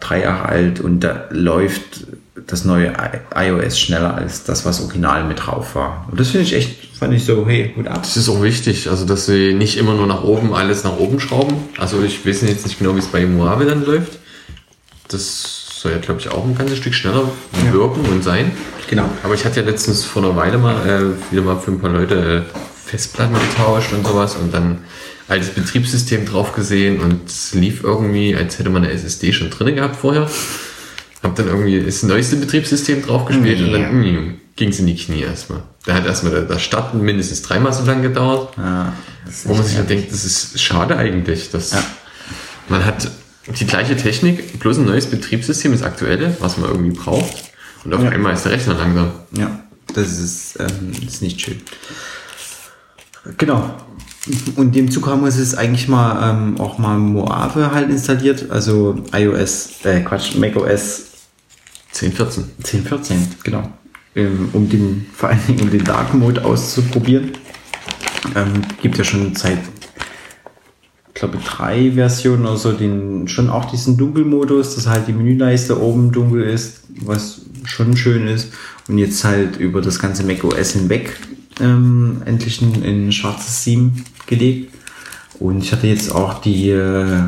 drei 0.00 0.22
Jahre 0.22 0.48
alt 0.48 0.80
und 0.80 1.00
da 1.00 1.24
läuft 1.30 2.06
das 2.46 2.64
neue 2.64 2.92
iOS 3.34 3.78
schneller 3.78 4.14
als 4.14 4.44
das, 4.44 4.64
was 4.64 4.80
original 4.80 5.24
mit 5.24 5.46
drauf 5.46 5.74
war. 5.74 6.06
Und 6.10 6.18
das 6.18 6.28
finde 6.28 6.46
ich 6.46 6.54
echt, 6.54 6.96
fand 6.96 7.12
ich 7.12 7.24
so, 7.24 7.46
hey, 7.46 7.72
gut 7.74 7.86
ab. 7.86 8.02
Das 8.02 8.16
ist 8.16 8.28
auch 8.28 8.42
wichtig, 8.42 8.88
also 8.88 9.04
dass 9.04 9.26
sie 9.26 9.52
nicht 9.52 9.76
immer 9.76 9.94
nur 9.94 10.06
nach 10.06 10.24
oben 10.24 10.54
alles 10.54 10.84
nach 10.84 10.96
oben 10.98 11.20
schrauben. 11.20 11.56
Also 11.78 12.02
ich 12.02 12.26
weiß 12.26 12.42
jetzt 12.42 12.66
nicht 12.66 12.78
genau, 12.78 12.94
wie 12.94 13.00
es 13.00 13.06
bei 13.06 13.26
Mojave 13.26 13.66
dann 13.66 13.84
läuft. 13.84 14.18
Das 15.08 15.80
soll 15.80 15.92
ja, 15.92 15.98
glaube 15.98 16.20
ich, 16.20 16.30
auch 16.30 16.44
ein 16.44 16.56
ganzes 16.56 16.78
Stück 16.78 16.94
schneller 16.94 17.28
ja. 17.66 17.72
wirken 17.72 18.00
und 18.06 18.22
sein. 18.22 18.52
Genau. 18.88 19.08
Aber 19.22 19.34
ich 19.34 19.44
hatte 19.44 19.60
ja 19.60 19.66
letztens 19.66 20.04
vor 20.04 20.22
einer 20.24 20.36
Weile 20.36 20.58
mal 20.58 20.76
äh, 20.86 21.32
wieder 21.32 21.42
mal 21.42 21.58
für 21.58 21.72
ein 21.72 21.80
paar 21.80 21.90
Leute 21.90 22.44
äh, 22.46 22.58
Festplatten 22.88 23.34
getauscht 23.34 23.92
und 23.92 24.06
sowas 24.06 24.36
und 24.36 24.52
dann 24.52 24.78
altes 25.32 25.50
Betriebssystem 25.50 26.26
drauf 26.26 26.52
gesehen 26.52 27.00
und 27.00 27.26
es 27.26 27.54
lief 27.54 27.82
irgendwie, 27.82 28.36
als 28.36 28.58
hätte 28.58 28.70
man 28.70 28.84
eine 28.84 28.92
SSD 28.92 29.32
schon 29.32 29.50
drin 29.50 29.74
gehabt 29.74 29.96
vorher. 29.96 30.30
Hab 31.22 31.36
dann 31.36 31.48
irgendwie 31.48 31.82
das 31.82 32.02
neueste 32.02 32.36
Betriebssystem 32.36 33.02
drauf 33.02 33.24
gespielt 33.24 33.60
nee. 33.60 33.64
und 33.64 33.72
dann 33.72 34.40
ging 34.56 34.68
es 34.68 34.78
in 34.78 34.86
die 34.86 34.96
Knie 34.96 35.22
erstmal. 35.22 35.62
Da 35.86 35.94
hat 35.94 36.04
erstmal 36.04 36.44
das 36.46 36.62
Starten 36.62 37.00
mindestens 37.00 37.42
dreimal 37.42 37.72
so 37.72 37.84
lang 37.84 38.02
gedauert. 38.02 38.56
Ja, 38.56 38.92
wo 39.44 39.54
man 39.54 39.64
sich 39.64 39.76
dann 39.76 39.86
denkt, 39.86 40.12
das 40.12 40.24
ist 40.24 40.60
schade 40.60 40.96
eigentlich. 40.96 41.50
Dass 41.50 41.72
ja. 41.72 41.82
Man 42.68 42.84
hat 42.84 43.10
die 43.46 43.66
gleiche 43.66 43.96
Technik, 43.96 44.58
bloß 44.60 44.78
ein 44.78 44.84
neues 44.84 45.06
Betriebssystem, 45.06 45.72
das 45.72 45.82
aktuelle, 45.82 46.36
was 46.40 46.58
man 46.58 46.70
irgendwie 46.70 46.96
braucht. 46.96 47.52
Und 47.84 47.94
auf 47.94 48.02
ja. 48.02 48.10
einmal 48.10 48.34
ist 48.34 48.44
der 48.44 48.52
Rechner 48.52 48.74
langsam. 48.74 49.12
Ja, 49.36 49.60
das 49.94 50.18
ist, 50.18 50.58
ähm, 50.60 50.92
ist 51.06 51.22
nicht 51.22 51.40
schön. 51.40 51.62
Genau. 53.38 53.74
Und 54.56 54.74
dem 54.74 54.90
Zug 54.90 55.06
haben 55.08 55.22
wir 55.22 55.28
es 55.28 55.54
eigentlich 55.54 55.88
mal 55.88 56.30
ähm, 56.30 56.60
auch 56.60 56.78
mal 56.78 56.96
Moave 56.96 57.72
halt 57.72 57.90
installiert, 57.90 58.50
also 58.50 59.02
iOS, 59.12 59.84
äh 59.84 60.00
Quatsch, 60.00 60.36
macOS 60.36 61.06
10.14. 61.92 62.44
10.14, 62.62 63.14
genau. 63.42 63.68
Ähm, 64.14 64.50
um 64.52 64.68
den, 64.68 65.06
vor 65.12 65.30
allen 65.30 65.44
Dingen 65.46 65.62
um 65.62 65.70
den 65.70 65.84
Dark 65.84 66.14
Mode 66.14 66.44
auszuprobieren. 66.44 67.32
Ähm, 68.36 68.62
gibt 68.80 68.96
ja 68.98 69.04
schon 69.04 69.34
seit 69.34 69.58
glaube, 71.22 71.38
drei 71.38 71.92
Versionen 71.92 72.46
oder 72.46 72.56
so, 72.56 72.72
den, 72.72 73.28
schon 73.28 73.48
auch 73.48 73.66
diesen 73.66 73.96
Dunkelmodus, 73.96 74.74
dass 74.74 74.88
halt 74.88 75.06
die 75.06 75.12
Menüleiste 75.12 75.80
oben 75.80 76.10
dunkel 76.10 76.42
ist, 76.42 76.82
was 77.00 77.42
schon 77.64 77.96
schön 77.96 78.26
ist. 78.26 78.52
Und 78.88 78.98
jetzt 78.98 79.22
halt 79.22 79.56
über 79.56 79.80
das 79.80 80.00
ganze 80.00 80.24
macOS 80.24 80.72
hinweg 80.72 81.16
ähm, 81.60 82.22
endlich 82.24 82.60
ein, 82.62 82.82
ein 82.82 83.12
schwarzes 83.12 83.64
Theme 83.64 83.92
gelegt. 84.26 84.74
Und 85.38 85.62
ich 85.62 85.72
hatte 85.72 85.86
jetzt 85.86 86.14
auch 86.14 86.40
die, 86.40 86.70
äh, 86.70 87.22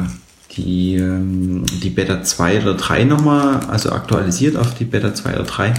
die, 0.53 0.97
ähm, 0.97 1.65
die 1.83 1.91
Beta 1.91 2.23
2 2.23 2.63
oder 2.63 2.75
3 2.75 3.05
nochmal, 3.05 3.61
also 3.69 3.93
aktualisiert 3.93 4.57
auf 4.57 4.75
die 4.75 4.85
Beta 4.85 5.15
2 5.15 5.35
oder 5.35 5.45
3 5.45 5.75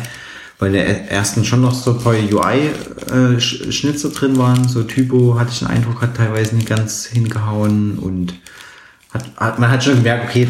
weil 0.59 0.71
der 0.71 1.11
ersten 1.11 1.43
schon 1.43 1.61
noch 1.61 1.73
so 1.73 1.91
ein 1.91 1.99
paar 1.99 2.13
UI-Schnitzer 2.13 4.09
drin 4.09 4.37
waren. 4.37 4.67
So 4.67 4.83
Typo 4.83 5.37
hatte 5.37 5.51
ich 5.51 5.59
den 5.59 5.67
Eindruck, 5.67 6.01
hat 6.01 6.15
teilweise 6.15 6.55
nicht 6.55 6.67
ganz 6.67 7.05
hingehauen 7.05 7.99
und 7.99 8.33
hat, 9.13 9.25
hat 9.37 9.59
man 9.59 9.69
hat 9.69 9.83
schon 9.83 9.95
gemerkt, 9.95 10.29
okay, 10.29 10.47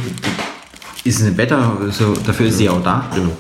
ist 1.04 1.22
eine 1.22 1.32
Beta, 1.32 1.78
so, 1.92 2.14
dafür 2.14 2.48
ist 2.48 2.58
sie 2.58 2.70
auch 2.70 2.84
da. 2.84 3.10
Genau. 3.14 3.36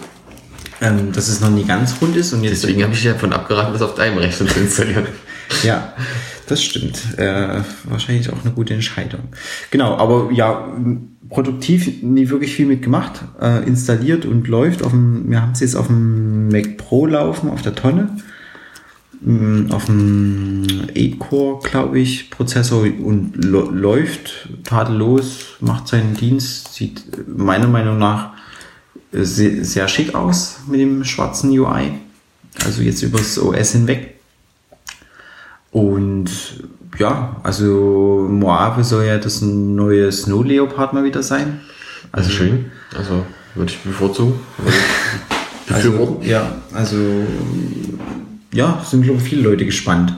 Ähm, 0.86 1.12
dass 1.12 1.28
es 1.28 1.41
noch 1.41 1.50
nie 1.50 1.63
ganz 1.63 1.95
rund 2.02 2.15
ist. 2.15 2.34
Und 2.34 2.43
jetzt 2.43 2.63
Deswegen 2.63 2.84
habe 2.84 2.93
ich 2.93 3.04
ja 3.04 3.13
davon 3.13 3.34
abgeraten, 3.34 3.74
das 3.74 3.82
auf 3.82 3.95
deinem 3.95 4.17
Rechner 4.17 4.48
zu 4.48 4.60
installieren. 4.60 5.08
ja, 5.63 5.93
das 6.48 6.63
stimmt. 6.63 7.17
Äh, 7.17 7.62
wahrscheinlich 7.86 8.30
auch 8.32 8.43
eine 8.43 8.54
gute 8.54 8.74
Entscheidung. 8.74 9.21
Genau, 9.71 9.98
aber 9.98 10.32
ja, 10.32 10.67
produktiv 11.30 12.04
nie 12.04 12.30
wirklich 12.30 12.54
viel 12.54 12.67
mitgemacht, 12.67 13.21
äh, 13.41 13.65
installiert 13.65 14.26
und 14.26 14.48
läuft. 14.48 14.84
Auf 14.84 14.91
dem, 14.91 15.30
wir 15.30 15.41
haben 15.41 15.54
es 15.54 15.62
jetzt 15.62 15.76
auf 15.76 15.88
dem 15.88 16.50
Mac 16.50 16.78
Pro 16.78 17.08
laufen, 17.08 17.50
auf 17.50 17.62
der 17.63 17.74
Tonne. 17.74 18.10
Mm, 19.21 19.71
auf 19.71 19.86
dem 19.86 20.67
8-Core, 20.93 21.62
glaube 21.63 22.00
ich, 22.00 22.30
Prozessor 22.30 22.84
und 22.84 23.43
läuft 23.43 24.50
tadellos, 24.63 25.56
macht 25.62 25.88
seinen 25.88 26.13
Dienst, 26.13 26.76
sieht 26.76 27.28
meiner 27.28 27.67
Meinung 27.67 27.98
nach 27.98 28.35
sehr, 29.23 29.88
schick 29.88 30.13
aus 30.13 30.58
mit 30.67 30.80
dem 30.80 31.04
schwarzen 31.04 31.49
UI. 31.58 31.93
Also 32.63 32.82
jetzt 32.82 33.01
übers 33.01 33.38
OS 33.38 33.71
hinweg. 33.71 34.15
Und 35.71 36.30
ja, 36.97 37.36
also 37.43 38.28
Moave 38.30 38.84
soll 38.84 39.06
ja 39.06 39.17
das 39.17 39.41
neue 39.41 40.12
Snow 40.12 40.43
Leopard 40.45 40.93
mal 40.93 41.04
wieder 41.04 41.23
sein. 41.23 41.62
Also 42.12 42.30
schön. 42.30 42.71
Also 42.97 43.25
würde 43.56 43.71
ich 43.71 43.80
bevorzugen. 43.80 44.39
also, 45.69 46.21
ja, 46.23 46.62
also 46.73 46.97
ja, 48.54 48.82
sind 48.86 49.04
glaube 49.04 49.19
ich 49.19 49.28
viele 49.28 49.41
Leute 49.41 49.65
gespannt. 49.65 50.17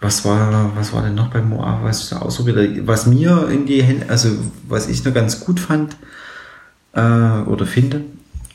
Was 0.00 0.24
war, 0.24 0.72
was 0.74 0.92
war 0.92 1.02
denn 1.02 1.14
noch 1.14 1.28
bei 1.28 1.42
Moave, 1.42 1.84
was 1.84 2.04
ich 2.04 2.16
ausprobiert 2.16 2.86
Was 2.86 3.06
mir 3.06 3.48
in 3.50 3.66
die 3.66 3.82
Hände, 3.82 4.08
also 4.08 4.30
was 4.66 4.88
ich 4.88 5.04
noch 5.04 5.14
ganz 5.14 5.40
gut 5.40 5.60
fand 5.60 5.96
äh, 6.94 7.42
oder 7.48 7.66
finde, 7.66 8.02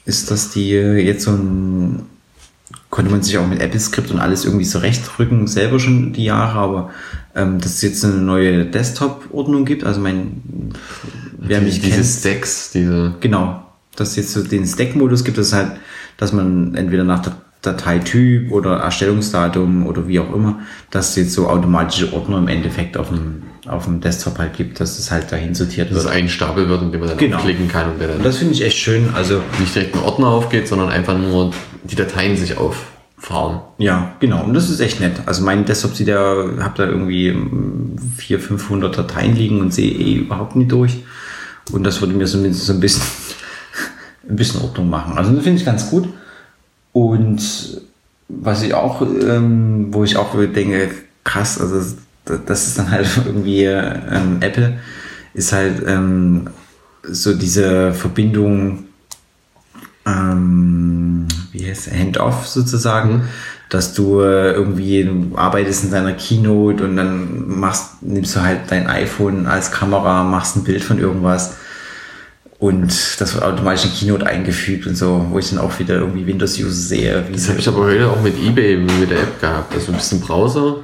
ist, 0.06 0.32
dass 0.32 0.52
die 0.52 0.70
jetzt 0.72 1.24
so 1.24 1.32
ein 1.32 2.04
konnte 2.90 3.12
man 3.12 3.22
sich 3.22 3.38
auch 3.38 3.48
mit 3.48 3.62
Apple 3.62 3.80
Script 3.80 4.12
und 4.12 4.20
alles 4.20 4.46
irgendwie 4.46 4.66
so 4.66 4.80
rechtrücken, 4.80 5.48
selber 5.48 5.80
schon 5.80 6.14
die 6.14 6.24
Jahre, 6.24 6.60
aber 6.60 6.92
ähm, 7.36 7.60
dass 7.60 7.76
es 7.76 7.82
jetzt 7.82 8.04
eine 8.04 8.16
neue 8.16 8.66
Desktop-Ordnung 8.66 9.66
gibt, 9.66 9.84
also 9.84 10.00
mein, 10.00 10.42
wer 11.38 11.62
mich 11.62 11.82
diese 11.82 11.96
kennt, 11.96 12.06
Stacks, 12.06 12.72
diese. 12.72 13.16
Genau, 13.20 13.64
dass 13.96 14.12
es 14.12 14.16
jetzt 14.16 14.34
so 14.34 14.44
den 14.44 14.66
Stack-Modus 14.66 15.24
gibt, 15.24 15.38
das 15.38 15.54
halt, 15.54 15.72
dass 16.18 16.34
man 16.34 16.76
entweder 16.76 17.04
nach 17.04 17.22
Dateityp 17.62 18.52
oder 18.52 18.78
Erstellungsdatum 18.78 19.86
oder 19.86 20.08
wie 20.08 20.20
auch 20.20 20.34
immer, 20.34 20.60
dass 20.90 21.16
jetzt 21.16 21.34
so 21.34 21.50
automatische 21.50 22.14
Ordner 22.14 22.38
im 22.38 22.48
Endeffekt 22.48 22.98
auf 22.98 23.10
dem, 23.10 23.44
auf 23.70 23.86
dem 23.86 24.02
Desktop 24.02 24.38
halt 24.38 24.56
gibt, 24.56 24.80
dass 24.80 24.98
es 25.00 25.12
halt 25.12 25.32
dahin 25.32 25.56
sortiert 25.56 25.90
wird. 25.90 25.98
Dass 25.98 26.06
es 26.06 26.12
ein 26.12 26.30
Stapel 26.30 26.70
wird, 26.70 26.82
in 26.82 26.92
dem 26.92 27.00
man 27.00 27.10
dann 27.10 27.18
genau. 27.18 27.38
klicken 27.38 27.68
kann 27.68 27.92
und 27.92 28.00
der 28.00 28.10
dann. 28.10 28.24
Das 28.24 28.38
finde 28.38 28.54
ich 28.54 28.64
echt 28.64 28.78
schön. 28.78 29.10
Also 29.14 29.42
nicht 29.60 29.74
direkt 29.76 29.96
ein 29.96 30.02
Ordner 30.02 30.28
aufgeht, 30.28 30.68
sondern 30.68 30.90
einfach 30.90 31.18
nur 31.18 31.52
die 31.84 31.96
Dateien 31.96 32.38
sich 32.38 32.58
auffahren. 32.58 33.62
Ja, 33.78 34.16
genau. 34.20 34.44
Und 34.44 34.54
das 34.54 34.70
ist 34.70 34.80
echt 34.80 35.00
nett. 35.00 35.14
Also 35.26 35.44
mein 35.44 35.66
Desktop 35.66 35.96
sieht 35.96 36.08
ja, 36.08 36.18
habe 36.60 36.74
da 36.78 36.86
irgendwie 36.86 37.36
400, 38.18 38.48
500 38.48 38.98
Dateien 38.98 39.36
liegen 39.36 39.62
und 39.62 39.74
sehe 39.74 39.92
eh 39.92 40.16
überhaupt 40.16 40.56
nicht 40.56 40.72
durch. 40.72 41.04
Und 41.72 41.84
das 41.84 42.02
würde 42.02 42.14
mir 42.14 42.26
zumindest 42.26 42.66
so 42.66 42.74
ein 42.74 42.80
bisschen, 42.80 43.04
ein 44.30 44.36
bisschen 44.36 44.62
Ordnung 44.62 44.90
machen. 44.90 45.18
Also 45.18 45.32
das 45.32 45.44
finde 45.44 45.60
ich 45.60 45.66
ganz 45.66 45.90
gut. 45.90 46.08
Und 46.94 47.82
was 48.30 48.64
ich 48.64 48.74
auch, 48.74 49.02
ähm, 49.02 49.88
wo 49.92 50.04
ich 50.04 50.18
auch 50.18 50.36
denke, 50.36 50.92
krass, 51.24 51.60
also 51.60 51.98
das 52.46 52.68
ist 52.68 52.80
dann 52.80 52.92
halt 52.92 53.08
irgendwie 53.26 53.64
ähm, 53.66 54.38
Apple, 54.42 54.80
ist 55.34 55.54
halt 55.54 55.84
ähm, 55.86 56.50
so 57.04 57.34
diese 57.34 57.94
Verbindung 57.94 58.86
ähm, 60.08 61.28
wie 61.52 61.68
heißt 61.68 61.92
Hand-off 61.92 62.48
sozusagen, 62.48 63.14
mhm. 63.14 63.22
dass 63.70 63.94
du 63.94 64.22
äh, 64.22 64.54
irgendwie 64.54 65.04
du 65.04 65.38
arbeitest 65.38 65.86
in 65.86 65.92
deiner 65.92 66.14
Keynote 66.14 66.84
und 66.84 66.96
dann 66.96 67.60
machst, 67.60 68.02
nimmst 68.02 68.36
du 68.36 68.42
halt 68.42 68.62
dein 68.70 68.88
iPhone 68.88 69.48
als 69.48 69.72
Kamera, 69.72 70.24
machst 70.24 70.56
ein 70.56 70.64
Bild 70.64 70.84
von 70.84 71.00
irgendwas 71.00 71.58
Und 72.60 72.92
das 73.20 73.34
wird 73.34 73.44
automatisch 73.44 73.86
in 73.86 73.92
Keynote 73.92 74.26
eingefügt 74.26 74.88
und 74.88 74.96
so, 74.96 75.28
wo 75.30 75.40
ich 75.40 75.50
dann 75.50 75.60
auch 75.60 75.78
wieder 75.78 75.96
irgendwie 75.96 76.26
Windows-User 76.26 76.72
sehe. 76.72 77.26
das 77.32 77.50
habe 77.50 77.60
ich 77.60 77.68
aber 77.68 77.84
heute 77.84 78.10
auch 78.10 78.22
mit 78.22 78.36
eBay 78.36 78.78
mit 78.78 79.12
der 79.12 79.20
App 79.20 79.40
gehabt. 79.42 79.74
Also 79.74 79.92
ein 79.92 79.98
bisschen 79.98 80.22
Browser, 80.22 80.78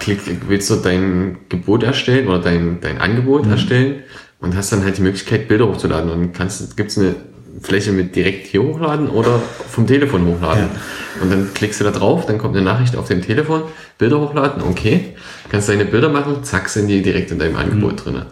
klick, 0.00 0.20
willst 0.48 0.70
du 0.70 0.76
dein 0.76 1.36
Gebot 1.48 1.82
erstellen 1.82 2.28
oder 2.28 2.40
dein, 2.40 2.80
dein 2.80 2.98
Angebot 2.98 3.46
mhm. 3.46 3.52
erstellen 3.52 4.02
und 4.40 4.56
hast 4.56 4.72
dann 4.72 4.82
halt 4.82 4.98
die 4.98 5.02
Möglichkeit, 5.02 5.46
Bilder 5.46 5.68
hochzuladen. 5.68 6.10
Und 6.10 6.32
kannst, 6.32 6.76
gibt's 6.76 6.98
eine 6.98 7.14
Fläche 7.60 7.92
mit 7.92 8.16
direkt 8.16 8.46
hier 8.46 8.62
hochladen 8.62 9.08
oder 9.08 9.40
vom 9.68 9.86
Telefon 9.86 10.26
hochladen. 10.26 10.64
Ja. 10.64 11.22
Und 11.22 11.30
dann 11.30 11.54
klickst 11.54 11.80
du 11.80 11.84
da 11.84 11.90
drauf, 11.90 12.26
dann 12.26 12.38
kommt 12.38 12.56
eine 12.56 12.64
Nachricht 12.64 12.96
auf 12.96 13.06
dem 13.06 13.22
Telefon, 13.22 13.62
Bilder 13.98 14.20
hochladen, 14.20 14.62
okay. 14.62 15.14
Kannst 15.50 15.68
deine 15.68 15.84
Bilder 15.84 16.08
machen, 16.08 16.42
zack, 16.42 16.68
sind 16.68 16.88
die 16.88 17.02
direkt 17.02 17.30
in 17.30 17.38
deinem 17.38 17.56
Angebot 17.56 17.92
mhm. 17.92 17.96
drin. 17.96 18.22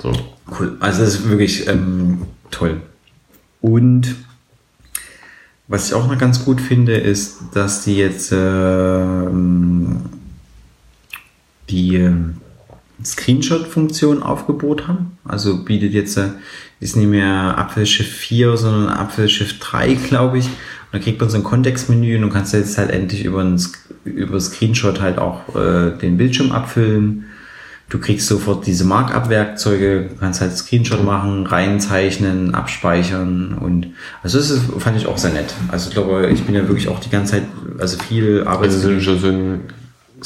So. 0.00 0.12
Cool. 0.58 0.76
Also 0.80 1.00
das 1.00 1.14
ist 1.14 1.30
wirklich 1.30 1.66
ähm, 1.68 2.22
toll. 2.50 2.80
Und 3.60 4.14
was 5.68 5.88
ich 5.88 5.94
auch 5.94 6.06
noch 6.06 6.18
ganz 6.18 6.44
gut 6.44 6.60
finde, 6.60 6.96
ist, 6.96 7.38
dass 7.52 7.82
die 7.82 7.96
jetzt 7.96 8.30
äh, 8.30 8.36
die 11.68 11.96
äh, 11.96 12.12
Screenshot-Funktion 13.04 14.22
aufgebaut 14.22 14.88
haben. 14.88 15.18
Also 15.24 15.64
bietet 15.64 15.92
jetzt, 15.92 16.16
äh, 16.16 16.30
ist 16.80 16.96
nicht 16.96 17.08
mehr 17.08 17.58
Apfelschiff 17.58 18.08
4, 18.08 18.56
sondern 18.56 18.88
Apfelschiff 18.88 19.58
3, 19.58 19.94
glaube 19.94 20.38
ich. 20.38 20.46
Und 20.46 20.52
dann 20.92 21.00
kriegt 21.00 21.20
man 21.20 21.30
so 21.30 21.36
ein 21.36 21.44
Kontextmenü 21.44 22.16
und 22.16 22.22
du 22.22 22.28
kannst 22.28 22.52
jetzt 22.52 22.78
halt 22.78 22.90
endlich 22.90 23.24
über, 23.24 23.40
ein, 23.42 23.60
über 24.04 24.40
Screenshot 24.40 25.00
halt 25.00 25.18
auch 25.18 25.54
äh, 25.56 25.96
den 25.98 26.16
Bildschirm 26.16 26.52
abfüllen 26.52 27.26
Du 27.88 28.00
kriegst 28.00 28.26
sofort 28.26 28.66
diese 28.66 28.84
Markup-Werkzeuge, 28.84 30.10
kannst 30.18 30.40
halt 30.40 30.56
Screenshot 30.56 31.04
machen, 31.04 31.46
reinzeichnen, 31.46 32.52
abspeichern 32.52 33.56
und 33.60 33.92
also 34.24 34.38
das 34.38 34.50
ist, 34.50 34.64
fand 34.78 34.96
ich 34.96 35.06
auch 35.06 35.18
sehr 35.18 35.32
nett. 35.32 35.54
Also 35.68 35.88
ich 35.88 35.94
glaube, 35.94 36.28
ich 36.32 36.42
bin 36.42 36.56
ja 36.56 36.66
wirklich 36.66 36.88
auch 36.88 36.98
die 36.98 37.10
ganze 37.10 37.34
Zeit, 37.34 37.44
also 37.78 37.96
viel 37.96 38.42
Arbeit. 38.44 38.70
Also 38.70 38.98
so 38.98 39.28
ein 39.28 39.60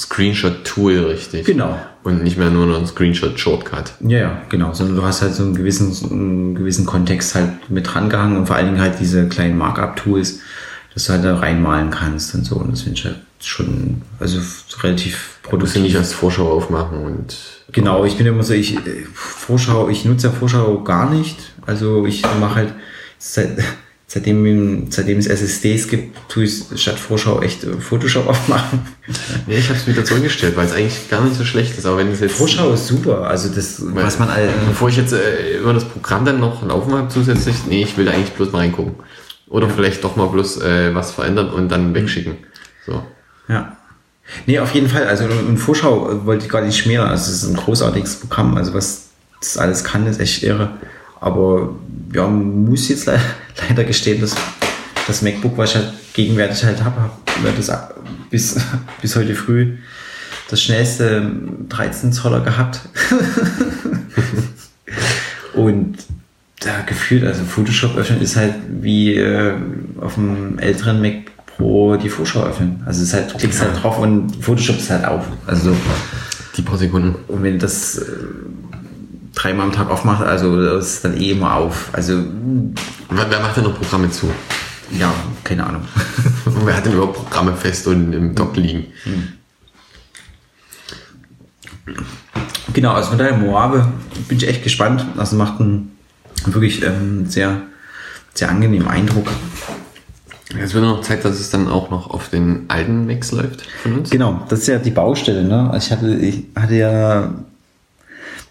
Screenshot-Tool, 0.01 0.99
richtig. 1.07 1.47
Genau. 1.47 1.79
Und 2.03 2.23
nicht 2.23 2.39
mehr 2.39 2.51
nur 2.51 2.67
noch 2.67 2.79
ein 2.79 2.87
Screenshot-Shortcut. 2.87 3.93
Ja, 4.01 4.19
ja, 4.19 4.43
genau. 4.49 4.73
Sondern 4.73 4.97
du 4.97 5.05
hast 5.05 5.21
halt 5.21 5.35
so 5.35 5.43
einen 5.43 5.55
gewissen, 5.55 5.95
einen 6.11 6.55
gewissen 6.55 6.87
Kontext 6.87 7.35
halt 7.35 7.71
mit 7.71 7.93
dran 7.93 8.09
gehangen 8.09 8.39
und 8.39 8.47
vor 8.47 8.57
allen 8.57 8.67
Dingen 8.67 8.81
halt 8.81 8.99
diese 9.01 9.29
kleinen 9.29 9.59
Markup-Tools, 9.59 10.41
dass 10.95 11.05
du 11.05 11.13
halt 11.13 11.25
da 11.25 11.37
reinmalen 11.37 11.91
kannst 11.91 12.35
und 12.35 12.45
so. 12.45 12.57
Und 12.57 12.73
das 12.73 12.83
finde 12.83 12.99
ich 12.99 13.05
halt 13.05 13.21
schon, 13.41 14.03
also 14.19 14.41
relativ 14.83 15.39
produktiv. 15.43 15.75
Du 15.75 15.81
nicht 15.83 15.97
als 15.97 16.13
Vorschau 16.13 16.51
aufmachen 16.51 16.99
und. 17.05 17.37
Genau, 17.73 18.05
ich 18.05 18.17
bin 18.17 18.27
immer 18.27 18.43
so, 18.43 18.55
ich, 18.55 18.79
Vorschau, 19.15 19.89
ich 19.89 20.05
nutze 20.05 20.29
ja 20.29 20.33
Vorschau 20.33 20.83
gar 20.83 21.11
nicht. 21.11 21.37
Also 21.67 22.07
ich 22.07 22.23
mache 22.41 22.55
halt, 22.57 22.75
seitdem, 24.13 24.91
seitdem 24.91 25.19
es 25.19 25.29
SSDs 25.29 25.87
gibt, 25.87 26.29
tue 26.29 26.43
ich 26.43 26.65
statt 26.75 26.99
Vorschau 26.99 27.41
echt 27.43 27.65
Photoshop 27.65 28.27
aufmachen. 28.27 28.81
Nee, 29.47 29.59
ich 29.59 29.69
habe 29.69 29.79
es 29.79 29.87
wieder 29.87 30.05
zurückgestellt, 30.05 30.57
weil 30.57 30.67
es 30.67 30.73
eigentlich 30.73 31.09
gar 31.09 31.23
nicht 31.23 31.37
so 31.37 31.45
schlecht 31.45 31.79
ist. 31.79 31.87
Aber 31.87 31.99
wenn 31.99 32.11
es 32.11 32.19
jetzt. 32.19 32.35
Vorschau 32.35 32.73
ist 32.73 32.89
super. 32.89 33.29
Also 33.29 33.49
das, 33.49 33.81
weil, 33.95 34.05
was 34.05 34.19
man 34.19 34.29
all, 34.29 34.49
Bevor 34.67 34.89
ich 34.89 34.97
jetzt 34.97 35.13
äh, 35.13 35.59
über 35.61 35.73
das 35.73 35.85
Programm 35.85 36.25
dann 36.25 36.41
noch 36.41 36.67
laufen 36.67 36.93
habe 36.93 37.09
zusätzlich, 37.09 37.55
nee, 37.69 37.85
ich 37.85 37.97
will 37.97 38.05
da 38.05 38.11
eigentlich 38.11 38.33
bloß 38.33 38.51
mal 38.51 38.59
reingucken. 38.59 38.95
Oder 39.49 39.69
ja. 39.69 39.75
vielleicht 39.75 40.03
doch 40.03 40.17
mal 40.17 40.27
bloß 40.27 40.61
äh, 40.63 40.93
was 40.93 41.13
verändern 41.13 41.51
und 41.51 41.69
dann 41.69 41.95
wegschicken. 41.95 42.39
So. 42.85 43.05
Ja. 43.49 43.77
Nee, 44.47 44.59
auf 44.59 44.75
jeden 44.75 44.89
Fall. 44.89 45.07
Also 45.07 45.25
in 45.25 45.57
Vorschau 45.57 46.27
wollte 46.27 46.47
ich 46.47 46.51
gar 46.51 46.63
nicht 46.63 46.77
schmieren. 46.77 47.07
Also 47.07 47.31
es 47.31 47.45
ist 47.45 47.49
ein 47.49 47.57
großartiges 47.57 48.17
Programm. 48.17 48.57
Also 48.57 48.75
was 48.75 49.11
das 49.41 49.57
alles 49.57 49.85
kann, 49.85 50.09
ist 50.09 50.19
echt 50.19 50.43
irre. 50.43 50.71
Aber 51.21 51.75
ja, 52.15 52.27
muss 52.27 52.89
jetzt 52.89 53.07
le 53.07 53.21
leider 53.69 53.85
gestehen, 53.85 54.21
dass 54.21 54.35
das 55.07 55.23
MacBook, 55.23 55.57
was 55.57 55.71
ich 55.71 55.77
halt 55.77 55.93
gegenwärtig 56.15 56.65
halt 56.65 56.83
habe, 56.83 57.01
habe 57.01 57.13
das 57.57 57.71
bis, 58.31 58.57
bis 59.03 59.17
heute 59.17 59.35
früh 59.35 59.77
das 60.51 60.63
schnellste 60.63 61.31
13 61.69 62.13
Zoller 62.13 62.41
gehabt. 62.41 62.81
Und 65.55 65.97
da 66.61 66.83
gefühlt, 66.83 67.25
also 67.25 67.45
Photoshop 67.45 67.97
öffnen 67.97 68.21
ist 68.21 68.37
halt 68.37 68.55
wie 68.81 69.15
äh, 69.15 69.55
auf 70.01 70.15
dem 70.15 70.59
älteren 70.59 71.01
Mac 71.01 71.31
Pro 71.47 71.97
die 71.97 72.09
Vorschau 72.09 72.45
öffnen. 72.45 72.83
Also 72.85 73.03
es 73.03 73.09
ist 73.09 73.15
halt, 73.15 73.33
du 73.33 73.39
klickst 73.39 73.61
halt 73.61 73.83
drauf 73.83 73.99
und 73.99 74.35
Photoshop 74.43 74.79
ist 74.79 74.91
halt 74.91 75.05
auf. 75.05 75.25
Also 75.47 75.75
die 76.57 76.63
paar 76.63 76.79
Sekunden. 76.79 77.15
Und 77.29 77.43
wenn 77.43 77.59
das 77.59 77.99
äh, 77.99 78.05
dreimal 79.41 79.67
am 79.67 79.73
Tag 79.73 79.91
aufmacht, 79.91 80.23
also 80.23 80.63
das 80.63 80.95
ist 80.95 81.05
dann 81.05 81.17
eh 81.17 81.31
immer 81.31 81.55
auf. 81.55 81.91
Also 81.93 82.23
wer 83.09 83.41
macht 83.41 83.57
denn 83.57 83.65
noch 83.65 83.79
Programme 83.79 84.11
zu? 84.11 84.31
Ja, 84.99 85.13
keine 85.45 85.67
Ahnung. 85.67 85.83
wer 86.45 86.77
hat 86.77 86.85
denn 86.85 86.93
überhaupt 86.93 87.17
Programme 87.17 87.55
fest 87.55 87.87
und 87.87 88.13
im 88.13 88.35
Dock 88.35 88.57
liegen? 88.57 88.87
Hm. 89.05 89.29
Genau, 92.73 92.93
also 92.93 93.11
von 93.11 93.19
daher 93.19 93.37
Moave 93.37 93.89
bin 94.29 94.37
ich 94.37 94.47
echt 94.47 94.63
gespannt. 94.63 95.07
Also 95.17 95.37
macht 95.37 95.61
einen 95.61 95.97
wirklich 96.47 96.83
ähm, 96.85 97.27
sehr, 97.27 97.63
sehr 98.35 98.51
angenehmen 98.51 98.89
Eindruck. 98.89 99.29
Es 100.59 100.75
wird 100.75 100.85
noch 100.85 101.01
Zeit, 101.03 101.25
dass 101.25 101.39
es 101.39 101.51
dann 101.51 101.69
auch 101.69 101.91
noch 101.91 102.11
auf 102.11 102.29
den 102.29 102.65
alten 102.69 103.07
Mix 103.07 103.31
läuft 103.33 103.63
von 103.83 103.99
uns. 103.99 104.11
Genau, 104.11 104.45
das 104.49 104.61
ist 104.61 104.67
ja 104.67 104.79
die 104.79 104.91
Baustelle. 104.91 105.45
Ne? 105.45 105.73
Ich 105.79 105.91
hatte, 105.93 106.15
ich 106.17 106.45
hatte 106.57 106.75
ja, 106.75 107.33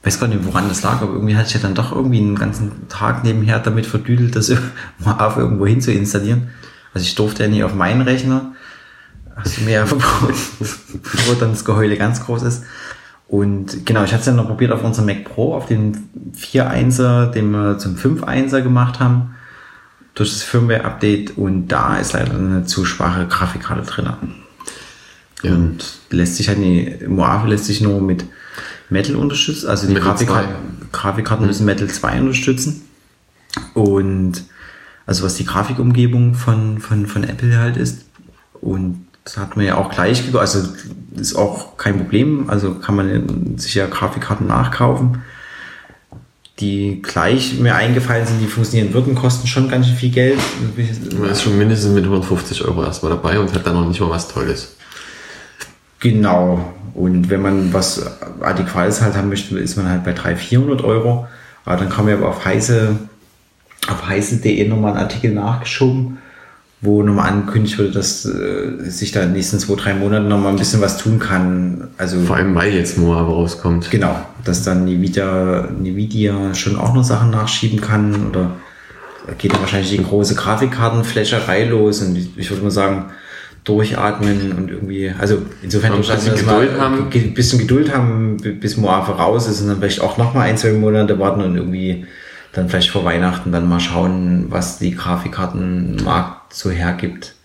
weiß 0.04 0.20
gar 0.20 0.28
nicht, 0.28 0.46
woran 0.46 0.70
das 0.70 0.84
lag, 0.84 1.02
aber 1.02 1.14
irgendwie 1.14 1.36
hatte 1.36 1.48
ich 1.48 1.54
ja 1.54 1.60
dann 1.60 1.76
doch 1.76 1.92
irgendwie 1.92 2.20
einen 2.20 2.36
ganzen 2.36 2.88
Tag 2.88 3.24
nebenher 3.24 3.60
damit 3.60 3.86
verdüdelt, 3.86 4.36
das 4.36 4.52
auf 5.06 5.38
irgendwo 5.38 5.66
hin 5.66 5.82
zu 5.82 5.92
installieren. 5.92 6.50
Also 6.94 7.06
ich 7.06 7.16
durfte 7.16 7.44
ja 7.44 7.50
nicht 7.50 7.64
auf 7.64 7.76
meinen 7.76 8.02
Rechner. 8.02 8.54
Hast 9.36 9.58
du 9.58 9.62
mir 9.64 9.72
ja 9.72 9.86
verboten, 9.88 10.34
bevor 10.60 11.36
dann 11.36 11.52
das 11.52 11.66
Geheule 11.66 11.98
ganz 11.98 12.24
groß 12.26 12.44
ist. 12.44 12.64
Und 13.28 13.86
genau, 13.86 14.04
ich 14.04 14.12
hatte 14.12 14.22
es 14.22 14.26
ja 14.26 14.34
noch 14.34 14.48
probiert 14.48 14.72
auf 14.72 14.84
unserem 14.84 15.06
Mac 15.06 15.24
Pro, 15.26 15.54
auf 15.54 15.68
den 15.68 16.10
4.1er, 16.36 17.28
den 17.28 17.52
wir 17.52 17.78
zum 17.78 17.96
5.1er 17.96 18.62
gemacht 18.62 19.00
haben 19.00 19.36
durch 20.16 20.32
das 20.32 20.44
Firmware-Update 20.44 21.38
und 21.38 21.68
da 21.68 21.98
ist 21.98 22.14
leider 22.14 22.34
eine 22.34 22.66
zu 22.66 22.86
schwache 22.86 23.28
Grafikkarte 23.28 23.84
drin. 23.84 24.10
Ja. 25.44 25.54
Und 25.54 26.00
lässt 26.10 26.36
sich 26.36 26.50
halt 26.50 26.58
nicht, 26.58 27.08
Moave 27.08 27.48
lässt 27.48 27.66
sich 27.66 27.82
nur 27.82 28.02
mit 28.02 28.26
Metal 28.90 29.16
unterstützen, 29.16 29.70
also 29.70 29.88
die 29.88 29.94
Grafikkarten, 29.94 30.50
Grafikkarten 30.92 31.46
müssen 31.46 31.66
Metal 31.66 31.88
2 31.88 32.22
unterstützen. 32.22 32.82
Und 33.74 34.44
also 35.06 35.24
was 35.24 35.36
die 35.36 35.46
Grafikumgebung 35.46 36.36
von, 36.36 36.80
von, 36.80 37.08
von 37.08 37.24
Apple 37.24 37.58
halt 37.58 37.78
ist. 37.78 38.06
Und 38.62 39.08
das 39.26 39.38
hat 39.38 39.58
man 39.58 39.66
ja 39.66 39.76
auch 39.76 39.90
gleich, 39.92 40.24
also 40.36 40.68
ist 41.16 41.36
auch 41.36 41.78
kein 41.78 41.98
Problem, 41.98 42.50
also 42.50 42.76
kann 42.76 42.96
man 42.96 43.58
sich 43.58 43.76
ja 43.76 43.88
Grafikkarten 43.88 44.48
nachkaufen 44.48 45.22
die 46.60 47.02
gleich 47.02 47.58
mir 47.60 47.76
eingefallen 47.76 48.26
sind, 48.26 48.42
die 48.42 48.48
funktionieren 48.48 48.94
würden, 48.94 49.16
kosten 49.16 49.48
schon 49.48 49.70
ganz 49.70 49.88
schön 49.88 49.96
viel 49.96 50.12
Geld. 50.12 50.40
Man 51.18 51.30
ist 51.30 51.42
schon 51.42 51.58
mindestens 51.58 51.94
mit 51.94 52.04
150 52.04 52.66
Euro 52.66 52.84
erstmal 52.84 53.12
dabei 53.12 53.40
und 53.40 53.54
hat 53.54 53.66
dann 53.66 53.76
noch 53.76 53.88
nicht 53.88 54.00
mal 54.02 54.10
was 54.10 54.28
Tolles. 54.28 54.76
Genau. 56.00 56.74
Und 56.94 57.30
wenn 57.30 57.42
man 57.42 57.74
was 57.74 58.06
Adäquates 58.42 59.02
halt 59.02 59.16
haben 59.16 59.30
möchte, 59.30 59.58
ist 59.58 59.78
man 59.78 59.90
halt 59.90 60.04
bei 60.04 60.14
300, 60.14 60.40
400 60.40 60.84
Euro. 60.84 61.28
Aber 61.66 61.78
dann 61.78 61.90
kann 61.90 62.06
man 62.06 62.16
aber 62.16 62.30
auf 62.30 62.44
heiße, 62.46 62.96
auf 63.90 64.08
heiße.de 64.08 64.68
nochmal 64.68 64.92
einen 64.92 65.02
Artikel 65.02 65.34
nachgeschoben 65.34 66.18
wo 66.82 67.04
nochmal 67.04 67.30
angekündigt 67.30 67.78
wurde, 67.78 67.92
dass 67.92 68.26
äh, 68.26 68.90
sich 68.90 69.12
da 69.12 69.22
in 69.22 69.30
den 69.30 69.34
nächsten 69.34 69.60
zwei, 69.60 69.76
drei 69.76 69.94
Monaten 69.94 70.30
nochmal 70.30 70.54
ein 70.54 70.58
bisschen 70.58 70.80
was 70.80 70.98
tun 70.98 71.20
kann. 71.20 71.90
Also, 71.98 72.22
Vor 72.22 72.38
allem, 72.38 72.56
weil 72.56 72.74
jetzt 72.74 72.98
Moab 72.98 73.28
rauskommt. 73.28 73.92
Genau, 73.92 74.16
dass 74.46 74.64
dann 74.64 74.88
Nvidia, 74.88 75.68
Nvidia 75.78 76.54
schon 76.54 76.78
auch 76.78 76.94
noch 76.94 77.04
Sachen 77.04 77.32
nachschieben 77.32 77.82
kann 77.82 78.30
oder 78.30 78.52
geht 79.38 79.54
dann 79.54 79.62
wahrscheinlich 79.62 79.92
die 79.92 80.04
große 80.04 80.36
Grafikkartenfläscherei 80.36 81.66
los 81.66 82.02
und 82.02 82.16
ich, 82.16 82.30
ich 82.38 82.50
würde 82.50 82.64
mal 82.64 82.72
sagen, 82.72 83.06
durchatmen 83.70 84.52
und 84.54 84.70
irgendwie, 84.70 85.14
also 85.18 85.42
insofern 85.62 85.94
ein 85.94 86.00
bisschen 86.00 86.36
Geduld 86.36 86.80
haben. 86.80 87.08
Ein 87.14 87.34
bisschen 87.34 87.60
Geduld 87.60 87.96
haben, 87.96 88.38
bis 88.60 88.78
Moave 88.78 89.12
raus 89.12 89.48
ist 89.48 89.62
und 89.62 89.68
dann 89.68 89.78
vielleicht 89.78 90.02
auch 90.02 90.18
nochmal 90.18 90.50
ein, 90.50 90.58
zwei 90.58 90.72
Monate 90.72 91.20
warten 91.20 91.42
und 91.42 91.56
irgendwie 91.56 92.06
dann 92.52 92.68
vielleicht 92.68 92.90
vor 92.90 93.06
Weihnachten 93.06 93.52
dann 93.52 93.70
mal 93.70 93.80
schauen, 93.80 94.48
was 94.50 94.80
die 94.80 94.92
Grafikkartenmarkt 94.92 96.54
so 96.54 96.72
hergibt. 96.72 97.36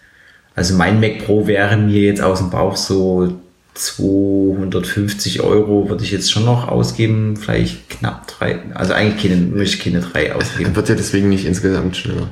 Also 0.56 0.74
mein 0.74 1.00
Mac 1.00 1.24
Pro 1.24 1.46
wäre 1.46 1.76
mir 1.76 2.00
jetzt 2.00 2.22
aus 2.22 2.38
dem 2.38 2.50
Bauch 2.50 2.76
so 2.76 3.40
250 3.74 5.42
Euro 5.42 5.88
würde 5.88 6.04
ich 6.04 6.12
jetzt 6.12 6.30
schon 6.30 6.44
noch 6.44 6.68
ausgeben, 6.68 7.36
vielleicht 7.36 7.90
knapp 7.90 8.28
drei, 8.28 8.60
also 8.72 8.92
eigentlich 8.92 9.30
keine, 9.30 9.40
möchte 9.40 9.76
ich 9.76 9.84
keine 9.84 10.00
drei 10.00 10.32
ausgeben. 10.32 10.70
Er 10.70 10.76
wird 10.76 10.88
ja 10.88 10.94
deswegen 10.94 11.28
nicht 11.28 11.44
insgesamt 11.44 11.96
schneller. 11.96 12.28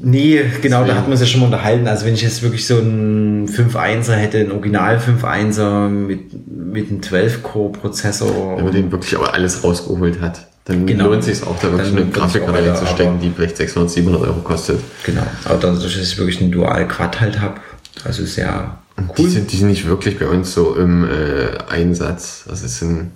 Nee, 0.00 0.44
genau, 0.62 0.78
deswegen. 0.80 0.86
da 0.86 0.94
hat 0.94 1.08
man 1.08 1.16
sich 1.16 1.28
ja 1.28 1.32
schon 1.32 1.40
mal 1.40 1.46
unterhalten. 1.46 1.88
Also 1.88 2.06
wenn 2.06 2.14
ich 2.14 2.22
jetzt 2.22 2.42
wirklich 2.42 2.66
so 2.66 2.78
einen 2.78 3.48
5.1er 3.48 4.12
hätte, 4.12 4.38
ein 4.38 4.52
Original 4.52 4.98
5.1er 4.98 5.88
mit, 5.88 6.46
mit 6.46 6.88
einem 6.88 7.00
12-Core-Prozessor. 7.00 8.56
Wenn 8.56 8.64
man 8.64 8.72
den 8.72 8.92
wirklich 8.92 9.16
aber 9.16 9.34
alles 9.34 9.64
rausgeholt 9.64 10.20
hat 10.20 10.46
Dann 10.66 10.86
genau. 10.86 11.08
lohnt 11.08 11.24
sich 11.24 11.42
auch, 11.42 11.58
da 11.58 11.72
wirklich 11.72 11.88
dann 11.88 12.02
eine 12.02 12.10
Grafikkarte 12.10 12.64
reinzustecken, 12.64 13.20
die 13.20 13.32
vielleicht 13.34 13.56
600, 13.56 13.90
700 13.90 14.22
Euro 14.22 14.40
kostet. 14.40 14.78
Genau, 15.02 15.26
aber 15.44 15.58
dadurch, 15.58 15.98
dass 15.98 16.12
ich 16.12 16.18
wirklich 16.18 16.40
einen 16.40 16.52
Dual-Quad 16.52 17.20
halt 17.20 17.40
habe, 17.40 17.60
also 18.04 18.24
sehr 18.24 18.78
cool. 18.96 19.14
Die 19.18 19.26
sind, 19.26 19.50
die 19.50 19.56
sind 19.56 19.68
nicht 19.68 19.86
wirklich 19.86 20.16
bei 20.16 20.26
uns 20.26 20.54
so 20.54 20.76
im 20.76 21.04
äh, 21.04 21.58
Einsatz. 21.68 22.44
Also 22.48 22.66
es 22.66 22.78
sind 22.78 23.10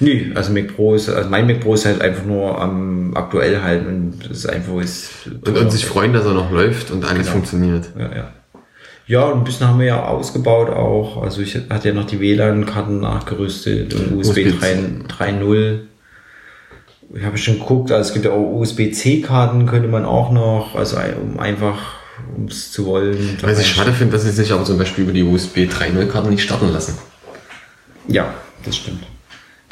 Nö, 0.00 0.32
also 0.34 0.52
Mac 0.52 0.74
Pro 0.74 0.94
ist, 0.94 1.08
also 1.08 1.30
mein 1.30 1.46
Mac 1.46 1.60
Pro 1.60 1.74
ist 1.74 1.86
halt 1.86 2.00
einfach 2.00 2.24
nur 2.24 2.60
am 2.60 3.10
ähm, 3.10 3.16
aktuell 3.16 3.62
halten 3.62 3.86
und 3.86 4.30
ist 4.30 4.46
einfach 4.46 4.80
ist. 4.80 5.10
Und, 5.46 5.56
und 5.56 5.70
sich 5.70 5.86
freuen, 5.86 6.12
dass 6.12 6.24
er 6.24 6.34
noch 6.34 6.50
läuft 6.50 6.90
und 6.90 7.04
alles 7.04 7.22
genau. 7.22 7.32
funktioniert. 7.32 7.90
Ja, 7.96 8.14
ja. 8.14 8.32
Ja, 9.06 9.24
und 9.24 9.40
ein 9.40 9.44
bisschen 9.44 9.68
haben 9.68 9.78
wir 9.78 9.86
ja 9.86 10.02
ausgebaut 10.02 10.70
auch. 10.70 11.22
Also 11.22 11.42
ich 11.42 11.56
hatte 11.68 11.88
ja 11.88 11.94
noch 11.94 12.06
die 12.06 12.20
WLAN-Karten 12.20 13.00
nachgerüstet 13.00 13.94
und 13.94 14.16
USB, 14.16 14.46
USB 14.46 14.64
3.0. 14.64 15.80
Ich 17.14 17.22
habe 17.22 17.36
schon 17.36 17.58
geguckt, 17.58 17.92
also 17.92 18.08
es 18.08 18.14
gibt 18.14 18.24
ja 18.24 18.32
auch 18.32 18.60
USB-C-Karten, 18.60 19.66
könnte 19.66 19.88
man 19.88 20.06
auch 20.06 20.32
noch, 20.32 20.74
also 20.74 20.96
um 21.22 21.38
einfach, 21.38 21.96
um 22.34 22.46
es 22.46 22.72
zu 22.72 22.86
wollen. 22.86 23.36
Was 23.42 23.60
ich 23.60 23.66
schade 23.66 23.92
finde, 23.92 24.14
dass 24.14 24.22
sie 24.22 24.30
sich 24.30 24.52
aber 24.52 24.64
zum 24.64 24.78
Beispiel 24.78 25.04
über 25.04 25.12
die 25.12 25.22
USB 25.22 25.58
3.0-Karten 25.58 26.30
nicht 26.30 26.42
starten 26.42 26.72
lassen. 26.72 26.96
Ja, 28.08 28.32
das 28.64 28.76
stimmt. 28.76 29.04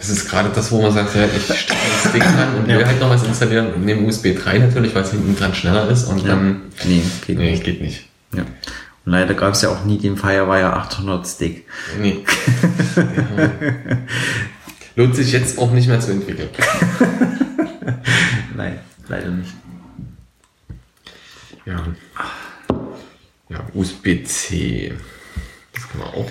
Das 0.02 0.10
ist 0.10 0.28
gerade 0.28 0.48
das, 0.52 0.72
wo 0.72 0.82
man 0.82 0.90
sagt, 0.90 1.14
ja, 1.14 1.26
ich 1.26 1.44
stecke 1.44 1.76
das 2.02 2.12
Ding 2.12 2.22
dran 2.22 2.56
und 2.56 2.68
ja. 2.68 2.76
will 2.76 2.86
halt 2.86 2.98
noch 2.98 3.08
was 3.08 3.22
installieren 3.22 3.72
und 3.72 3.84
nehme 3.84 4.04
USB 4.04 4.34
3 4.36 4.58
natürlich, 4.58 4.92
weil 4.96 5.04
es 5.04 5.12
hinten 5.12 5.36
dran 5.36 5.54
schneller 5.54 5.88
ist 5.88 6.06
und 6.06 6.18
ja. 6.22 6.30
dann. 6.30 6.62
Nee, 6.82 7.04
geht 7.24 7.38
nee, 7.38 7.52
nicht. 7.52 7.62
Geht 7.62 7.80
nicht. 7.80 8.08
Ja. 8.34 8.42
Und 8.42 9.12
leider 9.12 9.34
gab 9.34 9.54
es 9.54 9.62
ja 9.62 9.68
auch 9.68 9.84
nie 9.84 9.98
den 9.98 10.16
Firewire 10.16 10.72
800 10.72 11.24
Stick. 11.24 11.68
Nee. 12.00 12.24
ja. 12.96 13.50
Lohnt 14.96 15.14
sich 15.14 15.30
jetzt 15.30 15.56
auch 15.56 15.70
nicht 15.70 15.86
mehr 15.86 16.00
zu 16.00 16.10
entwickeln. 16.10 16.48
Nein, 18.56 18.80
leider 19.06 19.30
nicht. 19.30 19.52
Ja. 21.64 21.80
Ja, 23.48 23.60
USB-C. 23.72 24.94
Das 25.72 25.88
kann 25.88 26.00
man 26.00 26.08
auch. 26.08 26.30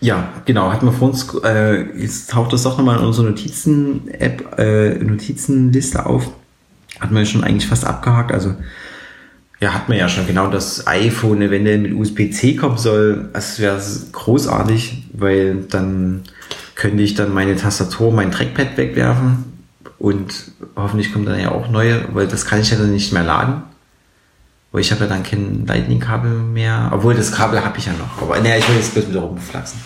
Ja, 0.00 0.32
genau, 0.44 0.72
hatten 0.72 0.86
wir 0.86 0.92
vor 0.92 1.08
uns, 1.08 1.26
äh, 1.42 1.82
jetzt 1.98 2.30
taucht 2.30 2.52
das 2.52 2.62
doch 2.62 2.78
nochmal 2.78 2.98
in 2.98 3.04
unsere 3.04 3.26
Notizen-App, 3.26 4.58
äh, 4.58 4.94
Notizenliste 4.94 6.06
auf. 6.06 6.30
Hatten 7.00 7.14
wir 7.14 7.26
schon 7.26 7.42
eigentlich 7.42 7.66
fast 7.66 7.84
abgehakt, 7.84 8.32
also 8.32 8.54
ja, 9.60 9.74
hat 9.74 9.88
man 9.88 9.98
ja 9.98 10.08
schon 10.08 10.26
genau 10.26 10.48
das 10.48 10.86
iPhone 10.86 11.42
eventuell 11.42 11.78
mit 11.78 11.92
USB-C 11.92 12.54
kommen 12.54 12.78
soll. 12.78 13.28
Das 13.32 13.58
wäre 13.58 13.80
großartig, 14.12 15.08
weil 15.14 15.64
dann 15.68 16.22
könnte 16.76 17.02
ich 17.02 17.14
dann 17.14 17.34
meine 17.34 17.56
Tastatur, 17.56 18.12
mein 18.12 18.30
Trackpad 18.30 18.76
wegwerfen 18.76 19.44
und 19.98 20.52
hoffentlich 20.76 21.12
kommt 21.12 21.26
dann 21.26 21.40
ja 21.40 21.50
auch 21.50 21.68
neue, 21.68 22.04
weil 22.12 22.28
das 22.28 22.46
kann 22.46 22.60
ich 22.60 22.70
ja 22.70 22.76
dann 22.76 22.92
nicht 22.92 23.12
mehr 23.12 23.24
laden. 23.24 23.62
Weil 24.70 24.82
ich 24.82 24.92
habe 24.92 25.04
ja 25.04 25.06
dann 25.06 25.22
kein 25.22 25.64
Lightning-Kabel 25.66 26.30
mehr. 26.30 26.90
Obwohl, 26.92 27.14
das 27.14 27.32
Kabel 27.32 27.64
habe 27.64 27.78
ich 27.78 27.86
ja 27.86 27.92
noch. 27.92 28.20
Aber 28.20 28.38
naja, 28.38 28.56
ich 28.58 28.68
will 28.68 28.76
jetzt 28.76 28.92
bloß 28.92 29.08
wieder 29.08 29.20
rumflaxen. 29.20 29.80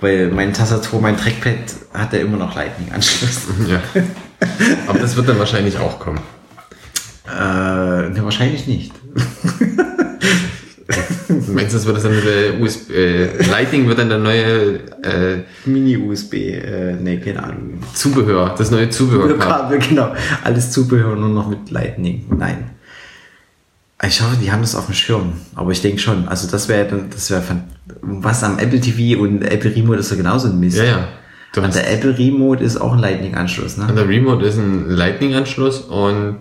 Weil 0.00 0.30
meine 0.30 0.52
Tastatur, 0.52 1.00
mein 1.00 1.16
Trackpad 1.16 1.74
hat 1.92 2.12
ja 2.12 2.20
immer 2.20 2.36
noch 2.36 2.54
Lightning-Anschluss. 2.54 3.42
Ja. 3.68 3.80
Aber 4.88 4.98
das 4.98 5.14
wird 5.14 5.28
dann 5.28 5.38
wahrscheinlich 5.38 5.78
auch 5.78 6.00
kommen. 6.00 6.18
Äh, 7.28 8.08
ne, 8.08 8.18
wahrscheinlich 8.22 8.66
nicht. 8.66 8.92
Meinst 11.28 11.72
du, 11.72 11.76
das 11.76 11.86
wird 11.86 11.96
das 11.96 12.02
dann 12.02 12.12
der 12.12 12.60
USB, 12.60 12.90
äh, 12.90 13.42
Lightning 13.48 13.86
wird 13.86 13.98
dann 13.98 14.08
der 14.08 14.18
neue 14.18 14.80
äh, 15.02 15.44
Mini-USB, 15.64 16.34
äh, 16.34 16.94
ne, 16.94 17.20
keine 17.20 17.44
Ahnung. 17.44 17.78
Zubehör, 17.94 18.54
das 18.58 18.72
neue 18.72 18.90
Zubehör. 18.90 19.38
Kabel, 19.38 19.78
genau. 19.78 20.12
Alles 20.42 20.72
Zubehör 20.72 21.14
nur 21.14 21.28
noch 21.28 21.48
mit 21.48 21.70
Lightning. 21.70 22.26
Nein. 22.36 22.71
Ich 24.06 24.20
hoffe, 24.20 24.36
die 24.42 24.50
haben 24.50 24.62
das 24.62 24.74
auf 24.74 24.86
dem 24.86 24.94
Schirm. 24.94 25.34
Aber 25.54 25.70
ich 25.70 25.80
denke 25.80 25.98
schon. 25.98 26.26
Also 26.26 26.50
das 26.50 26.68
wäre 26.68 26.88
dann, 26.88 27.10
das 27.10 27.30
wäre 27.30 27.42
von 27.42 27.62
was 28.00 28.42
am 28.42 28.58
Apple 28.58 28.80
TV 28.80 29.20
und 29.20 29.42
Apple 29.42 29.74
Remote 29.74 30.00
ist 30.00 30.10
ja 30.10 30.16
genauso 30.16 30.48
ein 30.48 30.58
Mist. 30.58 30.78
Ja, 30.78 30.84
ja. 30.84 31.08
Du 31.54 31.60
an 31.60 31.70
der 31.70 31.92
Apple 31.92 32.18
Remote 32.18 32.64
ist 32.64 32.80
auch 32.80 32.92
ein 32.92 32.98
Lightning-Anschluss, 32.98 33.76
ne? 33.76 33.84
An 33.84 33.94
der 33.94 34.08
Remote 34.08 34.44
ist 34.44 34.56
ein 34.56 34.88
Lightning-Anschluss 34.88 35.80
und 35.80 36.38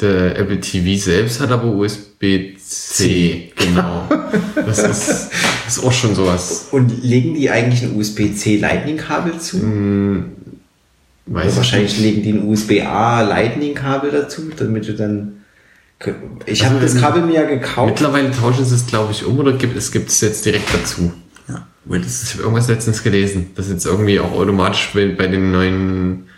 der 0.00 0.38
Apple 0.38 0.60
TV 0.60 1.00
selbst 1.00 1.40
hat 1.40 1.52
aber 1.52 1.66
USB-C. 1.66 3.52
Genau. 3.54 4.08
das, 4.56 4.78
ist, 4.78 5.30
das 5.64 5.76
ist 5.76 5.84
auch 5.84 5.92
schon 5.92 6.14
sowas. 6.14 6.68
Und 6.72 7.04
legen 7.04 7.34
die 7.34 7.50
eigentlich 7.50 7.82
ein 7.82 7.94
USB-C 7.94 8.56
Lightning-Kabel 8.56 9.38
zu? 9.38 9.58
Mm, 9.58 10.32
weiß 11.26 11.56
wahrscheinlich 11.56 11.92
nicht. 11.98 12.02
legen 12.02 12.22
die 12.22 12.32
ein 12.32 12.48
USB-A 12.48 13.22
Lightning-Kabel 13.22 14.10
dazu, 14.10 14.50
damit 14.56 14.88
du 14.88 14.94
dann 14.94 15.41
ich 16.46 16.62
also 16.62 16.74
habe 16.74 16.84
das 16.84 16.98
Kabel 16.98 17.22
mir 17.22 17.34
ja 17.34 17.44
gekauft. 17.44 17.90
Mittlerweile 17.90 18.30
tauschen 18.30 18.64
sie 18.64 18.74
es, 18.74 18.86
glaube 18.86 19.12
ich, 19.12 19.24
um 19.24 19.38
oder 19.38 19.52
gibt 19.52 19.76
es 19.76 19.92
gibt 19.92 20.08
es 20.08 20.20
jetzt 20.20 20.44
direkt 20.44 20.72
dazu. 20.74 21.12
Ja. 21.48 21.66
Ich 21.84 22.34
habe 22.34 22.42
irgendwas 22.42 22.68
letztens 22.68 23.02
gelesen, 23.02 23.50
dass 23.54 23.68
jetzt 23.68 23.86
irgendwie 23.86 24.20
auch 24.20 24.32
automatisch 24.32 24.90
bei, 24.94 25.08
bei 25.08 25.26
den 25.26 25.52
neuen 25.52 26.28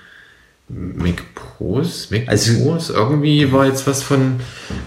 Mac 0.69 1.23
Pros, 1.35 2.11
Mac 2.11 2.23
also, 2.27 2.63
Pros, 2.63 2.91
irgendwie 2.91 3.53
war 3.53 3.67
jetzt 3.67 3.87
was 3.87 4.03
von, 4.03 4.41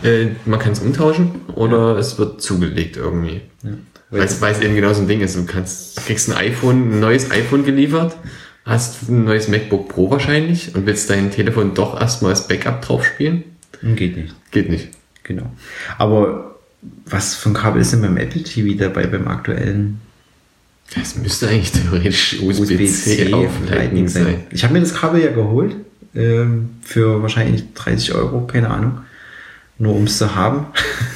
äh, 0.04 0.28
man 0.46 0.60
kann 0.60 0.72
es 0.72 0.80
umtauschen 0.80 1.42
oder 1.54 1.94
ja. 1.94 2.00
es 2.00 2.18
wird 2.18 2.42
zugelegt 2.42 2.98
irgendwie. 2.98 3.42
Ja. 3.64 3.72
Weil 4.10 4.24
es 4.24 4.62
eben 4.62 4.76
genau 4.76 4.94
so 4.94 5.02
ein 5.02 5.08
Ding 5.08 5.22
ist. 5.22 5.36
Du 5.36 5.46
kannst, 5.46 5.98
kriegst 6.06 6.30
ein 6.30 6.38
iPhone, 6.38 6.94
ein 6.94 7.00
neues 7.02 7.30
iPhone 7.30 7.66
geliefert, 7.66 8.16
hast 8.66 9.10
ein 9.10 9.26
neues 9.26 9.50
MacBook 9.50 9.90
Pro 9.90 10.10
wahrscheinlich 10.10 10.74
und 10.74 10.86
willst 10.86 11.10
dein 11.10 11.30
Telefon 11.30 11.74
doch 11.74 12.00
erstmal 12.00 12.32
als 12.32 12.48
Backup 12.48 12.82
drauf 12.82 13.06
spielen. 13.06 13.44
Geht 13.82 14.18
nicht. 14.18 14.36
Geht 14.52 14.70
nicht. 14.70 14.90
Genau. 15.24 15.52
Aber 15.98 16.56
was 17.06 17.36
für 17.36 17.50
ein 17.50 17.54
Kabel 17.54 17.82
ist 17.82 17.94
denn 17.94 18.02
beim 18.02 18.18
Apple 18.18 18.44
TV 18.44 18.78
dabei, 18.78 19.08
beim 19.08 19.28
aktuellen? 19.28 20.00
Das 20.96 21.18
müsste 21.18 21.50
eigentlich 21.50 21.72
theoretisch 21.72 22.42
USB-C 22.42 23.26
USB 23.26 23.34
auf 23.34 23.52
Lightning 23.70 24.08
sein. 24.08 24.24
sein. 24.24 24.44
Ich 24.52 24.64
habe 24.64 24.74
mir 24.74 24.80
das 24.80 24.94
Kabel 24.94 25.22
ja 25.22 25.32
geholt 25.32 25.76
ähm, 26.16 26.70
für 26.82 27.22
wahrscheinlich 27.22 27.74
30 27.74 28.14
Euro, 28.14 28.48
keine 28.48 28.70
Ahnung. 28.70 29.00
Nur 29.80 29.96
um 29.96 30.06
es 30.06 30.18
zu 30.18 30.34
haben. 30.34 30.68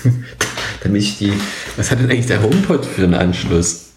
Damit 0.83 1.01
ich 1.01 1.17
die. 1.17 1.33
Was 1.77 1.89
hat 1.89 1.99
denn 1.99 2.09
eigentlich 2.09 2.27
der 2.27 2.43
HomePod 2.43 2.85
für 2.85 3.03
einen 3.03 3.13
Anschluss? 3.13 3.91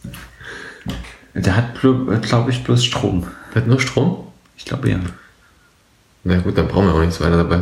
Der 1.35 1.57
hat, 1.57 1.81
glaube 1.81 2.51
ich, 2.51 2.63
bloß 2.63 2.85
Strom. 2.85 3.27
Der 3.53 3.63
hat 3.63 3.69
nur 3.69 3.81
Strom? 3.81 4.29
Ich 4.57 4.65
glaube 4.65 4.91
ja. 4.91 5.01
Na 6.25 6.39
gut, 6.39 6.57
dann 6.57 6.69
brauchen 6.69 6.87
wir 6.87 6.95
auch 6.95 7.01
nichts 7.01 7.21
weiter 7.21 7.37
dabei. 7.37 7.61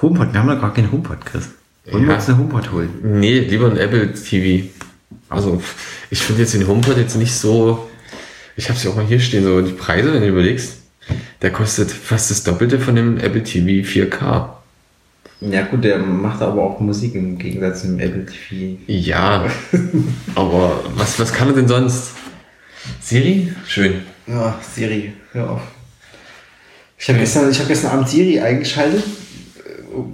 HomePod, 0.00 0.32
wir 0.32 0.40
haben 0.40 0.48
ja 0.48 0.54
gar 0.54 0.72
keinen 0.72 0.90
HomePod, 0.90 1.26
Chris. 1.26 1.50
Wollen 1.90 2.04
ja. 2.04 2.10
wir 2.10 2.14
uns 2.14 2.28
eine 2.28 2.38
HomePod 2.38 2.72
holen? 2.72 2.90
Nee, 3.02 3.40
lieber 3.40 3.70
ein 3.70 3.76
Apple 3.76 4.12
TV. 4.14 4.68
Also, 5.28 5.60
ich 6.10 6.20
finde 6.20 6.42
jetzt 6.42 6.54
den 6.54 6.66
HomePod 6.66 6.96
jetzt 6.96 7.16
nicht 7.16 7.34
so. 7.34 7.88
Ich 8.56 8.68
habe 8.68 8.78
es 8.78 8.84
ja 8.84 8.90
auch 8.90 8.96
mal 8.96 9.04
hier 9.04 9.18
stehen, 9.18 9.42
so 9.42 9.60
die 9.60 9.72
Preise, 9.72 10.12
wenn 10.14 10.22
du 10.22 10.28
überlegst. 10.28 10.78
Der 11.42 11.50
kostet 11.50 11.90
fast 11.90 12.30
das 12.30 12.44
Doppelte 12.44 12.78
von 12.78 12.94
dem 12.94 13.18
Apple 13.18 13.42
TV 13.42 13.86
4K. 13.86 14.48
Ja 15.40 15.62
gut, 15.64 15.84
der 15.84 15.98
macht 15.98 16.40
aber 16.40 16.62
auch 16.62 16.80
Musik 16.80 17.14
im 17.16 17.36
Gegensatz 17.36 17.82
zum 17.82 17.98
Apple 17.98 18.24
TV. 18.24 18.80
Ja, 18.86 19.44
aber 20.34 20.84
was, 20.94 21.18
was 21.18 21.32
kann 21.32 21.48
er 21.48 21.54
denn 21.54 21.68
sonst? 21.68 22.12
Siri? 23.00 23.52
Schön. 23.66 24.02
Ja, 24.26 24.58
Siri, 24.62 25.12
hör 25.32 25.50
auf. 25.50 25.62
Ich 27.04 27.10
habe 27.10 27.18
gestern, 27.18 27.52
hab 27.52 27.68
gestern 27.68 27.90
Abend 27.90 28.08
Siri 28.08 28.40
eingeschaltet, 28.40 29.04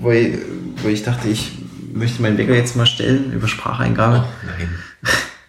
weil, 0.00 0.40
weil 0.82 0.92
ich 0.92 1.04
dachte, 1.04 1.28
ich 1.28 1.52
möchte 1.92 2.20
meinen 2.20 2.36
Wecker 2.36 2.56
jetzt 2.56 2.74
mal 2.74 2.84
stellen 2.84 3.32
über 3.32 3.46
Spracheingabe. 3.46 4.24
Oh, 4.26 4.46
nein. 4.58 4.68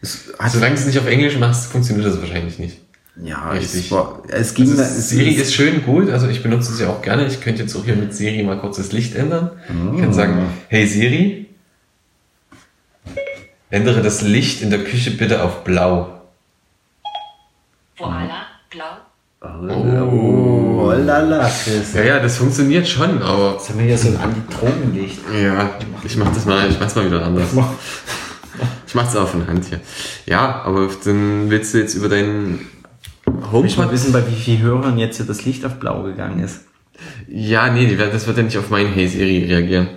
Solange 0.52 0.76
du 0.76 0.82
es 0.82 0.86
nicht 0.86 1.00
auf 1.00 1.08
Englisch 1.08 1.40
machst, 1.40 1.72
funktioniert 1.72 2.06
das 2.06 2.22
wahrscheinlich 2.22 2.60
nicht. 2.60 2.78
Ja, 3.24 3.50
richtig. 3.50 3.86
Es, 3.86 3.92
war, 3.92 4.22
es 4.28 4.54
ging 4.54 4.70
also 4.70 4.84
es 4.84 5.10
Siri 5.10 5.32
ist 5.32 5.56
schön 5.56 5.84
gut, 5.84 6.12
also 6.12 6.28
ich 6.28 6.44
benutze 6.44 6.74
es 6.74 6.80
ja 6.80 6.90
auch 6.90 7.02
gerne. 7.02 7.26
Ich 7.26 7.42
könnte 7.42 7.64
jetzt 7.64 7.76
auch 7.76 7.86
hier 7.86 7.96
mit 7.96 8.14
Siri 8.14 8.44
mal 8.44 8.60
kurz 8.60 8.78
das 8.78 8.92
Licht 8.92 9.16
ändern. 9.16 9.50
Oh. 9.68 9.96
Ich 9.96 10.02
kann 10.02 10.14
sagen, 10.14 10.46
hey 10.68 10.86
Siri, 10.86 11.48
ändere 13.72 14.04
das 14.04 14.22
Licht 14.22 14.62
in 14.62 14.70
der 14.70 14.84
Küche 14.84 15.10
bitte 15.10 15.44
auf 15.44 15.64
blau. 15.64 16.22
Voila, 17.98 18.46
blau. 18.70 19.01
Oh, 19.44 19.48
oh 19.48 20.92
lala, 20.92 21.50
Chris. 21.50 21.96
Ja, 21.96 22.04
ja, 22.04 22.20
das 22.20 22.38
funktioniert 22.38 22.88
schon, 22.88 23.24
aber. 23.24 23.54
Jetzt 23.54 23.70
haben 23.70 23.80
wir 23.80 23.86
hier 23.88 23.98
so 23.98 24.10
ein 24.10 24.18
Anti-Drogenlicht. 24.18 25.18
Ja, 25.44 25.80
ich 26.04 26.16
mach 26.16 26.32
das 26.32 26.46
mal, 26.46 26.70
ich 26.70 26.80
mach's 26.80 26.94
mal 26.96 27.08
wieder 27.08 27.26
anders. 27.26 27.50
Ich 28.86 28.94
mach's 28.94 29.16
auch 29.16 29.28
von 29.28 29.48
Hand 29.48 29.66
hier. 29.66 29.80
Ja, 30.28 30.62
aber 30.64 30.90
dann 31.04 31.50
willst 31.50 31.74
du 31.74 31.80
jetzt 31.80 31.96
über 31.96 32.08
deinen 32.08 32.68
HomePod... 33.26 33.66
Ich 33.66 33.78
mal 33.78 33.92
wissen, 33.92 34.14
bei 34.14 34.22
wie 34.28 34.36
vielen 34.36 34.62
Hörern 34.62 35.00
jetzt 35.00 35.18
hier 35.18 35.26
das 35.26 35.44
Licht 35.44 35.66
auf 35.66 35.80
blau 35.80 36.04
gegangen 36.04 36.44
ist. 36.44 36.66
Ja, 37.28 37.72
nee, 37.72 37.96
das 37.96 38.28
wird 38.28 38.38
ja 38.38 38.44
nicht 38.44 38.58
auf 38.60 38.70
mein 38.70 38.94
Hey 38.94 39.08
Siri 39.08 39.46
reagieren. 39.46 39.90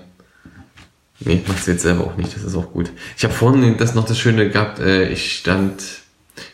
Nee, 1.21 1.43
machst 1.47 1.67
du 1.67 1.73
jetzt 1.73 1.83
selber 1.83 2.05
auch 2.05 2.17
nicht, 2.17 2.35
das 2.35 2.45
ist 2.45 2.57
auch 2.57 2.73
gut. 2.73 2.91
Ich 3.19 3.25
habe 3.25 3.35
vorhin 3.35 3.77
das 3.77 3.95
noch 3.95 4.07
das 4.07 4.19
Schöne 4.19 4.49
gehabt, 4.49 4.79
äh, 4.79 5.09
ich 5.09 5.37
stand 5.37 5.83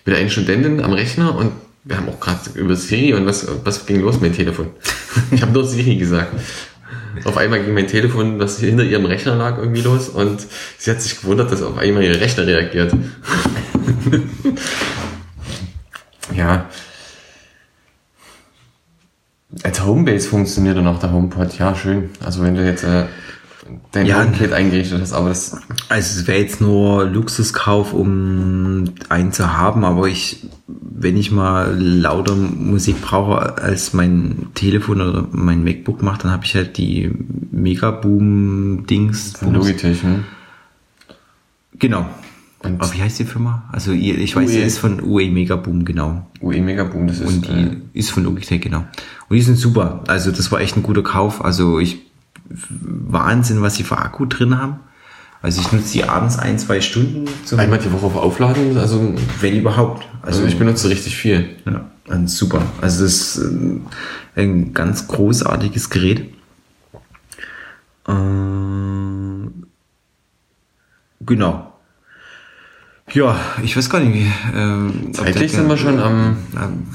mit 0.04 0.16
einer 0.16 0.28
Studentin 0.28 0.82
am 0.82 0.92
Rechner 0.92 1.36
und 1.36 1.52
Wir 1.84 1.96
haben 1.96 2.08
auch 2.10 2.20
gerade 2.20 2.50
über 2.54 2.76
Siri 2.76 3.14
und 3.14 3.26
was, 3.26 3.46
was 3.64 3.86
ging 3.86 4.02
los 4.02 4.20
mit 4.20 4.32
dem 4.32 4.36
Telefon? 4.36 4.68
ich 5.30 5.40
habe 5.40 5.52
nur 5.52 5.64
Siri 5.64 5.96
gesagt. 5.96 6.34
Auf 7.24 7.36
einmal 7.36 7.62
ging 7.62 7.74
mein 7.74 7.86
Telefon, 7.86 8.38
das 8.38 8.60
hinter 8.60 8.84
ihrem 8.84 9.06
Rechner 9.06 9.34
lag, 9.34 9.58
irgendwie 9.58 9.80
los 9.80 10.08
und 10.08 10.46
sie 10.78 10.90
hat 10.90 11.02
sich 11.02 11.20
gewundert, 11.20 11.50
dass 11.50 11.62
auf 11.62 11.76
einmal 11.78 12.04
ihr 12.04 12.20
Rechner 12.20 12.46
reagiert. 12.46 12.94
ja. 16.36 16.66
Als 19.62 19.84
Homebase 19.84 20.28
funktioniert 20.28 20.76
dann 20.76 20.86
auch 20.86 21.00
der 21.00 21.12
HomePod. 21.12 21.58
Ja, 21.58 21.74
schön. 21.74 22.10
Also 22.24 22.42
wenn 22.42 22.54
du 22.54 22.64
jetzt 22.64 22.84
äh, 22.84 23.06
dein 23.92 24.06
ja, 24.06 24.22
HomeKit 24.22 24.52
eingerichtet 24.52 25.00
hast, 25.00 25.12
aber 25.12 25.28
das... 25.28 25.56
Also 25.88 26.20
es 26.20 26.26
wäre 26.26 26.38
jetzt 26.40 26.60
nur 26.60 27.04
Luxuskauf, 27.04 27.92
um 27.92 28.92
einen 29.08 29.32
zu 29.32 29.56
haben, 29.56 29.84
aber 29.84 30.08
ich, 30.08 30.46
wenn 30.66 31.16
ich 31.16 31.30
mal 31.30 31.76
lauter 31.78 32.34
Musik 32.34 33.00
brauche, 33.00 33.58
als 33.58 33.92
mein 33.92 34.48
Telefon 34.54 35.00
oder 35.00 35.26
mein 35.32 35.64
MacBook 35.64 36.02
macht, 36.02 36.24
dann 36.24 36.30
habe 36.30 36.44
ich 36.44 36.54
halt 36.54 36.76
die 36.76 37.10
Megaboom-Dings. 37.50 39.34
Von 39.38 39.54
Logitech, 39.54 40.02
ne? 40.02 40.24
Genau. 41.78 42.06
Und 42.62 42.80
Aber 42.80 42.92
wie 42.92 43.00
heißt 43.00 43.18
die 43.18 43.24
Firma? 43.24 43.64
Also 43.72 43.92
ich 43.92 44.36
weiß, 44.36 44.50
UE. 44.50 44.54
die 44.54 44.62
ist 44.62 44.78
von 44.78 45.02
UE 45.02 45.30
Megaboom, 45.30 45.84
genau. 45.86 46.26
UE 46.42 46.60
Megaboom, 46.60 47.06
das 47.06 47.20
ist. 47.20 47.26
Und 47.26 47.48
die 47.48 47.52
äh, 47.52 47.76
ist 47.94 48.10
von 48.10 48.24
Logitech, 48.24 48.60
genau. 48.60 48.84
Und 49.28 49.36
die 49.36 49.40
sind 49.40 49.56
super. 49.56 50.04
Also 50.08 50.30
das 50.30 50.52
war 50.52 50.60
echt 50.60 50.76
ein 50.76 50.82
guter 50.82 51.02
Kauf. 51.02 51.42
Also 51.42 51.78
ich 51.78 52.09
Wahnsinn, 52.50 53.62
was 53.62 53.76
sie 53.76 53.84
für 53.84 53.98
Akku 53.98 54.26
drin 54.26 54.58
haben. 54.58 54.80
Also 55.42 55.62
ich 55.62 55.72
nutze 55.72 55.92
die 55.92 56.04
abends 56.04 56.38
ein, 56.38 56.58
zwei 56.58 56.80
Stunden. 56.82 57.24
Einmal 57.56 57.78
die 57.78 57.90
Woche 57.92 58.06
auf 58.06 58.16
Aufladen, 58.16 58.76
also 58.76 59.14
wenn 59.40 59.56
überhaupt. 59.56 60.06
Also, 60.20 60.40
also 60.40 60.46
ich 60.52 60.58
benutze 60.58 60.90
richtig 60.90 61.16
viel. 61.16 61.48
Ja, 61.64 61.86
super. 62.26 62.62
Also 62.82 63.04
das 63.04 63.36
ist 63.36 63.38
ähm, 63.38 63.86
ein 64.36 64.74
ganz 64.74 65.08
großartiges 65.08 65.88
Gerät. 65.88 66.34
Äh, 68.06 68.12
genau. 71.20 71.72
Ja, 73.12 73.40
ich 73.62 73.76
weiß 73.76 73.88
gar 73.88 74.00
nicht, 74.00 74.14
wie. 74.14 74.30
Ähm, 74.54 75.12
Zeitlich 75.14 75.52
sind 75.52 75.68
wir 75.68 75.76
schon 75.76 75.98
am. 76.00 76.36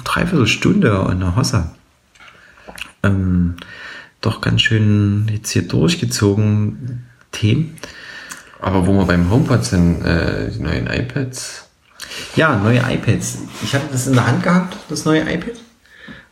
Dreiviertel 0.03 0.47
Stunde 0.47 1.08
in 1.12 1.20
der 1.20 1.36
Hossa. 1.36 1.72
Ähm, 3.03 3.56
doch 4.26 4.41
ganz 4.41 4.61
schön 4.61 5.28
jetzt 5.32 5.51
hier 5.51 5.63
durchgezogen 5.63 7.05
Themen. 7.32 7.78
Aber 8.59 8.88
wo 8.88 8.93
wir 8.93 9.05
beim 9.05 9.30
HomePod 9.30 9.63
sind, 9.63 10.03
äh, 10.03 10.49
die 10.51 10.61
neuen 10.61 10.88
iPads. 10.88 11.67
Ja, 12.36 12.57
neue 12.57 12.80
iPads. 12.80 13.39
Ich 13.63 13.73
hatte 13.73 13.88
das 13.91 14.07
in 14.07 14.13
der 14.13 14.28
Hand 14.28 14.43
gehabt, 14.43 14.78
das 14.89 15.05
neue 15.05 15.21
iPad. 15.21 15.53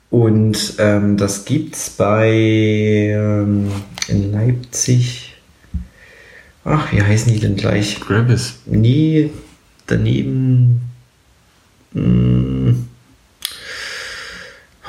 Und 0.10 0.76
ähm, 0.78 1.18
das 1.18 1.46
gibt's 1.46 1.90
bei 1.90 2.30
ähm, 2.30 3.72
in 4.08 4.32
Leipzig. 4.32 5.36
Ach, 6.64 6.92
wie 6.92 7.02
heißen 7.02 7.34
die 7.34 7.40
denn 7.40 7.56
gleich? 7.56 8.00
Gravis. 8.00 8.60
Nee, 8.66 9.32
daneben. 9.88 10.82
Mh, 11.94 12.04
hm, 12.04 12.88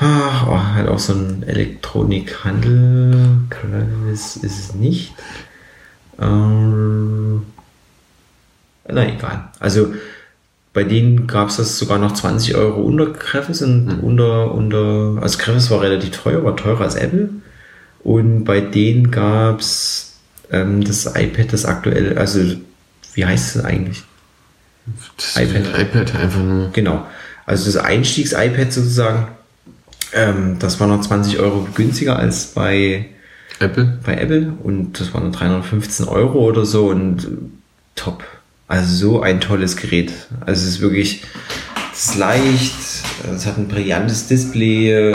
ach, 0.05 0.47
oh, 0.47 0.73
halt 0.75 0.87
auch 0.87 0.99
so 0.99 1.13
ein 1.13 1.43
Elektronikhandel. 1.43 3.39
Kravis 3.49 4.37
ist 4.37 4.59
es 4.59 4.75
nicht. 4.75 5.13
Ähm, 6.19 7.43
na 8.87 9.07
egal. 9.07 9.49
Also 9.59 9.93
bei 10.73 10.83
denen 10.83 11.25
gab 11.27 11.49
es 11.49 11.57
das 11.57 11.79
sogar 11.79 11.97
noch 11.97 12.13
20 12.13 12.55
Euro 12.55 12.81
unter 12.81 13.11
Krevis 13.13 13.61
und 13.61 13.85
mhm. 13.85 13.99
unter, 14.01 14.53
unter, 14.53 15.21
also 15.21 15.37
Krevis 15.37 15.71
war 15.71 15.81
relativ 15.81 16.11
teuer, 16.21 16.43
war 16.43 16.55
teurer 16.55 16.81
als 16.81 16.95
Apple. 16.95 17.29
Und 18.03 18.43
bei 18.43 18.61
denen 18.61 19.09
gab 19.09 19.59
es 19.59 20.17
ähm, 20.51 20.83
das 20.83 21.05
iPad, 21.15 21.53
das 21.53 21.65
aktuell, 21.65 22.17
also 22.17 22.39
wie 23.13 23.25
heißt 23.25 23.55
es 23.55 23.63
eigentlich? 23.63 24.03
Das 25.17 25.37
iPad. 25.37 25.79
iPad 25.79 26.15
einfach 26.15 26.43
nur. 26.43 26.69
Genau. 26.71 27.07
Also 27.45 27.71
das 27.71 27.77
Einstiegs-iPad 27.83 28.71
sozusagen, 28.71 29.27
ähm, 30.15 30.55
das 30.59 30.79
war 30.79 30.87
noch 30.87 31.01
20 31.01 31.39
Euro 31.39 31.67
günstiger 31.75 32.17
als 32.17 32.47
bei 32.47 33.05
Apple. 33.59 33.99
Bei 34.03 34.15
Apple 34.15 34.53
und 34.63 34.99
das 34.99 35.13
waren 35.13 35.31
315 35.31 36.07
Euro 36.07 36.39
oder 36.39 36.65
so 36.65 36.87
und 36.87 37.27
top. 37.95 38.23
Also 38.67 38.95
so 38.95 39.21
ein 39.21 39.41
tolles 39.41 39.75
Gerät. 39.75 40.11
Also 40.45 40.63
es 40.63 40.75
ist 40.75 40.81
wirklich, 40.81 41.23
es 41.93 42.07
ist 42.07 42.17
leicht, 42.17 42.75
es 43.33 43.45
hat 43.45 43.57
ein 43.57 43.67
brillantes 43.67 44.27
Display, 44.27 45.13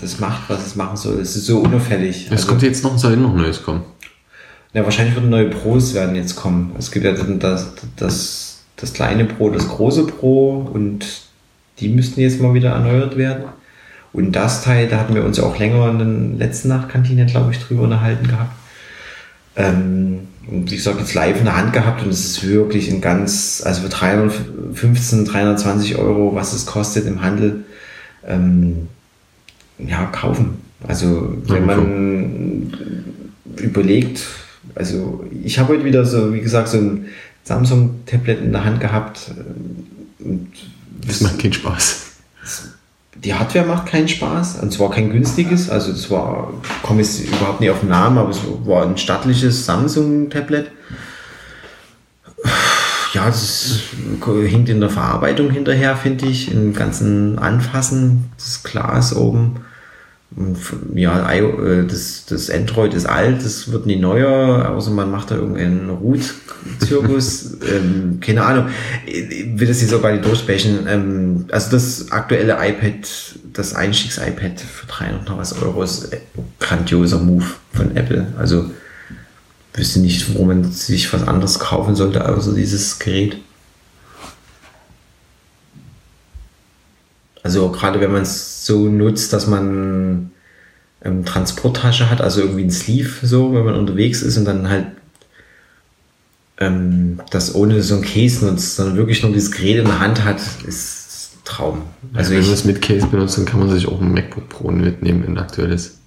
das 0.00 0.18
macht, 0.18 0.48
was 0.48 0.66
es 0.66 0.76
machen 0.76 0.96
soll. 0.96 1.20
Es 1.20 1.36
ist 1.36 1.46
so 1.46 1.60
unauffällig. 1.60 2.26
Es 2.26 2.32
also, 2.32 2.48
kommt 2.48 2.62
jetzt 2.62 2.82
noch, 2.82 2.98
soll 2.98 3.16
noch 3.16 3.34
Neues 3.34 3.62
kommen. 3.62 3.82
Ja, 4.74 4.84
wahrscheinlich 4.84 5.14
werden 5.14 5.30
neue 5.30 5.48
Pros 5.48 5.94
werden 5.94 6.16
jetzt 6.16 6.36
kommen. 6.36 6.74
Es 6.78 6.90
gibt 6.90 7.04
ja 7.04 7.12
das, 7.12 7.72
das, 7.96 8.58
das 8.76 8.92
kleine 8.92 9.24
Pro, 9.24 9.50
das 9.50 9.68
große 9.68 10.06
Pro 10.06 10.68
und 10.72 11.06
die 11.78 11.88
müssten 11.88 12.20
jetzt 12.20 12.40
mal 12.40 12.52
wieder 12.54 12.70
erneuert 12.70 13.16
werden. 13.16 13.44
Und 14.12 14.32
das 14.32 14.62
Teil, 14.62 14.88
da 14.88 14.98
hatten 14.98 15.14
wir 15.14 15.24
uns 15.24 15.38
auch 15.38 15.58
länger 15.58 15.88
in 15.90 16.38
der 16.38 16.46
letzten 16.46 16.68
Nachtkantine, 16.68 17.26
glaube 17.26 17.52
ich, 17.52 17.58
drüber 17.58 17.82
unterhalten 17.82 18.26
gehabt. 18.26 18.52
Ähm, 19.56 20.20
und 20.46 20.70
wie 20.70 20.76
gesagt, 20.76 20.98
jetzt 20.98 21.14
live 21.14 21.38
in 21.38 21.44
der 21.44 21.56
Hand 21.56 21.72
gehabt 21.74 22.02
und 22.02 22.08
es 22.08 22.24
ist 22.24 22.48
wirklich 22.48 22.90
ein 22.90 23.02
ganz, 23.02 23.62
also 23.64 23.82
für 23.82 23.88
315, 23.90 25.26
320 25.26 25.96
Euro, 25.96 26.34
was 26.34 26.54
es 26.54 26.64
kostet 26.64 27.06
im 27.06 27.20
Handel, 27.20 27.64
ähm, 28.26 28.88
ja, 29.78 30.06
kaufen. 30.06 30.62
Also 30.86 31.36
wenn 31.46 31.66
man 31.66 32.72
überlegt, 33.56 34.24
also 34.74 35.24
ich 35.44 35.58
habe 35.58 35.74
heute 35.74 35.84
wieder 35.84 36.04
so, 36.06 36.32
wie 36.32 36.40
gesagt, 36.40 36.68
so 36.68 36.78
ein 36.78 37.06
Samsung-Tablet 37.44 38.40
in 38.40 38.52
der 38.52 38.64
Hand 38.64 38.80
gehabt. 38.80 39.32
Und 40.18 40.48
das 41.06 41.20
macht 41.20 41.40
keinen 41.40 41.52
Spaß 41.52 42.08
die 43.24 43.34
Hardware 43.34 43.66
macht 43.66 43.86
keinen 43.86 44.08
Spaß 44.08 44.60
und 44.60 44.72
zwar 44.72 44.90
kein 44.90 45.10
günstiges, 45.10 45.68
also 45.70 45.90
das 45.92 46.10
war, 46.10 46.52
komme 46.82 47.02
ich 47.02 47.26
überhaupt 47.26 47.60
nicht 47.60 47.70
auf 47.70 47.80
den 47.80 47.88
Namen, 47.88 48.18
aber 48.18 48.30
es 48.30 48.40
war 48.64 48.84
ein 48.84 48.96
stattliches 48.96 49.66
Samsung-Tablet. 49.66 50.70
Ja, 53.14 53.26
das 53.26 53.80
hinkt 54.24 54.68
in 54.68 54.80
der 54.80 54.90
Verarbeitung 54.90 55.50
hinterher, 55.50 55.96
finde 55.96 56.26
ich, 56.26 56.52
im 56.52 56.74
ganzen 56.74 57.38
Anfassen, 57.38 58.30
das 58.36 58.62
Glas 58.62 59.16
oben. 59.16 59.56
Ja, 60.94 61.32
äh, 61.32 61.86
das, 61.86 62.26
das 62.26 62.50
Android 62.50 62.92
ist 62.92 63.06
alt, 63.06 63.42
das 63.44 63.72
wird 63.72 63.86
nie 63.86 63.96
neuer, 63.96 64.68
außer 64.70 64.90
man 64.90 65.10
macht 65.10 65.30
da 65.30 65.36
irgendeinen 65.36 65.88
Root-Zirkus. 65.88 67.56
ähm, 67.74 68.18
keine 68.20 68.44
Ahnung. 68.44 68.68
Ich 69.06 69.58
will 69.58 69.66
das 69.66 69.80
jetzt 69.80 69.94
auch 69.94 70.02
gar 70.02 70.12
nicht 70.12 70.26
durchsprechen. 70.26 70.86
Ähm, 70.86 71.46
also 71.50 71.70
das 71.70 72.12
aktuelle 72.12 72.58
iPad, 72.60 73.08
das 73.54 73.74
Einstiegs-iPad 73.74 74.60
für 74.60 74.86
300 74.86 75.28
noch 75.28 75.38
was 75.38 75.60
Euro 75.62 75.82
ist 75.82 76.12
ein 76.12 76.20
grandioser 76.60 77.18
Move 77.18 77.46
von 77.72 77.96
Apple. 77.96 78.26
Also 78.38 78.70
wüsste 79.72 80.00
nicht, 80.00 80.34
wo 80.34 80.44
man 80.44 80.70
sich 80.70 81.10
was 81.12 81.26
anderes 81.26 81.58
kaufen 81.58 81.96
sollte, 81.96 82.28
außer 82.28 82.52
dieses 82.52 82.98
Gerät. 82.98 83.38
Also 87.42 87.70
gerade 87.70 88.00
wenn 88.00 88.12
man 88.12 88.22
es 88.22 88.66
so 88.66 88.88
nutzt, 88.88 89.32
dass 89.32 89.46
man 89.46 90.32
ähm, 91.04 91.24
Transporttasche 91.24 92.10
hat, 92.10 92.20
also 92.20 92.40
irgendwie 92.40 92.64
ein 92.64 92.70
Sleeve 92.70 93.26
so, 93.26 93.54
wenn 93.54 93.64
man 93.64 93.74
unterwegs 93.74 94.22
ist 94.22 94.36
und 94.36 94.44
dann 94.44 94.68
halt 94.68 94.86
ähm, 96.58 97.20
das 97.30 97.54
ohne 97.54 97.82
so 97.82 97.96
ein 97.96 98.02
Case 98.02 98.44
nutzt, 98.44 98.76
sondern 98.76 98.96
wirklich 98.96 99.22
nur 99.22 99.32
dieses 99.32 99.52
Gerät 99.52 99.78
in 99.78 99.84
der 99.84 100.00
Hand 100.00 100.24
hat, 100.24 100.40
ist 100.66 101.08
Traum. 101.44 101.82
Also 102.12 102.32
ja, 102.32 102.40
wenn 102.40 102.46
man 102.46 102.54
es 102.54 102.64
mit 102.64 102.82
Case 102.82 103.06
benutzt, 103.06 103.38
dann 103.38 103.46
kann 103.46 103.60
man 103.60 103.70
sich 103.70 103.88
auch 103.88 104.00
ein 104.00 104.12
MacBook 104.12 104.48
Pro 104.48 104.70
mitnehmen, 104.70 105.24
ein 105.26 105.38
aktuelles. 105.38 105.98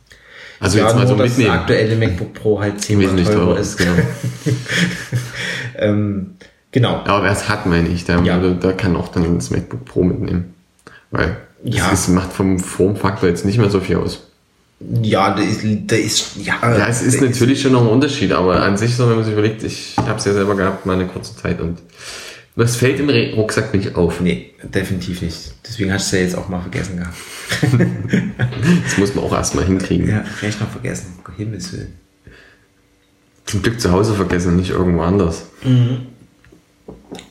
Also 0.59 0.77
ja, 0.77 0.85
jetzt 0.85 0.95
mal 0.95 1.07
so 1.07 1.15
nur, 1.15 1.25
mitnehmen. 1.25 1.49
Das 1.49 1.59
aktuelle 1.61 1.95
MacBook 1.95 2.33
Pro 2.35 2.59
halt 2.59 2.79
zehnmal 2.79 3.07
teurer, 3.15 3.33
teurer 3.33 3.59
ist. 3.59 3.77
Genau. 3.77 3.93
ähm, 5.77 6.35
genau. 6.71 7.01
Aber 7.05 7.23
wer 7.23 7.31
es 7.31 7.49
hat, 7.49 7.65
meine 7.65 7.89
ich, 7.89 8.05
der, 8.05 8.19
ja. 8.19 8.37
der 8.37 8.73
kann 8.73 8.95
auch 8.95 9.07
dann 9.07 9.35
das 9.35 9.49
MacBook 9.49 9.85
Pro 9.85 10.03
mitnehmen. 10.03 10.53
Weil 11.11 11.37
ja. 11.63 11.89
das 11.89 12.07
macht 12.07 12.33
vom 12.33 12.59
Formfaktor 12.59 13.29
jetzt 13.29 13.45
nicht 13.45 13.57
mehr 13.57 13.69
so 13.69 13.79
viel 13.79 13.97
aus. 13.97 14.27
Ja, 15.03 15.35
da 15.35 15.43
ist, 15.43 15.61
da 15.63 15.95
ist 15.95 16.37
ja. 16.37 16.55
Ja, 16.63 16.87
es 16.87 17.03
ist 17.03 17.21
natürlich 17.21 17.57
ist, 17.57 17.61
schon 17.61 17.73
noch 17.73 17.81
ein 17.81 17.87
Unterschied, 17.87 18.31
aber 18.31 18.63
an 18.63 18.77
sich 18.77 18.95
so, 18.95 19.07
wenn 19.07 19.15
man 19.15 19.23
sich 19.23 19.33
überlegt, 19.33 19.61
ich 19.63 19.95
habe 19.97 20.17
es 20.17 20.25
ja 20.25 20.33
selber 20.33 20.55
gehabt, 20.55 20.85
mal 20.87 20.93
eine 20.93 21.05
kurze 21.05 21.35
Zeit 21.35 21.61
und 21.61 21.77
das 22.55 22.75
fällt 22.75 22.99
im 22.99 23.09
Rucksack 23.35 23.73
nicht 23.73 23.95
auf. 23.95 24.19
Nee, 24.19 24.53
definitiv 24.63 25.21
nicht. 25.21 25.53
Deswegen 25.65 25.93
hast 25.93 26.11
du 26.11 26.15
es 26.15 26.19
ja 26.19 26.25
jetzt 26.25 26.37
auch 26.37 26.49
mal 26.49 26.61
vergessen 26.61 26.97
gehabt. 26.97 27.15
das 28.83 28.97
muss 28.97 29.15
man 29.15 29.23
auch 29.23 29.33
erstmal 29.33 29.65
hinkriegen. 29.65 30.09
Ja, 30.09 30.25
Rechner 30.41 30.67
vergessen, 30.67 31.13
Himmels 31.37 31.71
Willen. 31.71 31.93
Zum 33.45 33.61
Glück 33.61 33.79
zu 33.79 33.91
Hause 33.91 34.15
vergessen, 34.15 34.57
nicht 34.57 34.71
irgendwo 34.71 35.01
anders. 35.01 35.45
Mhm. 35.63 36.07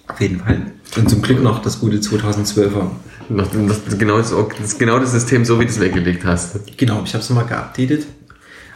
Auf 0.09 0.21
jeden 0.21 0.41
Fall. 0.41 0.63
Und 0.97 1.09
zum 1.09 1.23
Glück 1.23 1.43
noch 1.43 1.63
das 1.63 1.81
gute 1.81 1.99
2012er. 1.99 2.91
Das, 3.29 3.49
das, 3.85 3.99
genau, 3.99 4.19
das, 4.19 4.33
das, 4.61 4.79
genau 4.79 4.99
das 4.99 5.13
System, 5.13 5.45
so 5.45 5.61
wie 5.61 5.65
du 5.65 5.71
es 5.71 5.79
weggelegt 5.79 6.25
hast. 6.25 6.77
Genau, 6.77 7.03
ich 7.05 7.15
habe 7.15 7.23
es 7.23 7.31
mal 7.31 7.45
geupdatet. 7.45 8.07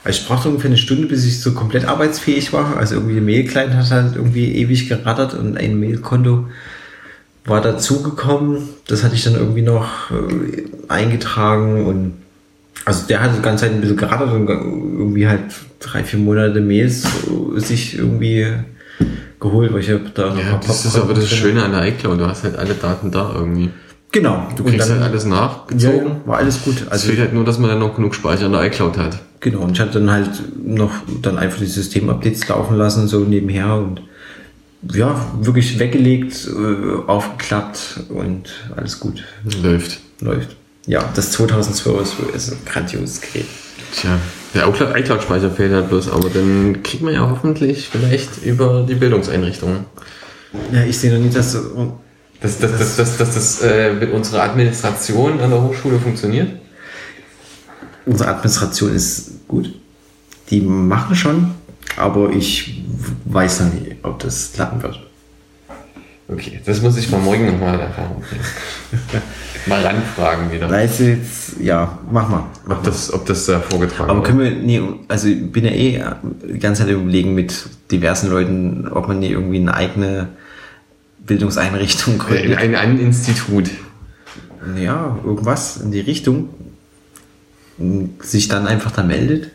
Also 0.04 0.20
ich 0.20 0.26
brauchte 0.28 0.48
ungefähr 0.48 0.70
eine 0.70 0.76
Stunde, 0.76 1.08
bis 1.08 1.24
ich 1.24 1.40
so 1.40 1.52
komplett 1.52 1.86
arbeitsfähig 1.86 2.52
war. 2.52 2.76
Also 2.76 2.96
irgendwie 2.96 3.16
ein 3.16 3.24
Mail-Client 3.24 3.74
hat 3.74 3.90
halt 3.90 4.16
irgendwie 4.16 4.54
ewig 4.54 4.88
gerattert 4.88 5.34
und 5.34 5.56
ein 5.56 5.80
Mailkonto 5.80 6.46
war 7.46 7.60
dazugekommen. 7.60 8.68
Das 8.86 9.02
hatte 9.02 9.14
ich 9.14 9.24
dann 9.24 9.34
irgendwie 9.34 9.62
noch 9.62 10.10
äh, 10.10 10.64
eingetragen 10.88 11.86
und 11.86 12.12
also 12.84 13.06
der 13.06 13.22
hat 13.22 13.36
die 13.36 13.42
ganze 13.42 13.64
Zeit 13.64 13.74
ein 13.74 13.80
bisschen 13.80 13.96
gerattert 13.96 14.32
und 14.32 14.46
irgendwie 14.46 15.26
halt 15.26 15.40
drei, 15.80 16.04
vier 16.04 16.18
Monate 16.18 16.60
Mails 16.60 17.06
sich 17.56 17.96
irgendwie 17.96 18.46
geholt, 19.44 19.72
weil 19.72 19.80
ich 19.80 19.90
habe 19.90 20.10
da 20.12 20.34
ja, 20.34 20.60
Das 20.66 20.84
ist 20.84 20.96
aber 20.96 21.14
das 21.14 21.28
Schöne 21.28 21.62
an 21.62 21.72
der 21.72 21.86
iCloud, 21.86 22.18
du 22.18 22.26
hast 22.26 22.44
halt 22.44 22.56
alle 22.56 22.74
Daten 22.74 23.10
da 23.10 23.32
irgendwie. 23.34 23.70
Genau. 24.10 24.46
Du 24.56 24.64
kriegst 24.64 24.88
dann, 24.88 25.00
halt 25.00 25.10
alles 25.10 25.24
nachgezogen. 25.24 26.06
Ja, 26.06 26.20
war 26.26 26.38
alles 26.38 26.62
gut. 26.62 26.86
Also 26.88 26.94
es 26.94 27.04
fehlt 27.04 27.18
halt 27.18 27.34
nur, 27.34 27.44
dass 27.44 27.58
man 27.58 27.68
dann 27.70 27.80
noch 27.80 27.96
genug 27.96 28.14
Speicher 28.14 28.46
in 28.46 28.52
der 28.52 28.64
iCloud 28.64 28.96
hat. 28.96 29.18
Genau, 29.40 29.60
und 29.60 29.72
ich 29.72 29.80
hatte 29.80 29.98
dann 29.98 30.10
halt 30.10 30.30
noch 30.64 30.92
dann 31.20 31.36
einfach 31.36 31.58
die 31.58 31.66
Systemupdates 31.66 32.46
laufen 32.48 32.76
lassen, 32.76 33.08
so 33.08 33.20
nebenher 33.20 33.74
und 33.74 34.02
ja, 34.92 35.20
wirklich 35.40 35.78
weggelegt, 35.78 36.48
äh, 36.48 37.10
aufgeklappt 37.10 38.00
und 38.08 38.50
alles 38.76 39.00
gut. 39.00 39.24
Läuft. 39.62 40.00
Läuft. 40.20 40.56
Ja, 40.86 41.08
das 41.14 41.32
2012 41.32 42.02
ist, 42.02 42.34
ist 42.34 42.52
ein 42.52 42.58
grandioses 42.66 43.20
Gerät. 43.20 43.46
Tja, 43.92 44.18
der 44.54 44.68
iCloud-Speicher 44.68 45.50
fehlt 45.50 45.72
halt 45.72 45.88
bloß, 45.88 46.10
aber 46.10 46.28
dann 46.30 46.82
kriegt 46.82 47.02
man 47.02 47.14
ja 47.14 47.28
hoffentlich 47.28 47.88
vielleicht 47.88 48.44
über 48.44 48.84
die 48.88 48.94
Bildungseinrichtungen. 48.94 49.86
Ja, 50.72 50.84
ich 50.84 50.96
sehe 50.96 51.12
noch 51.12 51.20
nicht, 51.20 51.36
dass 51.36 51.56
dass, 52.44 52.58
dass, 52.58 52.78
dass, 52.78 52.96
dass, 52.96 53.16
dass 53.16 53.34
das 53.34 53.62
äh, 53.62 53.94
mit 53.94 54.12
unserer 54.12 54.42
Administration 54.42 55.40
an 55.40 55.48
der 55.48 55.62
Hochschule 55.62 55.98
funktioniert? 55.98 56.50
Unsere 58.04 58.28
Administration 58.28 58.94
ist 58.94 59.48
gut. 59.48 59.72
Die 60.50 60.60
machen 60.60 61.16
schon, 61.16 61.54
aber 61.96 62.30
ich 62.30 62.84
weiß 63.24 63.60
noch 63.60 63.72
nicht, 63.72 63.96
ob 64.02 64.18
das 64.18 64.52
klappen 64.52 64.82
wird. 64.82 65.00
Okay, 66.26 66.60
das 66.64 66.80
muss 66.80 66.96
ich 66.96 67.10
mal 67.10 67.20
morgen 67.20 67.46
nochmal 67.46 67.74
in 67.74 67.80
Erfahrung 67.80 68.22
bringen. 68.22 68.44
mal 69.66 69.84
ranfragen 69.84 70.50
wieder. 70.50 70.70
Weißt 70.70 71.00
du 71.00 71.04
jetzt, 71.04 71.60
ja, 71.60 71.98
mach 72.10 72.28
mal. 72.28 72.44
Mach 72.66 72.78
ob, 72.78 72.84
das, 72.84 73.12
ob 73.12 73.26
das 73.26 73.44
da 73.44 73.60
vorgetragen 73.60 74.10
Aber 74.10 74.22
können 74.22 74.38
wir, 74.38 74.50
nee, 74.50 74.80
also 75.08 75.28
ich 75.28 75.52
bin 75.52 75.64
ja 75.66 75.70
eh 75.70 76.02
die 76.50 76.58
ganze 76.58 76.82
Zeit 76.82 76.92
überlegen 76.92 77.34
mit 77.34 77.66
diversen 77.90 78.30
Leuten, 78.30 78.88
ob 78.88 79.06
man 79.08 79.18
nie 79.18 79.28
irgendwie 79.28 79.58
eine 79.58 79.74
eigene 79.74 80.28
Bildungseinrichtung 81.26 82.18
gründet. 82.18 82.56
Ein, 82.58 82.74
ein 82.74 82.98
Institut. 82.98 83.70
Ja, 84.78 85.18
irgendwas 85.24 85.76
in 85.76 85.92
die 85.92 86.00
Richtung. 86.00 86.48
Sich 88.20 88.48
dann 88.48 88.66
einfach 88.66 88.92
da 88.92 89.02
meldet. 89.02 89.50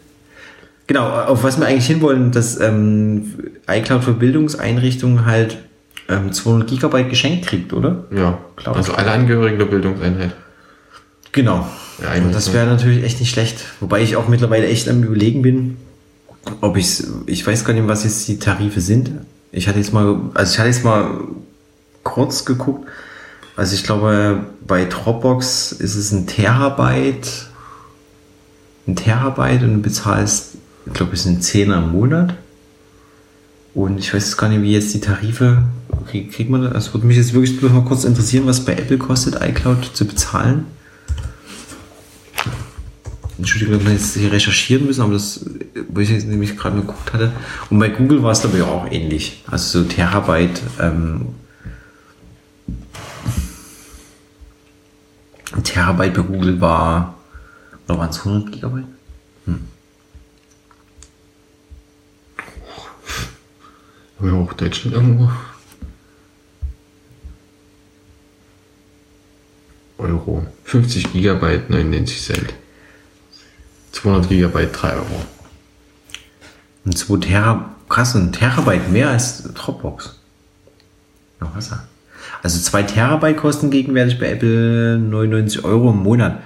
Genau, 0.85 1.07
auf 1.07 1.43
was 1.43 1.59
wir 1.59 1.65
eigentlich 1.65 1.87
hinwollen, 1.87 2.31
dass 2.31 2.59
ähm, 2.59 3.33
iCloud 3.67 4.03
für 4.03 4.13
Bildungseinrichtungen 4.13 5.25
halt 5.25 5.57
ähm, 6.09 6.33
200 6.33 6.67
Gigabyte 6.67 7.09
geschenkt 7.09 7.47
kriegt, 7.47 7.73
oder? 7.73 8.05
Ja, 8.11 8.39
Cloud 8.55 8.75
also 8.75 8.93
alle 8.93 9.11
Angehörigen 9.11 9.59
der 9.59 9.65
Bildungseinheit. 9.65 10.35
Genau. 11.31 11.67
Ja, 12.01 12.13
Und 12.21 12.33
das 12.33 12.53
wäre 12.53 12.65
natürlich 12.65 13.03
echt 13.03 13.19
nicht 13.19 13.29
schlecht. 13.29 13.63
Wobei 13.79 14.01
ich 14.01 14.15
auch 14.15 14.27
mittlerweile 14.27 14.67
echt 14.67 14.89
am 14.89 15.03
überlegen 15.03 15.41
bin, 15.41 15.77
ob 16.61 16.77
ich 16.77 17.03
ich 17.25 17.45
weiß 17.45 17.65
gar 17.65 17.73
nicht, 17.73 17.87
was 17.87 18.03
jetzt 18.03 18.27
die 18.27 18.39
Tarife 18.39 18.81
sind. 18.81 19.11
Ich 19.51 19.67
hatte 19.67 19.79
jetzt 19.79 19.93
mal, 19.93 20.19
also 20.33 20.53
ich 20.53 20.59
hatte 20.59 20.69
jetzt 20.69 20.83
mal 20.83 21.19
kurz 22.03 22.45
geguckt. 22.45 22.87
Also 23.55 23.75
ich 23.75 23.83
glaube, 23.83 24.45
bei 24.65 24.85
Dropbox 24.85 25.73
ist 25.73 25.95
es 25.95 26.11
ein 26.11 26.27
Terabyte, 26.27 27.47
ein 28.87 28.95
Terabyte 28.95 29.63
und 29.63 29.73
du 29.75 29.81
bezahlst, 29.81 30.55
ich 30.85 30.93
glaube, 30.93 31.13
es 31.13 31.23
sind 31.23 31.43
10 31.43 31.71
im 31.71 31.91
Monat. 31.91 32.35
Und 33.73 33.99
ich 33.99 34.13
weiß 34.13 34.37
gar 34.37 34.49
nicht, 34.49 34.61
wie 34.61 34.73
jetzt 34.73 34.93
die 34.93 34.99
Tarife 34.99 35.63
kriegt, 36.07 36.33
kriegt 36.33 36.49
man 36.49 36.63
das. 36.63 36.73
Also 36.73 36.93
würde 36.93 37.07
mich 37.07 37.17
jetzt 37.17 37.33
wirklich 37.33 37.59
bloß 37.59 37.71
mal 37.71 37.83
kurz 37.83 38.03
interessieren, 38.03 38.45
was 38.45 38.65
bei 38.65 38.73
Apple 38.73 38.97
kostet, 38.97 39.41
iCloud 39.41 39.91
zu 39.93 40.05
bezahlen. 40.05 40.65
Entschuldigung, 43.37 43.75
dass 43.75 43.85
wir 43.85 43.93
jetzt 43.93 44.17
hier 44.17 44.31
recherchieren 44.31 44.85
müssen, 44.85 45.01
aber 45.01 45.13
das, 45.13 45.45
wo 45.87 46.01
ich 46.01 46.09
jetzt 46.09 46.27
nämlich 46.27 46.57
gerade 46.57 46.75
geguckt 46.81 47.13
hatte. 47.13 47.31
Und 47.69 47.79
bei 47.79 47.87
Google 47.87 48.21
war 48.21 48.31
es 48.31 48.41
dabei 48.41 48.63
auch 48.63 48.91
ähnlich. 48.91 49.43
Also 49.47 49.83
so 49.83 49.87
Terabyte 49.87 50.61
ähm, 50.79 51.27
Terabyte 55.63 56.13
bei 56.13 56.21
Google 56.21 56.61
war, 56.61 57.15
oder 57.87 57.97
waren 57.97 58.09
es 58.09 58.19
100 58.19 58.51
Gigabyte? 58.51 58.85
Ja, 64.21 64.33
auch 64.33 64.53
Deutschland 64.53 64.95
irgendwo. 64.95 65.29
Euro. 69.97 70.45
50 70.63 71.13
Gigabyte 71.13 71.69
99 71.69 72.21
Cent. 72.21 72.53
200 73.91 74.29
Gigabyte 74.29 74.69
3 74.73 74.93
Euro. 74.93 75.25
Und 76.85 76.97
2 76.97 77.17
Terabyte, 77.17 77.65
krass, 77.89 78.15
ein 78.15 78.31
Terabyte 78.31 78.89
mehr 78.89 79.09
als 79.09 79.43
Dropbox. 79.53 80.19
Noch 81.39 81.55
was? 81.55 81.71
Also 82.43 82.59
2 82.59 82.83
Terabyte 82.83 83.37
kosten 83.37 83.69
gegenwärtig 83.69 84.19
bei 84.19 84.31
Apple 84.31 84.97
99 84.99 85.63
Euro 85.63 85.91
im 85.91 86.03
Monat. 86.03 86.41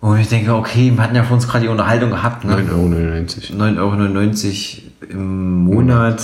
Und 0.00 0.18
ich 0.18 0.28
denke, 0.28 0.54
okay, 0.54 0.92
wir 0.94 1.02
hatten 1.02 1.14
ja 1.14 1.24
vor 1.24 1.36
uns 1.36 1.46
gerade 1.46 1.64
die 1.64 1.70
Unterhaltung 1.70 2.10
gehabt. 2.10 2.44
Ne? 2.44 2.54
9,99 2.54 3.52
Euro. 3.52 3.94
9,99 3.96 4.78
Euro 4.78 5.10
im 5.10 5.64
Monat. 5.64 6.22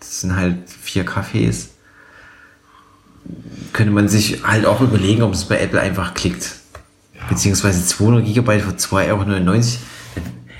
Das 0.00 0.22
sind 0.22 0.36
halt 0.36 0.56
vier 0.68 1.04
Kaffees. 1.04 1.70
Könnte 3.72 3.92
man 3.92 4.08
sich 4.08 4.42
halt 4.44 4.66
auch 4.66 4.80
überlegen, 4.80 5.22
ob 5.22 5.34
es 5.34 5.44
bei 5.44 5.60
Apple 5.60 5.80
einfach 5.80 6.14
klickt. 6.14 6.56
Ja. 7.14 7.20
Beziehungsweise 7.28 7.84
200 7.86 8.24
Gigabyte 8.24 8.62
für 8.62 8.70
2,99 8.70 9.10
Euro. 9.10 9.62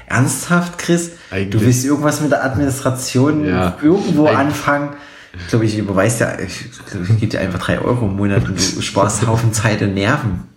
Ernsthaft, 0.07 0.79
Chris? 0.79 1.13
Eigentlich. 1.31 1.51
Du 1.51 1.61
willst 1.61 1.85
irgendwas 1.85 2.21
mit 2.21 2.33
der 2.33 2.45
Administration 2.45 3.47
ja. 3.47 3.77
irgendwo 3.81 4.27
Eig 4.27 4.37
anfangen? 4.39 4.91
Ich 5.33 5.49
glaube, 5.49 5.65
ich 5.65 5.79
überweise 5.79 6.25
ja, 6.25 6.39
ich, 6.41 6.67
ich 6.67 7.21
gebe 7.21 7.29
dir 7.29 7.41
einfach 7.41 7.61
drei 7.61 7.81
Euro 7.81 8.07
im 8.07 8.17
Monat 8.17 8.49
und 8.49 8.59
du 8.59 8.83
sparst 8.83 9.27
Haufen 9.27 9.53
Zeit 9.53 9.81
und 9.83 9.95
Nerven. 9.95 10.49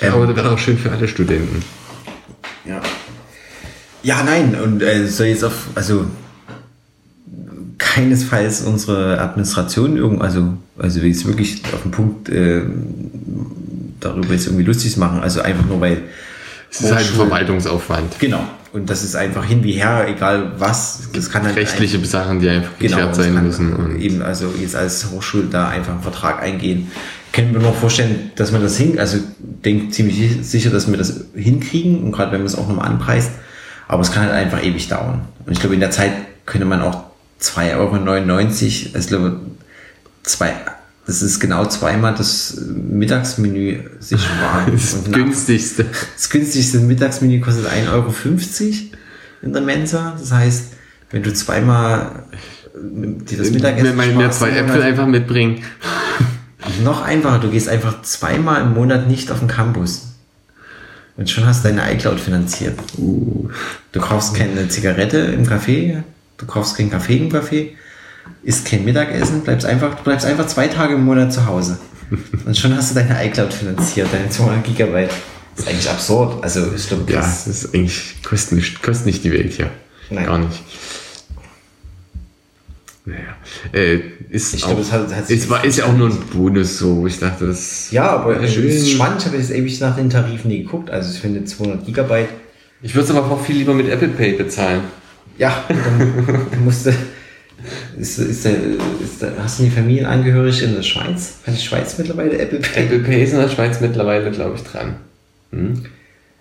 Ja, 0.00 0.12
aber 0.12 0.26
das 0.26 0.36
wäre 0.36 0.52
auch 0.52 0.58
schön 0.58 0.78
für 0.78 0.90
alle 0.90 1.08
Studenten. 1.08 1.62
Ja. 2.64 2.80
Ja, 4.02 4.22
nein, 4.22 4.54
und 4.54 4.82
äh, 4.82 5.06
soll 5.08 5.26
jetzt 5.26 5.44
auf, 5.44 5.66
also 5.74 6.06
keinesfalls 7.90 8.62
unsere 8.62 9.20
Administration 9.20 9.96
irgend, 9.96 10.22
also, 10.22 10.54
also 10.78 11.00
jetzt 11.00 11.26
wirklich 11.26 11.62
auf 11.74 11.82
den 11.82 11.90
Punkt 11.90 12.28
äh, 12.28 12.62
darüber 13.98 14.32
jetzt 14.32 14.46
irgendwie 14.46 14.64
lustig 14.64 14.96
machen, 14.96 15.20
also 15.20 15.40
einfach 15.40 15.66
nur 15.66 15.80
weil. 15.80 16.02
Es 16.70 16.82
ist 16.82 16.92
halt 16.92 17.04
ein 17.04 17.14
Verwaltungsaufwand. 17.14 18.20
Genau, 18.20 18.44
und 18.72 18.88
das 18.88 19.02
ist 19.02 19.16
einfach 19.16 19.44
hin 19.44 19.64
wie 19.64 19.72
her, 19.72 20.06
egal 20.08 20.52
was. 20.58 21.08
Das 21.12 21.30
kann 21.30 21.42
halt 21.42 21.56
Rechtliche 21.56 21.98
ein, 21.98 22.04
Sachen, 22.04 22.38
die 22.38 22.48
einfach 22.48 22.78
genau, 22.78 22.96
geklärt 22.96 23.16
sein 23.16 23.42
müssen. 23.42 23.72
Und 23.72 24.00
eben, 24.00 24.22
also 24.22 24.54
jetzt 24.60 24.76
als 24.76 25.10
Hochschule 25.10 25.46
da 25.50 25.68
einfach 25.68 25.94
einen 25.94 26.02
Vertrag 26.02 26.40
eingehen. 26.40 26.92
Können 27.32 27.52
wir 27.52 27.60
noch 27.60 27.74
vorstellen, 27.74 28.30
dass 28.36 28.52
man 28.52 28.62
das 28.62 28.76
hin, 28.76 29.00
also 29.00 29.18
denke 29.38 29.90
ziemlich 29.90 30.46
sicher, 30.46 30.70
dass 30.70 30.88
wir 30.88 30.96
das 30.96 31.24
hinkriegen 31.34 32.04
und 32.04 32.12
gerade 32.12 32.30
wenn 32.30 32.40
man 32.40 32.46
es 32.46 32.54
auch 32.54 32.68
nochmal 32.68 32.86
anpreist. 32.86 33.32
Aber 33.88 34.02
es 34.02 34.12
kann 34.12 34.22
halt 34.22 34.34
einfach 34.34 34.62
ewig 34.62 34.86
dauern. 34.86 35.22
Und 35.44 35.52
ich 35.52 35.58
glaube, 35.58 35.74
in 35.74 35.80
der 35.80 35.90
Zeit 35.90 36.12
könnte 36.46 36.66
man 36.66 36.82
auch 36.82 37.09
2,99 37.40 38.86
Euro, 38.86 38.94
also 38.94 39.40
zwei, 40.22 40.54
das 41.06 41.22
ist 41.22 41.40
genau 41.40 41.66
zweimal 41.66 42.14
das 42.14 42.58
Mittagsmenü 42.66 43.80
sich 43.98 44.20
sparen. 44.24 44.72
Das 44.72 45.04
günstigste. 45.10 45.86
Das 46.16 46.30
günstigste 46.30 46.78
Mittagsmenü 46.78 47.40
kostet 47.40 47.66
1,50 47.66 47.90
Euro 47.92 48.14
in 49.42 49.52
der 49.52 49.62
Mensa. 49.62 50.16
Das 50.18 50.32
heißt, 50.32 50.72
wenn 51.10 51.22
du 51.22 51.32
zweimal 51.32 52.24
dir 52.74 53.38
das 53.38 53.50
Mittagessen 53.50 53.88
Wenn 53.88 53.96
man 53.96 54.16
mir 54.16 54.30
zwei 54.30 54.50
Äpfel 54.50 54.82
einfach 54.82 55.06
mitbringen. 55.06 55.62
Noch 56.84 57.02
einfacher, 57.02 57.40
du 57.40 57.50
gehst 57.50 57.68
einfach 57.68 58.02
zweimal 58.02 58.62
im 58.62 58.74
Monat 58.74 59.08
nicht 59.08 59.30
auf 59.30 59.40
den 59.40 59.48
Campus. 59.48 60.08
Und 61.16 61.28
schon 61.28 61.44
hast 61.44 61.64
du 61.64 61.68
deine 61.68 61.92
iCloud 61.92 62.20
finanziert. 62.20 62.78
Uh. 62.96 63.48
Du 63.92 64.00
kaufst 64.00 64.34
keine 64.34 64.68
Zigarette 64.68 65.18
im 65.18 65.44
Café, 65.46 66.02
du 66.40 66.46
kaufst 66.46 66.76
keinen 66.76 66.90
Kaffee 66.90 67.18
im 67.18 67.28
Café, 67.30 67.70
isst 68.42 68.66
kein 68.66 68.84
Mittagessen, 68.84 69.42
bleibst 69.42 69.66
einfach, 69.66 69.94
du 69.94 70.02
bleibst 70.02 70.26
einfach 70.26 70.46
zwei 70.46 70.68
Tage 70.68 70.94
im 70.94 71.04
Monat 71.04 71.32
zu 71.32 71.46
Hause. 71.46 71.78
Und 72.46 72.56
schon 72.56 72.74
hast 72.74 72.90
du 72.90 72.94
deine 72.94 73.24
iCloud 73.26 73.52
finanziert, 73.52 74.08
deine 74.12 74.28
200 74.30 74.64
Gigabyte. 74.64 75.10
Das 75.56 75.66
ist 75.66 75.70
eigentlich 75.70 75.90
absurd. 75.90 76.42
Also, 76.42 76.72
ich 76.74 76.88
glaube, 76.88 77.12
Ja, 77.12 77.20
das 77.20 77.46
ist 77.46 77.74
eigentlich, 77.74 78.22
kostet 78.22 78.52
nicht, 78.52 78.82
kostet 78.82 79.06
nicht 79.06 79.24
die 79.24 79.32
Welt 79.32 79.52
hier. 79.52 79.70
Nein. 80.08 80.26
Gar 80.26 80.38
nicht. 80.38 80.62
Naja, 83.04 83.36
äh, 83.72 84.00
ist, 84.28 84.54
ich 84.54 84.62
glaube, 84.62 84.82
es 84.82 84.92
hat, 84.92 85.14
hat 85.14 85.28
ist, 85.30 85.48
war, 85.48 85.64
ist 85.64 85.78
ja 85.78 85.86
auch 85.86 85.96
nur 85.96 86.08
ein 86.08 86.18
Bonus 86.32 86.78
so. 86.78 87.06
Ich 87.06 87.18
dachte, 87.18 87.46
das. 87.46 87.90
Ja, 87.90 88.10
aber 88.10 88.40
es 88.40 88.56
ist 88.56 88.90
spannend. 88.90 89.20
Ich 89.20 89.26
habe 89.26 89.36
jetzt 89.36 89.50
ewig 89.50 89.80
nach 89.80 89.96
den 89.96 90.10
Tarifen 90.10 90.48
nie 90.48 90.62
geguckt. 90.62 90.90
Also, 90.90 91.12
ich 91.12 91.20
finde 91.20 91.44
200 91.44 91.84
Gigabyte. 91.84 92.28
Ich 92.82 92.94
würde 92.94 93.10
es 93.10 93.16
aber 93.16 93.30
auch 93.30 93.44
viel 93.44 93.56
lieber 93.56 93.74
mit 93.74 93.88
Apple 93.88 94.08
Pay 94.08 94.34
bezahlen. 94.34 94.82
Ja, 95.40 95.64
dann 95.68 96.64
musst 96.64 96.86
du. 96.86 96.90
Ist, 97.98 98.18
ist 98.18 98.44
der, 98.44 98.52
ist 99.02 99.20
der, 99.20 99.32
hast 99.42 99.58
du 99.58 99.64
die 99.64 99.70
Familienangehörige 99.70 100.64
in 100.64 100.76
der 100.76 100.82
Schweiz? 100.82 101.38
Kann 101.44 101.54
die 101.54 101.60
Schweiz 101.60 101.98
mittlerweile 101.98 102.38
Apple 102.38 102.60
Pay? 102.60 102.84
Apple 102.84 102.98
Pay 103.00 103.24
ist 103.24 103.32
in 103.32 103.40
der 103.40 103.48
Schweiz 103.48 103.80
mittlerweile, 103.80 104.30
glaube 104.30 104.56
ich, 104.56 104.62
dran. 104.62 104.96
Hm? 105.50 105.84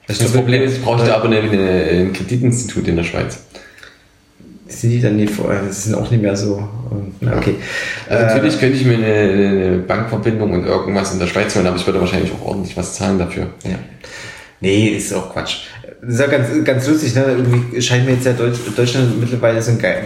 Das, 0.07 0.19
das 0.19 0.31
Problem 0.31 0.61
ist, 0.61 0.77
ich 0.77 0.81
brauchte 0.83 1.13
aber 1.13 1.29
ein 1.29 2.13
Kreditinstitut 2.13 2.87
in 2.87 2.95
der 2.95 3.03
Schweiz 3.03 3.39
sind 4.69 4.91
die 4.91 5.01
dann 5.01 5.17
nicht 5.17 5.33
vorher, 5.33 5.63
das 5.63 5.85
sind 5.85 5.95
auch 5.95 6.09
nicht 6.09 6.21
mehr 6.21 6.35
so. 6.35 6.67
Okay. 7.21 7.55
Also 8.07 8.25
natürlich 8.25 8.55
äh, 8.55 8.59
könnte 8.59 8.77
ich 8.77 8.85
mir 8.85 8.97
eine, 8.97 9.07
eine, 9.07 9.77
Bankverbindung 9.79 10.53
und 10.53 10.65
irgendwas 10.65 11.11
in 11.11 11.19
der 11.19 11.27
Schweiz 11.27 11.55
holen, 11.55 11.67
aber 11.67 11.75
ich 11.75 11.85
würde 11.85 11.99
wahrscheinlich 11.99 12.31
auch 12.31 12.45
ordentlich 12.45 12.77
was 12.77 12.93
zahlen 12.93 13.19
dafür. 13.19 13.47
Ja. 13.63 13.79
Nee, 14.61 14.89
ist 14.89 15.13
auch 15.13 15.33
Quatsch. 15.33 15.67
Das 16.01 16.11
ist 16.11 16.19
ja 16.19 16.27
ganz, 16.27 16.47
ganz 16.63 16.87
lustig, 16.87 17.15
ne? 17.15 17.25
Irgendwie 17.25 17.81
scheint 17.81 18.05
mir 18.05 18.13
jetzt 18.13 18.25
ja 18.25 18.33
Deutsch, 18.33 18.59
Deutschland 18.75 19.19
mittlerweile 19.19 19.61
so 19.61 19.71
ein 19.71 19.79
geil, 19.79 20.03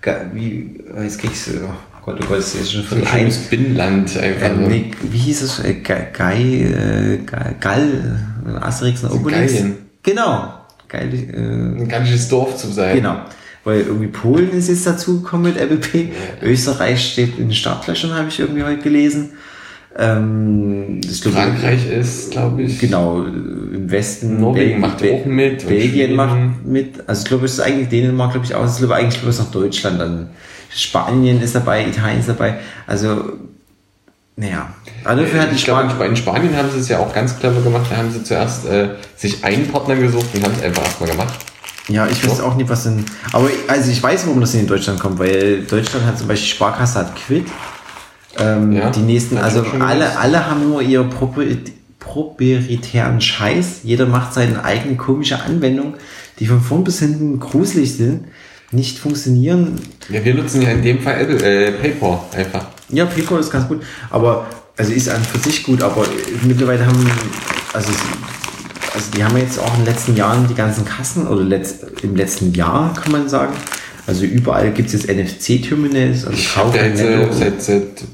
geil 0.00 0.30
wie, 0.34 0.80
jetzt 1.02 1.20
kriegst 1.20 1.48
du, 1.48 1.52
oh 1.64 2.04
Gott, 2.04 2.20
du 2.20 2.28
wolltest 2.28 2.56
jetzt 2.56 2.72
schon 2.72 2.82
von 2.82 3.00
so 3.00 3.06
ein 3.06 3.32
Binnenland 3.50 4.16
einfach. 4.16 4.48
Äh, 4.48 4.68
nee, 4.68 4.90
wie 5.02 5.18
hieß 5.18 5.42
es? 5.42 5.60
Äh, 5.60 5.74
Gall, 5.74 6.40
äh, 6.40 7.18
Gall, 7.60 8.20
Asterix 8.60 9.04
und 9.04 9.12
Obelix? 9.12 9.52
Gallien. 9.52 9.76
Genau. 10.02 10.54
Geil, 10.88 11.10
äh, 11.12 11.36
ein 11.36 11.88
ganzes 11.88 12.28
Dorf 12.28 12.56
zu 12.56 12.72
sein. 12.72 12.96
Genau 12.96 13.20
weil 13.66 13.80
irgendwie 13.80 14.06
Polen 14.06 14.52
ist 14.52 14.68
jetzt 14.68 14.86
dazugekommen 14.86 15.52
mit 15.52 15.80
Pay. 15.80 16.12
Ja. 16.40 16.48
Österreich 16.48 17.12
steht 17.12 17.36
in 17.36 17.48
den 17.48 17.52
Startlöchern, 17.52 18.14
habe 18.14 18.28
ich 18.28 18.38
irgendwie 18.38 18.62
heute 18.62 18.80
gelesen. 18.80 19.32
Ähm, 19.98 21.00
Frankreich 21.22 21.86
ich, 21.86 21.92
ist, 21.92 22.30
glaube 22.30 22.62
ich. 22.62 22.78
Genau, 22.78 23.22
im 23.22 23.90
Westen. 23.90 24.40
Norwegen 24.40 24.80
macht 24.80 24.98
Be 24.98 25.12
auch 25.12 25.24
mit. 25.24 25.66
Belgien 25.66 26.14
macht 26.14 26.66
mit. 26.66 27.08
Also 27.08 27.22
ich 27.22 27.28
glaube, 27.28 27.46
es 27.46 27.54
ist 27.54 27.60
eigentlich 27.60 27.88
Dänemark, 27.88 28.32
glaube 28.32 28.46
ich, 28.46 28.54
auch. 28.54 28.66
Ich 28.66 28.76
glaube 28.76 28.94
eigentlich 28.94 29.22
bloß 29.22 29.38
noch 29.38 29.50
Deutschland. 29.50 30.00
Dann 30.00 30.28
Spanien 30.68 31.40
ist 31.40 31.54
dabei, 31.54 31.86
Italien 31.86 32.20
ist 32.20 32.28
dabei. 32.28 32.58
Also, 32.86 33.38
naja. 34.36 34.68
Also 35.04 35.22
dafür 35.22 35.40
hat 35.40 35.52
die 35.52 35.58
Spanien. 35.58 35.98
In 36.02 36.16
Spanien 36.16 36.54
haben 36.54 36.70
sie 36.70 36.80
es 36.80 36.88
ja 36.88 36.98
auch 36.98 37.14
ganz 37.14 37.38
clever 37.38 37.62
gemacht. 37.62 37.86
Da 37.88 37.96
haben 37.96 38.10
sie 38.10 38.22
zuerst 38.22 38.66
äh, 38.66 38.90
sich 39.16 39.42
einen 39.44 39.66
Partner 39.68 39.96
gesucht 39.96 40.26
und 40.34 40.44
haben 40.44 40.52
es 40.58 40.62
einfach 40.62 40.84
erstmal 40.84 41.10
gemacht. 41.10 41.34
Ja, 41.88 42.06
ich 42.06 42.28
weiß 42.28 42.40
auch 42.40 42.56
nicht, 42.56 42.68
was 42.68 42.84
denn. 42.84 43.04
Aber 43.32 43.48
also 43.68 43.90
ich 43.90 44.02
weiß, 44.02 44.26
warum 44.26 44.40
das 44.40 44.52
in 44.54 44.66
Deutschland 44.66 45.00
kommt, 45.00 45.18
weil 45.18 45.62
Deutschland 45.62 46.04
hat 46.04 46.18
zum 46.18 46.28
Beispiel 46.28 46.48
Sparkasse 46.48 46.98
hat 46.98 47.16
Quid. 47.16 47.46
Ähm, 48.38 48.72
ja, 48.72 48.90
die 48.90 49.00
nächsten, 49.00 49.38
also 49.38 49.64
alle, 49.80 50.18
alle 50.18 50.46
haben 50.46 50.68
nur 50.68 50.82
ihre 50.82 51.08
proprietären 51.98 53.20
Scheiß. 53.20 53.80
Jeder 53.82 54.06
macht 54.06 54.34
seine 54.34 54.64
eigene 54.64 54.96
komische 54.96 55.40
Anwendung, 55.42 55.94
die 56.38 56.46
von 56.46 56.60
vorn 56.60 56.84
bis 56.84 57.00
hinten 57.00 57.40
gruselig 57.40 57.96
sind, 57.96 58.26
nicht 58.72 58.98
funktionieren. 58.98 59.80
Ja, 60.08 60.24
wir 60.24 60.34
nutzen 60.34 60.62
ja 60.62 60.70
in 60.70 60.82
dem 60.82 61.00
Fall 61.00 61.20
äh, 61.42 61.72
PayPal 61.72 62.20
einfach. 62.32 62.66
Ja, 62.90 63.06
PayPal 63.06 63.40
ist 63.40 63.50
ganz 63.50 63.68
gut, 63.68 63.82
aber 64.10 64.46
also 64.76 64.92
ist 64.92 65.08
an 65.08 65.22
für 65.22 65.38
sich 65.38 65.62
gut, 65.62 65.82
aber 65.82 66.04
mittlerweile 66.44 66.86
haben 66.86 67.10
also 67.72 67.90
also 68.96 69.10
die 69.14 69.22
haben 69.22 69.36
jetzt 69.36 69.58
auch 69.58 69.70
in 69.74 69.84
den 69.84 69.92
letzten 69.92 70.16
Jahren 70.16 70.48
die 70.48 70.54
ganzen 70.54 70.86
Kassen, 70.86 71.26
oder 71.26 71.42
letzt, 71.42 71.84
im 72.02 72.16
letzten 72.16 72.54
Jahr 72.54 72.94
kann 72.94 73.12
man 73.12 73.28
sagen. 73.28 73.52
Also 74.06 74.24
überall 74.24 74.70
gibt 74.70 74.92
es 74.92 74.94
jetzt 74.94 75.08
NFC-Terminals. 75.08 76.24
Also 76.24 76.38
ich 76.38 76.56
habe 76.56 76.78
jetzt 76.78 77.02
äh, 77.02 77.26
seit, 77.30 77.62
seit 77.62 78.04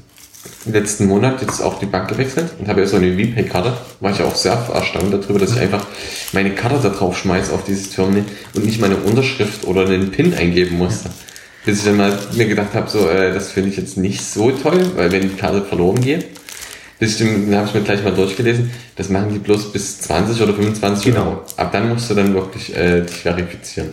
letzten 0.65 1.07
Monat 1.07 1.41
jetzt 1.41 1.61
auch 1.61 1.79
die 1.79 1.85
Bank 1.85 2.09
gewechselt 2.09 2.51
und 2.59 2.67
habe 2.67 2.81
ja 2.81 2.87
so 2.87 2.97
eine 2.97 3.13
VPay-Karte. 3.13 3.73
War 3.99 4.11
ich 4.11 4.21
auch 4.21 4.35
sehr 4.35 4.53
erstaunt 4.73 5.13
darüber, 5.13 5.39
dass 5.39 5.53
ich 5.53 5.59
einfach 5.59 5.85
meine 6.31 6.51
Karte 6.51 6.79
da 6.81 6.89
drauf 6.89 7.17
schmeiße 7.17 7.53
auf 7.53 7.63
dieses 7.65 7.91
Terminal 7.91 8.25
und 8.53 8.65
nicht 8.65 8.79
meine 8.79 8.97
Unterschrift 8.97 9.65
oder 9.65 9.85
einen 9.85 10.11
PIN 10.11 10.33
eingeben 10.33 10.77
musste. 10.77 11.09
Bis 11.65 11.79
ich 11.79 11.85
dann 11.85 11.97
mal 11.97 12.17
mir 12.33 12.45
gedacht 12.45 12.73
habe, 12.73 12.89
so, 12.89 13.07
äh, 13.09 13.33
das 13.33 13.51
finde 13.51 13.69
ich 13.69 13.77
jetzt 13.77 13.97
nicht 13.97 14.21
so 14.21 14.51
toll, 14.51 14.79
weil 14.95 15.11
wenn 15.11 15.21
die 15.21 15.35
Karte 15.35 15.63
verloren 15.63 16.01
geht, 16.01 16.25
das 16.99 17.13
stimmt, 17.13 17.51
dann 17.51 17.59
habe 17.59 17.67
ich 17.67 17.73
mir 17.73 17.81
gleich 17.81 18.03
mal 18.03 18.13
durchgelesen. 18.13 18.71
Das 18.95 19.09
machen 19.09 19.33
die 19.33 19.39
bloß 19.39 19.71
bis 19.71 19.99
20 20.01 20.41
oder 20.41 20.53
25 20.53 21.05
genau. 21.05 21.25
Euro. 21.25 21.41
Ab 21.57 21.71
dann 21.71 21.89
musst 21.89 22.09
du 22.09 22.13
dann 22.13 22.33
wirklich 22.33 22.75
äh, 22.75 23.01
dich 23.01 23.15
verifizieren. 23.15 23.89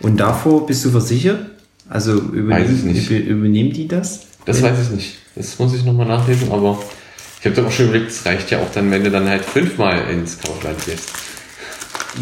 Und 0.00 0.18
davor 0.18 0.66
bist 0.66 0.84
du 0.84 0.90
versichert? 0.90 1.46
Also 1.88 2.14
übernehmen, 2.14 2.94
übernehmen 2.94 3.72
die 3.72 3.88
das? 3.88 4.20
Das 4.46 4.62
weiß 4.62 4.78
ich 4.82 4.90
nicht. 4.90 5.18
Das 5.36 5.58
muss 5.58 5.74
ich 5.74 5.84
nochmal 5.84 6.06
nachlesen, 6.06 6.52
aber 6.52 6.78
ich 7.40 7.46
habe 7.46 7.56
doch 7.56 7.66
auch 7.66 7.72
schon 7.72 7.86
überlegt, 7.86 8.10
es 8.10 8.24
reicht 8.24 8.50
ja 8.50 8.58
auch 8.58 8.70
dann, 8.72 8.90
wenn 8.90 9.04
du 9.04 9.10
dann 9.10 9.28
halt 9.28 9.44
fünfmal 9.44 10.08
ins 10.10 10.38
Kaufland 10.40 10.84
gehst. 10.84 11.10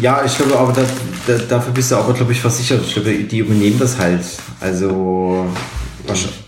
Ja, 0.01 0.23
ich 0.25 0.35
glaube, 0.35 0.57
aber 0.57 0.73
da, 0.73 0.81
da, 1.27 1.37
dafür 1.37 1.71
bist 1.71 1.91
du 1.91 1.95
aber, 1.95 2.13
glaube 2.13 2.31
ich, 2.31 2.41
versichert. 2.41 2.81
Ich 2.85 2.93
glaube, 2.93 3.13
die 3.13 3.37
übernehmen 3.37 3.77
das 3.77 3.97
halt. 3.99 4.23
Also 4.59 5.45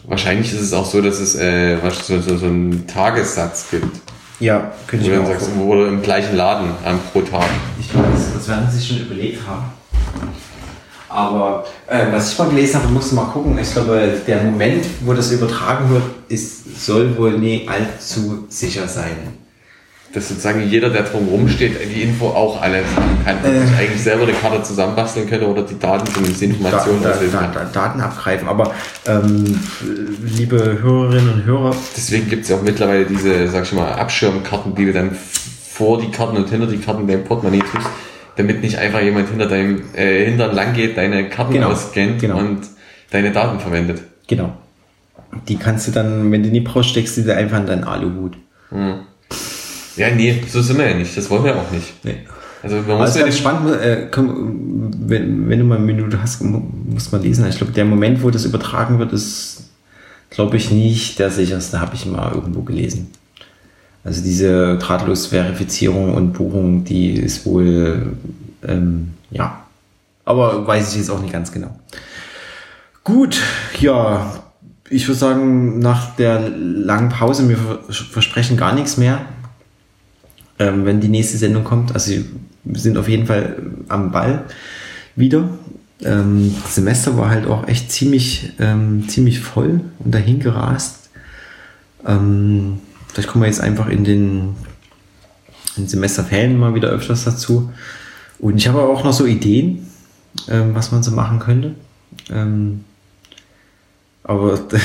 Wahrscheinlich 0.07 0.53
ist 0.53 0.61
es 0.61 0.73
auch 0.73 0.85
so, 0.85 1.01
dass 1.01 1.19
es 1.19 1.35
äh, 1.35 1.77
so, 2.03 2.19
so, 2.19 2.37
so 2.37 2.45
einen 2.45 2.85
Tagessatz 2.87 3.67
gibt. 3.71 4.01
Ja, 4.39 4.73
könnte 4.85 5.05
ich 5.05 5.11
mir 5.11 5.21
auch 5.21 5.27
sagst, 5.27 5.49
Wo 5.55 5.75
du 5.75 5.85
im 5.85 6.01
gleichen 6.01 6.35
Laden 6.35 6.71
ähm, 6.85 6.99
pro 7.13 7.21
Tag. 7.21 7.45
Ich 7.79 7.93
weiß, 7.93 8.33
das 8.33 8.47
werden 8.49 8.67
sie 8.69 8.79
sich 8.79 8.87
schon 8.87 9.05
überlegt 9.05 9.39
haben. 9.47 9.71
Aber 11.07 11.65
äh, 11.87 12.11
was 12.11 12.33
ich 12.33 12.37
mal 12.37 12.49
gelesen 12.49 12.81
habe, 12.81 12.91
musst 12.91 13.11
du 13.11 13.15
mal 13.15 13.25
gucken. 13.25 13.57
Ich 13.57 13.71
glaube, 13.71 14.17
der 14.27 14.43
Moment, 14.43 14.85
wo 15.05 15.13
das 15.13 15.31
übertragen 15.31 15.89
wird, 15.89 16.03
ist, 16.29 16.85
soll 16.85 17.17
wohl 17.17 17.37
nie 17.37 17.67
allzu 17.67 18.45
sicher 18.49 18.87
sein 18.87 19.45
dass 20.15 20.29
sozusagen 20.29 20.67
jeder, 20.69 20.89
der 20.89 21.03
drumherum 21.03 21.49
steht, 21.49 21.73
die 21.93 22.03
Info 22.03 22.27
auch 22.27 22.61
alle 22.61 22.77
haben 22.77 23.25
kann 23.25 23.37
und 23.43 23.53
äh, 23.53 23.65
sich 23.65 23.77
eigentlich 23.77 24.01
selber 24.01 24.23
eine 24.23 24.31
Karte 24.31 24.63
zusammenbasteln 24.63 25.27
könnte 25.27 25.47
oder 25.47 25.63
die 25.63 25.77
Daten 25.77 26.07
zumindest 26.07 26.41
Informationen 26.41 27.03
da, 27.03 27.11
da, 27.11 27.47
da, 27.53 27.65
Daten 27.65 27.99
abgreifen. 27.99 28.47
Aber 28.47 28.73
ähm, 29.05 29.59
liebe 30.23 30.79
Hörerinnen 30.81 31.33
und 31.33 31.45
Hörer. 31.45 31.75
Deswegen 31.95 32.29
gibt 32.29 32.43
es 32.43 32.49
ja 32.49 32.55
auch 32.55 32.61
mittlerweile 32.61 33.05
diese, 33.05 33.49
sag 33.49 33.63
ich 33.63 33.73
mal, 33.73 33.91
Abschirmkarten, 33.91 34.73
die 34.75 34.85
du 34.85 34.93
dann 34.93 35.11
vor 35.69 35.99
die 35.99 36.09
Karten 36.11 36.37
und 36.37 36.49
hinter 36.49 36.67
die 36.67 36.77
Karten 36.77 37.07
dein 37.07 37.25
Portemonnaie 37.25 37.59
tust, 37.59 37.87
damit 38.37 38.61
nicht 38.61 38.77
einfach 38.77 39.01
jemand 39.01 39.29
hinter 39.29 39.47
deinem 39.47 39.83
äh, 39.95 40.25
Hintern 40.25 40.55
lang 40.55 40.73
geht, 40.73 40.97
deine 40.97 41.27
Karten 41.27 41.53
genau, 41.53 41.71
ausscannt 41.71 42.21
genau. 42.21 42.37
und 42.37 42.61
deine 43.11 43.31
Daten 43.31 43.59
verwendet. 43.59 44.01
Genau. 44.27 44.55
Die 45.47 45.57
kannst 45.57 45.87
du 45.87 45.91
dann, 45.91 46.31
wenn 46.31 46.43
du 46.43 46.49
nie 46.49 46.61
brauchst, 46.61 46.89
steckst 46.89 47.17
du 47.17 47.21
dir 47.21 47.35
einfach 47.35 47.59
in 47.59 47.67
deinen 47.67 47.83
Aluhut. 47.83 48.37
Hm. 48.69 48.99
Ja, 49.97 50.09
nee, 50.13 50.43
so 50.47 50.61
sind 50.61 50.77
wir 50.77 50.89
ja 50.89 50.95
nicht. 50.95 51.15
Das 51.15 51.29
wollen 51.29 51.43
wir 51.43 51.55
auch 51.55 51.71
nicht. 51.71 52.03
Nee. 52.03 52.17
Also 52.63 52.77
man 52.77 52.97
muss 52.97 53.15
ja 53.15 53.21
ganz 53.21 53.37
spannend, 53.37 53.79
äh, 53.79 54.07
komm, 54.09 54.91
wenn, 55.07 55.47
wenn 55.49 55.59
du 55.59 55.65
mal 55.65 55.75
eine 55.77 55.85
Minute 55.85 56.21
hast, 56.21 56.41
muss 56.41 57.11
man 57.11 57.21
lesen. 57.21 57.45
Ich 57.47 57.57
glaube, 57.57 57.73
der 57.73 57.85
Moment, 57.85 58.23
wo 58.23 58.31
das 58.31 58.43
übertragen 58.43 58.97
wird, 58.97 59.13
ist, 59.13 59.69
glaube 60.31 60.57
ich, 60.57 60.71
nicht 60.71 61.19
der 61.19 61.29
sicherste, 61.29 61.79
habe 61.79 61.93
ich 61.93 62.07
mal 62.07 62.33
irgendwo 62.33 62.61
gelesen. 62.63 63.11
Also 64.03 64.23
diese 64.23 64.77
Drahtlos-Verifizierung 64.77 66.15
und 66.15 66.33
Buchung, 66.33 66.83
die 66.83 67.13
ist 67.13 67.45
wohl, 67.45 68.13
ähm, 68.67 69.13
ja, 69.29 69.63
aber 70.25 70.65
weiß 70.65 70.91
ich 70.91 70.97
jetzt 70.97 71.11
auch 71.11 71.21
nicht 71.21 71.33
ganz 71.33 71.51
genau. 71.51 71.79
Gut, 73.03 73.39
ja, 73.79 74.44
ich 74.89 75.07
würde 75.07 75.19
sagen, 75.19 75.79
nach 75.79 76.15
der 76.15 76.49
langen 76.49 77.09
Pause, 77.09 77.49
wir 77.49 77.57
versprechen 77.89 78.57
gar 78.57 78.73
nichts 78.73 78.97
mehr 78.97 79.25
ähm, 80.59 80.85
wenn 80.85 81.01
die 81.01 81.09
nächste 81.09 81.37
Sendung 81.37 81.63
kommt. 81.63 81.93
Also 81.93 82.13
wir 82.63 82.79
sind 82.79 82.97
auf 82.97 83.09
jeden 83.09 83.25
Fall 83.25 83.61
am 83.87 84.11
Ball 84.11 84.45
wieder. 85.15 85.49
Ähm, 86.01 86.55
das 86.63 86.75
Semester 86.75 87.17
war 87.17 87.29
halt 87.29 87.47
auch 87.47 87.67
echt 87.67 87.91
ziemlich, 87.91 88.53
ähm, 88.59 89.07
ziemlich 89.07 89.39
voll 89.39 89.81
und 89.99 90.13
dahin 90.13 90.39
gerast. 90.39 91.09
Ähm, 92.05 92.79
vielleicht 93.07 93.29
kommen 93.29 93.43
wir 93.43 93.47
jetzt 93.47 93.61
einfach 93.61 93.87
in 93.87 94.03
den, 94.03 94.55
in 95.75 95.83
den 95.83 95.87
Semesterferien 95.87 96.57
mal 96.57 96.75
wieder 96.75 96.89
öfters 96.89 97.23
dazu. 97.23 97.71
Und 98.39 98.57
ich 98.57 98.67
habe 98.67 98.81
auch 98.81 99.03
noch 99.03 99.13
so 99.13 99.25
Ideen, 99.25 99.87
ähm, 100.49 100.75
was 100.75 100.91
man 100.91 101.03
so 101.03 101.11
machen 101.11 101.39
könnte. 101.39 101.75
Aber 104.25 104.51
das, 104.69 104.81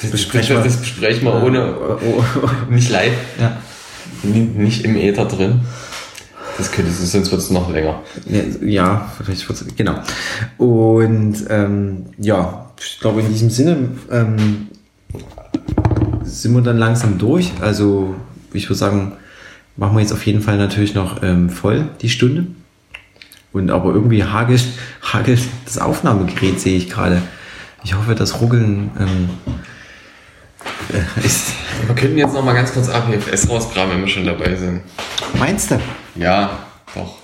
das, 0.00 0.10
besprechen 0.10 0.56
wir, 0.56 0.64
das 0.64 0.78
besprechen 0.78 1.24
wir 1.24 1.42
ohne, 1.42 1.74
oh, 1.76 1.98
oh, 2.02 2.24
oh. 2.42 2.72
nicht 2.72 2.90
live. 2.90 3.12
Ja 3.38 3.58
nicht 4.26 4.84
im 4.84 4.96
Äther 4.96 5.26
drin. 5.26 5.60
Das 6.58 6.72
könnte 6.72 6.90
es, 6.90 7.12
sonst 7.12 7.30
wird 7.30 7.40
es 7.40 7.50
noch 7.50 7.70
länger. 7.70 8.02
Ja, 8.62 9.12
vielleicht 9.16 9.46
wird 9.48 9.60
es, 9.60 9.76
genau. 9.76 10.00
Und 10.56 11.44
ähm, 11.50 12.06
ja, 12.18 12.70
ich 12.80 12.98
glaube, 12.98 13.20
in 13.20 13.28
diesem 13.28 13.50
Sinne 13.50 13.90
ähm, 14.10 14.68
sind 16.22 16.54
wir 16.54 16.62
dann 16.62 16.78
langsam 16.78 17.18
durch. 17.18 17.52
Also, 17.60 18.14
ich 18.54 18.68
würde 18.68 18.78
sagen, 18.78 19.12
machen 19.76 19.96
wir 19.96 20.00
jetzt 20.00 20.12
auf 20.12 20.24
jeden 20.24 20.40
Fall 20.40 20.56
natürlich 20.56 20.94
noch 20.94 21.22
ähm, 21.22 21.50
voll 21.50 21.90
die 22.00 22.08
Stunde. 22.08 22.46
Und 23.52 23.70
aber 23.70 23.92
irgendwie 23.92 24.24
hagelt, 24.24 24.64
hagelt 25.02 25.40
das 25.66 25.78
Aufnahmegerät, 25.78 26.58
sehe 26.58 26.76
ich 26.76 26.88
gerade. 26.88 27.20
Ich 27.86 27.94
hoffe, 27.94 28.16
das 28.16 28.40
Ruckeln 28.40 28.90
ähm, 28.98 29.30
äh, 30.92 31.24
ist. 31.24 31.52
Wir 31.86 31.94
könnten 31.94 32.18
jetzt 32.18 32.34
noch 32.34 32.44
mal 32.44 32.52
ganz 32.52 32.72
kurz 32.72 32.88
APFS 32.88 33.48
rausgraben, 33.48 33.92
wenn 33.92 34.00
wir 34.00 34.08
schon 34.08 34.26
dabei 34.26 34.56
sind. 34.56 34.80
Meinst 35.38 35.70
du? 35.70 35.78
Ja, 36.16 36.66
doch. 36.96 37.18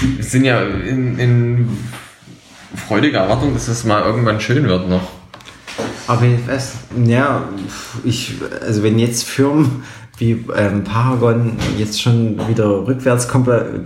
Wir 0.00 0.24
sind 0.24 0.46
ja 0.46 0.62
in, 0.62 1.18
in 1.18 1.78
freudiger 2.88 3.18
Erwartung, 3.18 3.52
dass 3.52 3.68
es 3.68 3.84
mal 3.84 4.00
irgendwann 4.00 4.40
schön 4.40 4.66
wird 4.66 4.88
noch. 4.88 5.06
APFS, 6.06 6.78
ja, 7.04 7.46
ich, 8.02 8.36
also 8.62 8.82
wenn 8.82 8.98
jetzt 8.98 9.24
Firmen 9.24 9.82
wie 10.16 10.46
ähm, 10.56 10.84
Paragon 10.84 11.58
jetzt 11.76 12.00
schon 12.00 12.38
wieder 12.48 12.86
rückwärts 12.86 13.28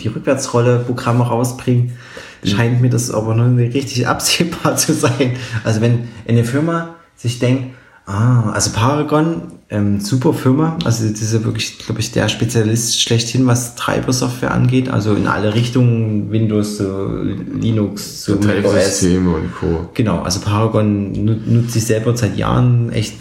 die 0.01 0.09
Rückwärtsrolle 0.09 0.79
Programme 0.81 1.25
rausbringen. 1.25 1.97
Scheint 2.45 2.80
mir 2.80 2.90
das 2.90 3.11
aber 3.11 3.34
noch 3.34 3.49
nicht 3.49 3.74
richtig 3.74 4.07
absehbar 4.09 4.76
zu 4.76 4.92
sein. 4.92 5.32
Also 5.64 5.80
wenn 5.80 6.09
eine 6.26 6.45
Firma 6.45 6.97
sich 7.16 7.38
denkt, 7.38 7.74
Ah, 8.07 8.51
also 8.51 8.70
Paragon, 8.72 9.53
ähm, 9.70 9.99
super 9.99 10.34
Firma. 10.34 10.76
Also 10.84 11.09
das 11.09 11.22
ist 11.22 11.32
ja 11.32 11.42
wirklich, 11.42 11.78
glaube 11.78 12.01
ich, 12.01 12.12
der 12.12 12.28
Spezialist 12.28 13.01
schlechthin, 13.01 13.47
was 13.47 13.76
Treibersoftware 13.76 14.53
angeht. 14.53 14.90
Also 14.90 15.14
in 15.14 15.26
alle 15.26 15.55
Richtungen, 15.55 16.30
Windows, 16.30 16.76
so 16.76 17.16
Linux, 17.59 18.24
so 18.24 18.38
Systeme 18.42 19.36
und 19.36 19.55
Co. 19.55 19.88
Genau, 19.95 20.20
also 20.20 20.40
Paragon 20.40 21.12
nutze 21.12 21.78
ich 21.78 21.86
selber 21.86 22.14
seit 22.14 22.36
Jahren 22.36 22.92
echt 22.92 23.14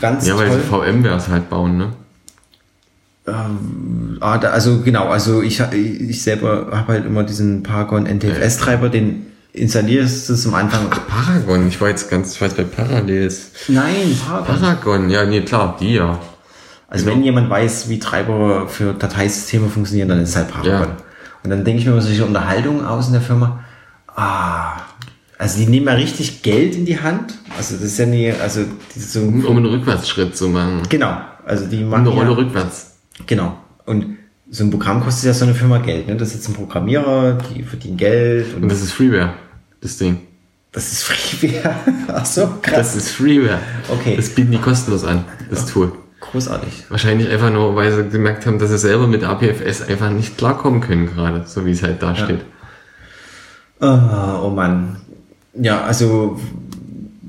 ganz 0.00 0.24
ja, 0.26 0.34
toll. 0.34 0.46
Ja, 0.46 0.52
weil 0.52 0.60
sie 0.60 1.00
VMwares 1.00 1.28
halt 1.28 1.50
bauen, 1.50 1.76
ne? 1.76 1.88
Ähm, 3.28 4.18
ah, 4.20 4.38
da, 4.38 4.50
also 4.50 4.80
genau, 4.80 5.08
also 5.08 5.42
ich, 5.42 5.60
ich 5.60 6.22
selber 6.22 6.68
habe 6.72 6.94
halt 6.94 7.06
immer 7.06 7.24
diesen 7.24 7.62
Paragon 7.62 8.06
NTFS-Treiber, 8.06 8.88
den 8.88 9.26
installierst 9.52 10.28
du 10.28 10.48
am 10.48 10.54
Anfang. 10.54 10.86
Ach, 10.90 11.06
Paragon, 11.06 11.68
ich 11.68 11.80
war 11.80 11.88
jetzt 11.88 12.10
ganz, 12.10 12.34
ich 12.34 12.40
weiß 12.40 12.54
bei 12.54 12.64
Parallels. 12.64 13.50
Nein, 13.68 14.18
Paragon. 14.26 14.56
Paragon, 14.56 15.10
ja, 15.10 15.24
nee, 15.24 15.40
klar, 15.42 15.76
die 15.80 15.94
ja. 15.94 16.18
Also 16.88 17.04
genau. 17.04 17.16
wenn 17.16 17.24
jemand 17.24 17.50
weiß, 17.50 17.88
wie 17.88 17.98
Treiber 17.98 18.66
für 18.68 18.94
Dateisysteme 18.94 19.68
funktionieren, 19.68 20.08
dann 20.08 20.20
ist 20.20 20.30
es 20.30 20.36
halt 20.36 20.50
Paragon. 20.50 20.88
Ja. 20.88 20.96
Und 21.44 21.50
dann 21.50 21.64
denke 21.64 21.80
ich 21.80 21.86
mir 21.86 21.92
über 21.92 22.00
solche 22.00 22.24
Unterhaltungen 22.24 22.84
aus 22.84 23.08
in 23.08 23.12
der 23.12 23.22
Firma, 23.22 23.64
ah, 24.14 24.72
also 25.38 25.58
die 25.58 25.66
nehmen 25.66 25.86
ja 25.86 25.94
richtig 25.94 26.42
Geld 26.42 26.74
in 26.74 26.84
die 26.84 27.00
Hand. 27.00 27.34
Also 27.56 27.74
das 27.74 27.84
ist 27.84 27.98
ja 27.98 28.06
nie, 28.06 28.32
also 28.32 28.64
so 28.96 29.20
um, 29.20 29.44
um 29.44 29.56
einen 29.56 29.66
Rückwärtsschritt 29.66 30.36
zu 30.36 30.48
machen. 30.48 30.82
Genau. 30.88 31.16
Also 31.46 31.66
die 31.66 31.84
machen. 31.84 32.06
Um 32.06 32.12
eine 32.12 32.20
Rolle 32.20 32.30
ja, 32.30 32.36
rückwärts. 32.36 32.97
Genau. 33.26 33.56
Und 33.84 34.18
so 34.50 34.64
ein 34.64 34.70
Programm 34.70 35.02
kostet 35.02 35.24
ja 35.24 35.34
so 35.34 35.44
eine 35.44 35.54
Firma 35.54 35.78
Geld. 35.78 36.08
Ne? 36.08 36.16
Das 36.16 36.28
ist 36.28 36.34
jetzt 36.34 36.48
ein 36.48 36.54
Programmierer, 36.54 37.38
die 37.54 37.62
verdienen 37.62 37.96
Geld. 37.96 38.54
Und, 38.54 38.64
und 38.64 38.68
das 38.70 38.82
ist 38.82 38.92
Freeware, 38.92 39.34
das 39.80 39.98
Ding. 39.98 40.20
Das 40.72 40.92
ist 40.92 41.02
Freeware. 41.02 41.74
Ach 42.08 42.26
so, 42.26 42.46
krass. 42.62 42.76
Das 42.76 42.96
ist 42.96 43.10
Freeware. 43.10 43.60
Okay. 43.88 44.16
Das 44.16 44.30
bieten 44.30 44.52
die 44.52 44.58
kostenlos 44.58 45.04
an, 45.04 45.24
das 45.50 45.66
Tool. 45.66 45.92
Großartig. 46.20 46.84
Wahrscheinlich 46.88 47.28
einfach 47.28 47.50
nur, 47.50 47.76
weil 47.76 47.92
sie 47.92 48.08
gemerkt 48.08 48.44
haben, 48.46 48.58
dass 48.58 48.70
sie 48.70 48.78
selber 48.78 49.06
mit 49.06 49.24
APFS 49.24 49.82
einfach 49.82 50.10
nicht 50.10 50.36
klarkommen 50.36 50.80
können 50.80 51.06
gerade, 51.06 51.44
so 51.46 51.64
wie 51.64 51.70
es 51.70 51.82
halt 51.82 52.02
da 52.02 52.14
steht. 52.14 52.40
Ja. 53.80 54.40
Oh, 54.42 54.46
oh 54.46 54.50
Mann. 54.50 54.96
Ja, 55.54 55.82
also 55.82 56.38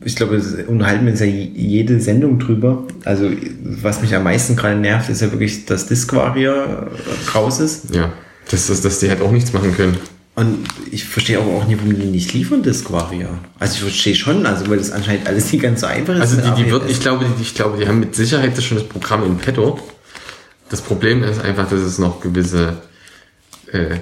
ich 0.05 0.15
glaube, 0.15 0.41
unterhalten 0.67 1.05
wir 1.05 1.11
uns 1.11 1.19
ja 1.19 1.25
jede 1.25 1.99
Sendung 1.99 2.39
drüber. 2.39 2.85
Also, 3.03 3.29
was 3.61 4.01
mich 4.01 4.15
am 4.15 4.23
meisten 4.23 4.55
gerade 4.55 4.75
nervt, 4.75 5.09
ist 5.09 5.21
ja 5.21 5.31
wirklich, 5.31 5.65
dass 5.65 5.87
Disquaria 5.87 6.87
raus 7.33 7.59
ist. 7.59 7.93
Ja, 7.93 8.13
dass, 8.49 8.67
dass, 8.67 8.81
dass 8.81 8.99
die 8.99 9.09
halt 9.09 9.21
auch 9.21 9.31
nichts 9.31 9.53
machen 9.53 9.75
können. 9.75 9.97
Und 10.35 10.59
ich 10.89 11.03
verstehe 11.03 11.37
aber 11.37 11.49
auch 11.51 11.67
nicht, 11.67 11.79
warum 11.79 11.99
die 11.99 12.05
nicht 12.05 12.33
liefern, 12.33 12.63
Disquaria. 12.63 13.27
Also 13.59 13.73
ich 13.73 13.81
verstehe 13.81 14.15
schon, 14.15 14.45
also 14.45 14.69
weil 14.69 14.77
das 14.77 14.91
anscheinend 14.91 15.27
alles 15.27 15.51
nicht 15.51 15.61
ganz 15.61 15.81
so 15.81 15.87
einfach 15.87 16.15
ist. 16.15 16.21
Also 16.21 16.37
die, 16.37 16.63
die 16.63 16.71
wird, 16.71 16.89
ich 16.89 17.01
glaube, 17.01 17.25
die, 17.25 17.41
ich 17.41 17.53
glaube, 17.55 17.77
die 17.77 17.87
haben 17.87 17.99
mit 17.99 18.15
Sicherheit 18.15 18.57
das 18.57 18.63
schon 18.63 18.77
das 18.77 18.87
Programm 18.87 19.25
in 19.25 19.37
petto. 19.37 19.77
Das 20.69 20.81
Problem 20.81 21.23
ist 21.23 21.41
einfach, 21.41 21.69
dass 21.69 21.81
es 21.81 21.99
noch 21.99 22.21
gewisse 22.21 22.77
äh, 23.73 23.97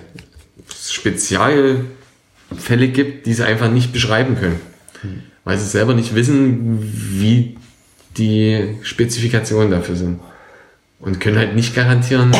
Spezialfälle 0.80 1.88
gibt, 2.89 3.26
die 3.26 3.34
sie 3.34 3.43
einfach 3.43 3.72
nicht 3.72 3.91
beschreiben 3.91 4.38
können. 4.38 4.60
Hm 5.02 5.24
weil 5.48 5.58
sie 5.58 5.66
selber 5.66 5.93
nicht 5.93 6.14
wissen, 6.14 6.80
wie 6.82 7.56
die 8.18 8.76
Spezifikationen 8.82 9.72
dafür 9.72 9.95
sind. 9.95 10.20
Und 11.00 11.22
können 11.22 11.38
halt 11.38 11.56
nicht 11.56 11.74
garantieren 11.74 12.36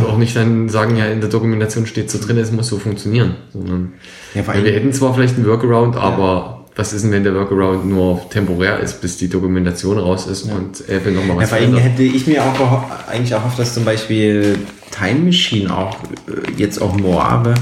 oder 0.00 0.08
auch 0.08 0.18
nicht 0.18 0.34
dann 0.34 0.68
sagen, 0.68 0.96
ja, 0.96 1.06
in 1.06 1.20
der 1.20 1.30
Dokumentation 1.30 1.86
steht 1.86 2.10
so 2.10 2.18
drin, 2.18 2.38
es 2.38 2.50
muss 2.50 2.66
so 2.66 2.78
funktionieren. 2.80 3.36
Sondern 3.52 3.92
ja, 4.34 4.44
wir 4.44 4.72
hätten 4.72 4.92
zwar 4.92 5.14
vielleicht 5.14 5.36
einen 5.36 5.46
Workaround, 5.46 5.94
aber. 5.94 6.61
Was 6.74 6.92
ist 6.92 7.02
denn, 7.02 7.12
wenn 7.12 7.24
der 7.24 7.34
Workaround 7.34 7.86
nur 7.86 8.28
temporär 8.30 8.80
ist, 8.80 9.00
bis 9.00 9.16
die 9.18 9.28
Dokumentation 9.28 9.98
raus 9.98 10.26
ist 10.26 10.46
ja. 10.46 10.54
und 10.54 10.88
Apple 10.88 11.12
nochmal 11.12 11.36
was 11.36 11.50
ja, 11.50 11.56
vor 11.56 11.66
allem 11.66 11.76
hätte 11.76 12.02
ich 12.02 12.26
mir 12.26 12.42
auch 12.42 13.08
eigentlich 13.08 13.34
auch 13.34 13.44
auf 13.44 13.56
das 13.56 13.74
zum 13.74 13.84
Beispiel 13.84 14.58
Time 14.90 15.20
Machine 15.20 15.74
auch 15.76 15.96
äh, 16.28 16.52
jetzt 16.56 16.80
auch 16.80 16.96
Moave 16.96 17.54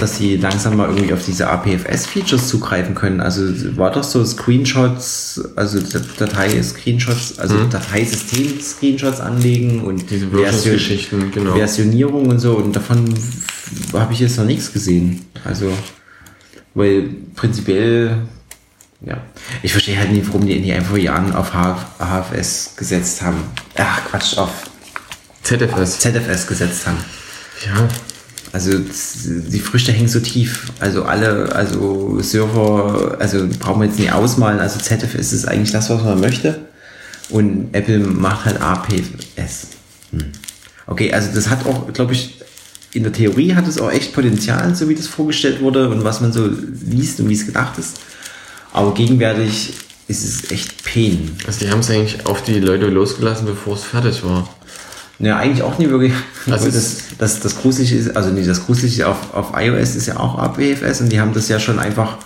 dass 0.00 0.18
sie 0.18 0.36
langsam 0.36 0.76
mal 0.76 0.88
irgendwie 0.88 1.12
auf 1.12 1.24
diese 1.24 1.48
APFS-Features 1.48 2.48
zugreifen 2.48 2.94
können. 2.94 3.20
Also 3.20 3.42
war 3.76 3.92
doch 3.92 4.02
so 4.02 4.24
Screenshots, 4.24 5.50
also 5.54 5.78
Datei-Screenshots, 6.18 7.38
also 7.38 7.54
mhm. 7.54 7.70
Dateisystem-Screenshots 7.70 9.20
anlegen 9.20 9.82
und 9.82 10.10
diese 10.10 10.28
Version, 10.28 11.30
genau. 11.30 11.54
Versionierung 11.54 12.26
und 12.26 12.40
so. 12.40 12.54
Und 12.54 12.74
davon 12.74 13.14
habe 13.92 14.12
ich 14.12 14.20
jetzt 14.20 14.38
noch 14.38 14.44
nichts 14.44 14.72
gesehen. 14.72 15.24
Also, 15.44 15.70
weil 16.74 17.10
prinzipiell, 17.34 18.18
ja, 19.06 19.18
ich 19.62 19.70
verstehe 19.70 19.96
halt 19.98 20.10
nicht, 20.10 20.26
warum 20.26 20.46
die 20.46 20.56
in 20.56 20.64
die 20.64 20.72
einfach 20.72 20.96
Jahren 20.96 21.32
auf 21.32 21.52
HFS 21.52 22.74
gesetzt 22.76 23.22
haben. 23.22 23.38
Ach, 23.76 24.04
Quatsch, 24.10 24.36
auf 24.36 24.50
ZFS. 25.44 26.00
ZFS 26.00 26.46
gesetzt 26.46 26.86
haben. 26.86 26.98
Ja, 27.64 27.88
also 28.52 28.72
die 28.72 29.60
Früchte 29.60 29.92
hängen 29.92 30.08
so 30.08 30.18
tief. 30.18 30.72
Also 30.80 31.04
alle, 31.04 31.54
also 31.54 32.20
Server, 32.20 33.16
also 33.20 33.46
brauchen 33.60 33.82
wir 33.82 33.86
jetzt 33.86 33.98
nicht 33.98 34.12
ausmalen. 34.12 34.58
Also 34.58 34.80
ZFS 34.80 35.32
ist 35.32 35.46
eigentlich 35.46 35.72
das, 35.72 35.88
was 35.88 36.02
man 36.02 36.20
möchte. 36.20 36.66
Und 37.28 37.74
Apple 37.74 38.00
macht 38.00 38.44
halt 38.44 38.60
APS. 38.60 39.68
Hm. 40.10 40.32
Okay, 40.88 41.12
also 41.12 41.28
das 41.32 41.48
hat 41.48 41.64
auch, 41.64 41.92
glaube 41.92 42.12
ich, 42.12 42.40
in 42.92 43.04
der 43.04 43.12
Theorie 43.12 43.54
hat 43.54 43.68
es 43.68 43.78
auch 43.78 43.92
echt 43.92 44.14
Potenzial, 44.14 44.74
so 44.74 44.88
wie 44.88 44.94
das 44.94 45.06
vorgestellt 45.06 45.60
wurde 45.60 45.90
und 45.90 46.02
was 46.02 46.20
man 46.20 46.32
so 46.32 46.50
liest 46.88 47.20
und 47.20 47.28
wie 47.28 47.34
es 47.34 47.46
gedacht 47.46 47.78
ist. 47.78 48.00
Aber 48.72 48.94
gegenwärtig 48.94 49.74
ist 50.08 50.24
es 50.24 50.50
echt 50.50 50.84
Pain. 50.84 51.36
Also 51.46 51.64
die 51.64 51.70
haben 51.70 51.80
es 51.80 51.90
eigentlich 51.90 52.26
auf 52.26 52.42
die 52.42 52.60
Leute 52.60 52.86
losgelassen, 52.86 53.46
bevor 53.46 53.74
es 53.74 53.84
fertig 53.84 54.24
war. 54.24 54.48
Ja, 55.18 55.38
eigentlich 55.38 55.62
auch 55.62 55.78
nie 55.78 55.88
wirklich. 55.88 56.12
Also 56.50 56.66
das, 56.70 56.98
das, 57.18 57.40
das 57.40 57.56
Gruselige 57.56 57.96
ist, 57.96 58.16
also 58.16 58.30
nicht 58.30 58.48
das 58.48 58.66
Gruselige 58.66 59.08
auf, 59.08 59.34
auf 59.34 59.52
iOS 59.56 59.96
ist 59.96 60.06
ja 60.06 60.18
auch 60.18 60.38
APFS 60.38 61.00
und 61.00 61.10
die 61.10 61.20
haben 61.20 61.32
das 61.32 61.48
ja 61.48 61.58
schon 61.58 61.78
einfach 61.78 62.18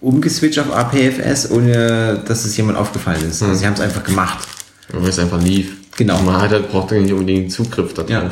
umgeswitcht 0.00 0.60
auf 0.60 0.72
APFS, 0.72 1.50
ohne 1.50 2.22
dass 2.26 2.44
es 2.44 2.56
jemand 2.56 2.78
aufgefallen 2.78 3.28
ist. 3.28 3.42
Also 3.42 3.46
hm. 3.46 3.54
sie 3.56 3.66
haben 3.66 3.74
es 3.74 3.80
einfach 3.80 4.04
gemacht. 4.04 4.46
Weil 4.92 5.08
es 5.08 5.18
einfach 5.18 5.42
lief. 5.42 5.72
Genau. 5.96 6.20
Man 6.22 6.40
hat 6.40 6.50
halt, 6.50 6.70
braucht 6.70 6.92
nicht 6.92 7.12
unbedingt 7.12 7.50
Zugriff 7.50 7.92
darauf. 7.94 8.10
Ja. 8.10 8.30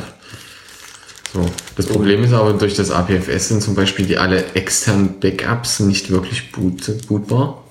So. 1.35 1.45
Das 1.75 1.87
Problem 1.87 2.23
ist 2.23 2.31
aber, 2.31 2.53
durch 2.53 2.75
das 2.75 2.91
APFS 2.91 3.49
sind 3.49 3.61
zum 3.61 3.75
Beispiel 3.75 4.05
die 4.05 4.17
alle 4.17 4.53
externen 4.53 5.19
Backups 5.19 5.81
nicht 5.81 6.09
wirklich 6.09 6.53
boot, 6.53 7.07
bootbar. 7.09 7.61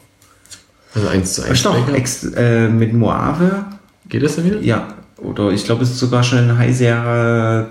Also 0.94 1.08
1 1.08 1.32
zu 1.32 1.42
1 1.44 1.62
Backup. 1.62 1.94
Ex, 1.94 2.24
äh, 2.24 2.68
mit 2.68 2.92
Moave. 2.92 3.64
Geht 4.06 4.22
das 4.22 4.36
dann 4.36 4.44
wieder? 4.44 4.60
Ja, 4.60 4.94
oder 5.16 5.50
ich 5.50 5.64
glaube, 5.64 5.82
es 5.82 5.92
ist 5.92 5.98
sogar 5.98 6.22
schon 6.22 6.40
in 6.40 6.58
High 6.58 6.76
Sierra 6.76 7.68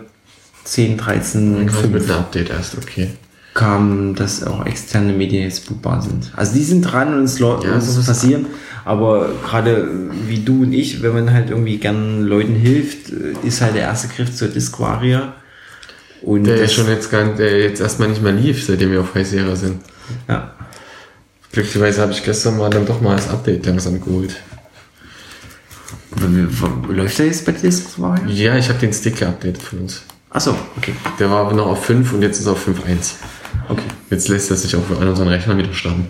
10, 0.63 0.97
13, 0.97 1.69
5. 1.69 1.89
Mit 1.91 2.03
einem 2.09 2.19
Update 2.19 2.49
erst, 2.49 2.75
okay. 2.75 3.09
Kam, 3.53 4.15
dass 4.15 4.43
auch 4.43 4.65
externe 4.65 5.13
Medien 5.13 5.43
jetzt 5.43 5.69
bootbar 5.69 6.01
sind. 6.01 6.31
Also 6.35 6.55
die 6.55 6.63
sind 6.63 6.81
dran 6.81 7.13
und 7.13 7.25
es 7.25 7.37
ja, 7.37 7.59
muss 7.63 8.03
passieren. 8.03 8.47
Aber 8.83 9.29
gerade 9.45 9.87
wie 10.27 10.39
du 10.39 10.63
und 10.63 10.73
ich, 10.73 11.03
wenn 11.03 11.13
man 11.13 11.31
halt 11.31 11.51
irgendwie 11.51 11.77
gern 11.77 12.23
Leuten 12.23 12.55
hilft, 12.55 13.11
ist 13.45 13.61
halt 13.61 13.75
der 13.75 13.83
erste 13.83 14.07
Griff 14.07 14.35
zur 14.35 14.47
Disquaria. 14.47 15.35
Und 16.23 16.45
der 16.45 16.55
ist 16.61 16.73
schon 16.73 16.87
jetzt 16.87 17.11
gar, 17.11 17.25
der 17.35 17.59
jetzt 17.59 17.81
erstmal 17.81 18.07
nicht 18.07 18.21
mehr 18.21 18.31
lief, 18.31 18.65
seitdem 18.65 18.91
wir 18.91 19.01
auf 19.01 19.13
High 19.13 19.27
Sierra 19.27 19.55
sind. 19.55 19.81
Ja. 20.27 20.53
Glücklicherweise 21.51 22.01
habe 22.01 22.13
ich 22.13 22.23
gestern 22.23 22.57
mal 22.57 22.69
dann 22.69 22.85
doch 22.85 23.01
mal 23.01 23.15
das 23.15 23.29
Update 23.29 23.65
langsam 23.65 24.01
geholt. 24.01 24.35
Läuft 26.87 27.19
der 27.19 27.25
jetzt 27.25 27.45
bei 27.45 27.51
Disc 27.51 27.97
Ja, 28.27 28.55
ich 28.57 28.69
habe 28.69 28.79
den 28.79 28.93
Stick 28.93 29.17
geupdatet 29.17 29.61
von 29.61 29.79
uns. 29.79 30.03
Achso, 30.29 30.55
okay. 30.77 30.95
Der 31.19 31.29
war 31.29 31.45
aber 31.45 31.53
noch 31.53 31.67
auf 31.67 31.85
5 31.85 32.13
und 32.13 32.21
jetzt 32.21 32.39
ist 32.39 32.45
er 32.45 32.53
auf 32.53 32.67
5.1. 32.67 33.15
Okay. 33.69 33.81
Jetzt 34.09 34.29
lässt 34.29 34.49
er 34.49 34.57
sich 34.57 34.75
auch 34.75 34.89
an 34.99 35.07
unseren 35.07 35.27
Rechnern 35.27 35.57
wieder 35.57 35.73
starten. 35.73 36.07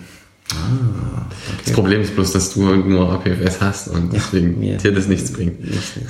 Ah, 0.56 1.26
okay. 1.47 1.62
Das 1.66 1.74
Problem 1.74 2.01
ist 2.01 2.16
bloß, 2.16 2.32
dass 2.34 2.54
du 2.54 2.62
nur 2.62 3.12
APFS 3.12 3.62
hast 3.62 3.88
und 3.89 4.14
deswegen 4.14 4.62
ja, 4.62 4.78
dir 4.78 4.93
das 4.93 5.08
nichts 5.08 5.32
bringt. 5.32 5.62
Nicht, 5.62 5.97
nicht. 5.97 6.10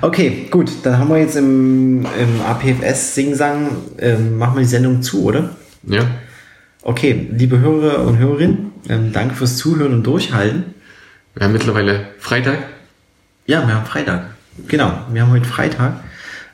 Okay, 0.00 0.46
gut. 0.50 0.70
Dann 0.82 0.98
haben 0.98 1.08
wir 1.08 1.18
jetzt 1.18 1.36
im, 1.36 2.00
im 2.04 2.40
APFS 2.46 3.14
Sing-Sang, 3.14 3.68
ähm, 3.98 4.38
machen 4.38 4.56
wir 4.56 4.62
die 4.62 4.68
Sendung 4.68 5.02
zu, 5.02 5.24
oder? 5.24 5.50
Ja. 5.84 6.06
Okay, 6.82 7.28
liebe 7.32 7.58
Hörer 7.60 8.06
und 8.06 8.18
Hörerinnen, 8.18 8.72
ähm, 8.88 9.12
danke 9.12 9.34
fürs 9.34 9.56
Zuhören 9.56 9.94
und 9.94 10.02
Durchhalten. 10.06 10.74
Wir 11.34 11.44
haben 11.44 11.52
mittlerweile 11.52 12.08
Freitag. 12.18 12.58
Ja, 13.46 13.66
wir 13.66 13.74
haben 13.74 13.86
Freitag. 13.86 14.34
Genau, 14.68 14.92
wir 15.12 15.22
haben 15.22 15.30
heute 15.30 15.46
Freitag. 15.46 16.00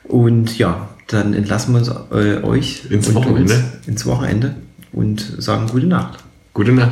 Und 0.03 0.57
ja, 0.57 0.89
dann 1.07 1.33
entlassen 1.33 1.73
wir 1.73 1.79
uns 1.79 1.89
äh, 2.11 2.43
euch 2.43 2.89
ins 2.89 3.13
Wochenende. 3.13 3.63
ins 3.85 4.05
Wochenende 4.05 4.55
und 4.91 5.19
sagen 5.19 5.67
gute 5.67 5.87
Nacht. 5.87 6.19
Gute 6.53 6.71
Nacht. 6.71 6.91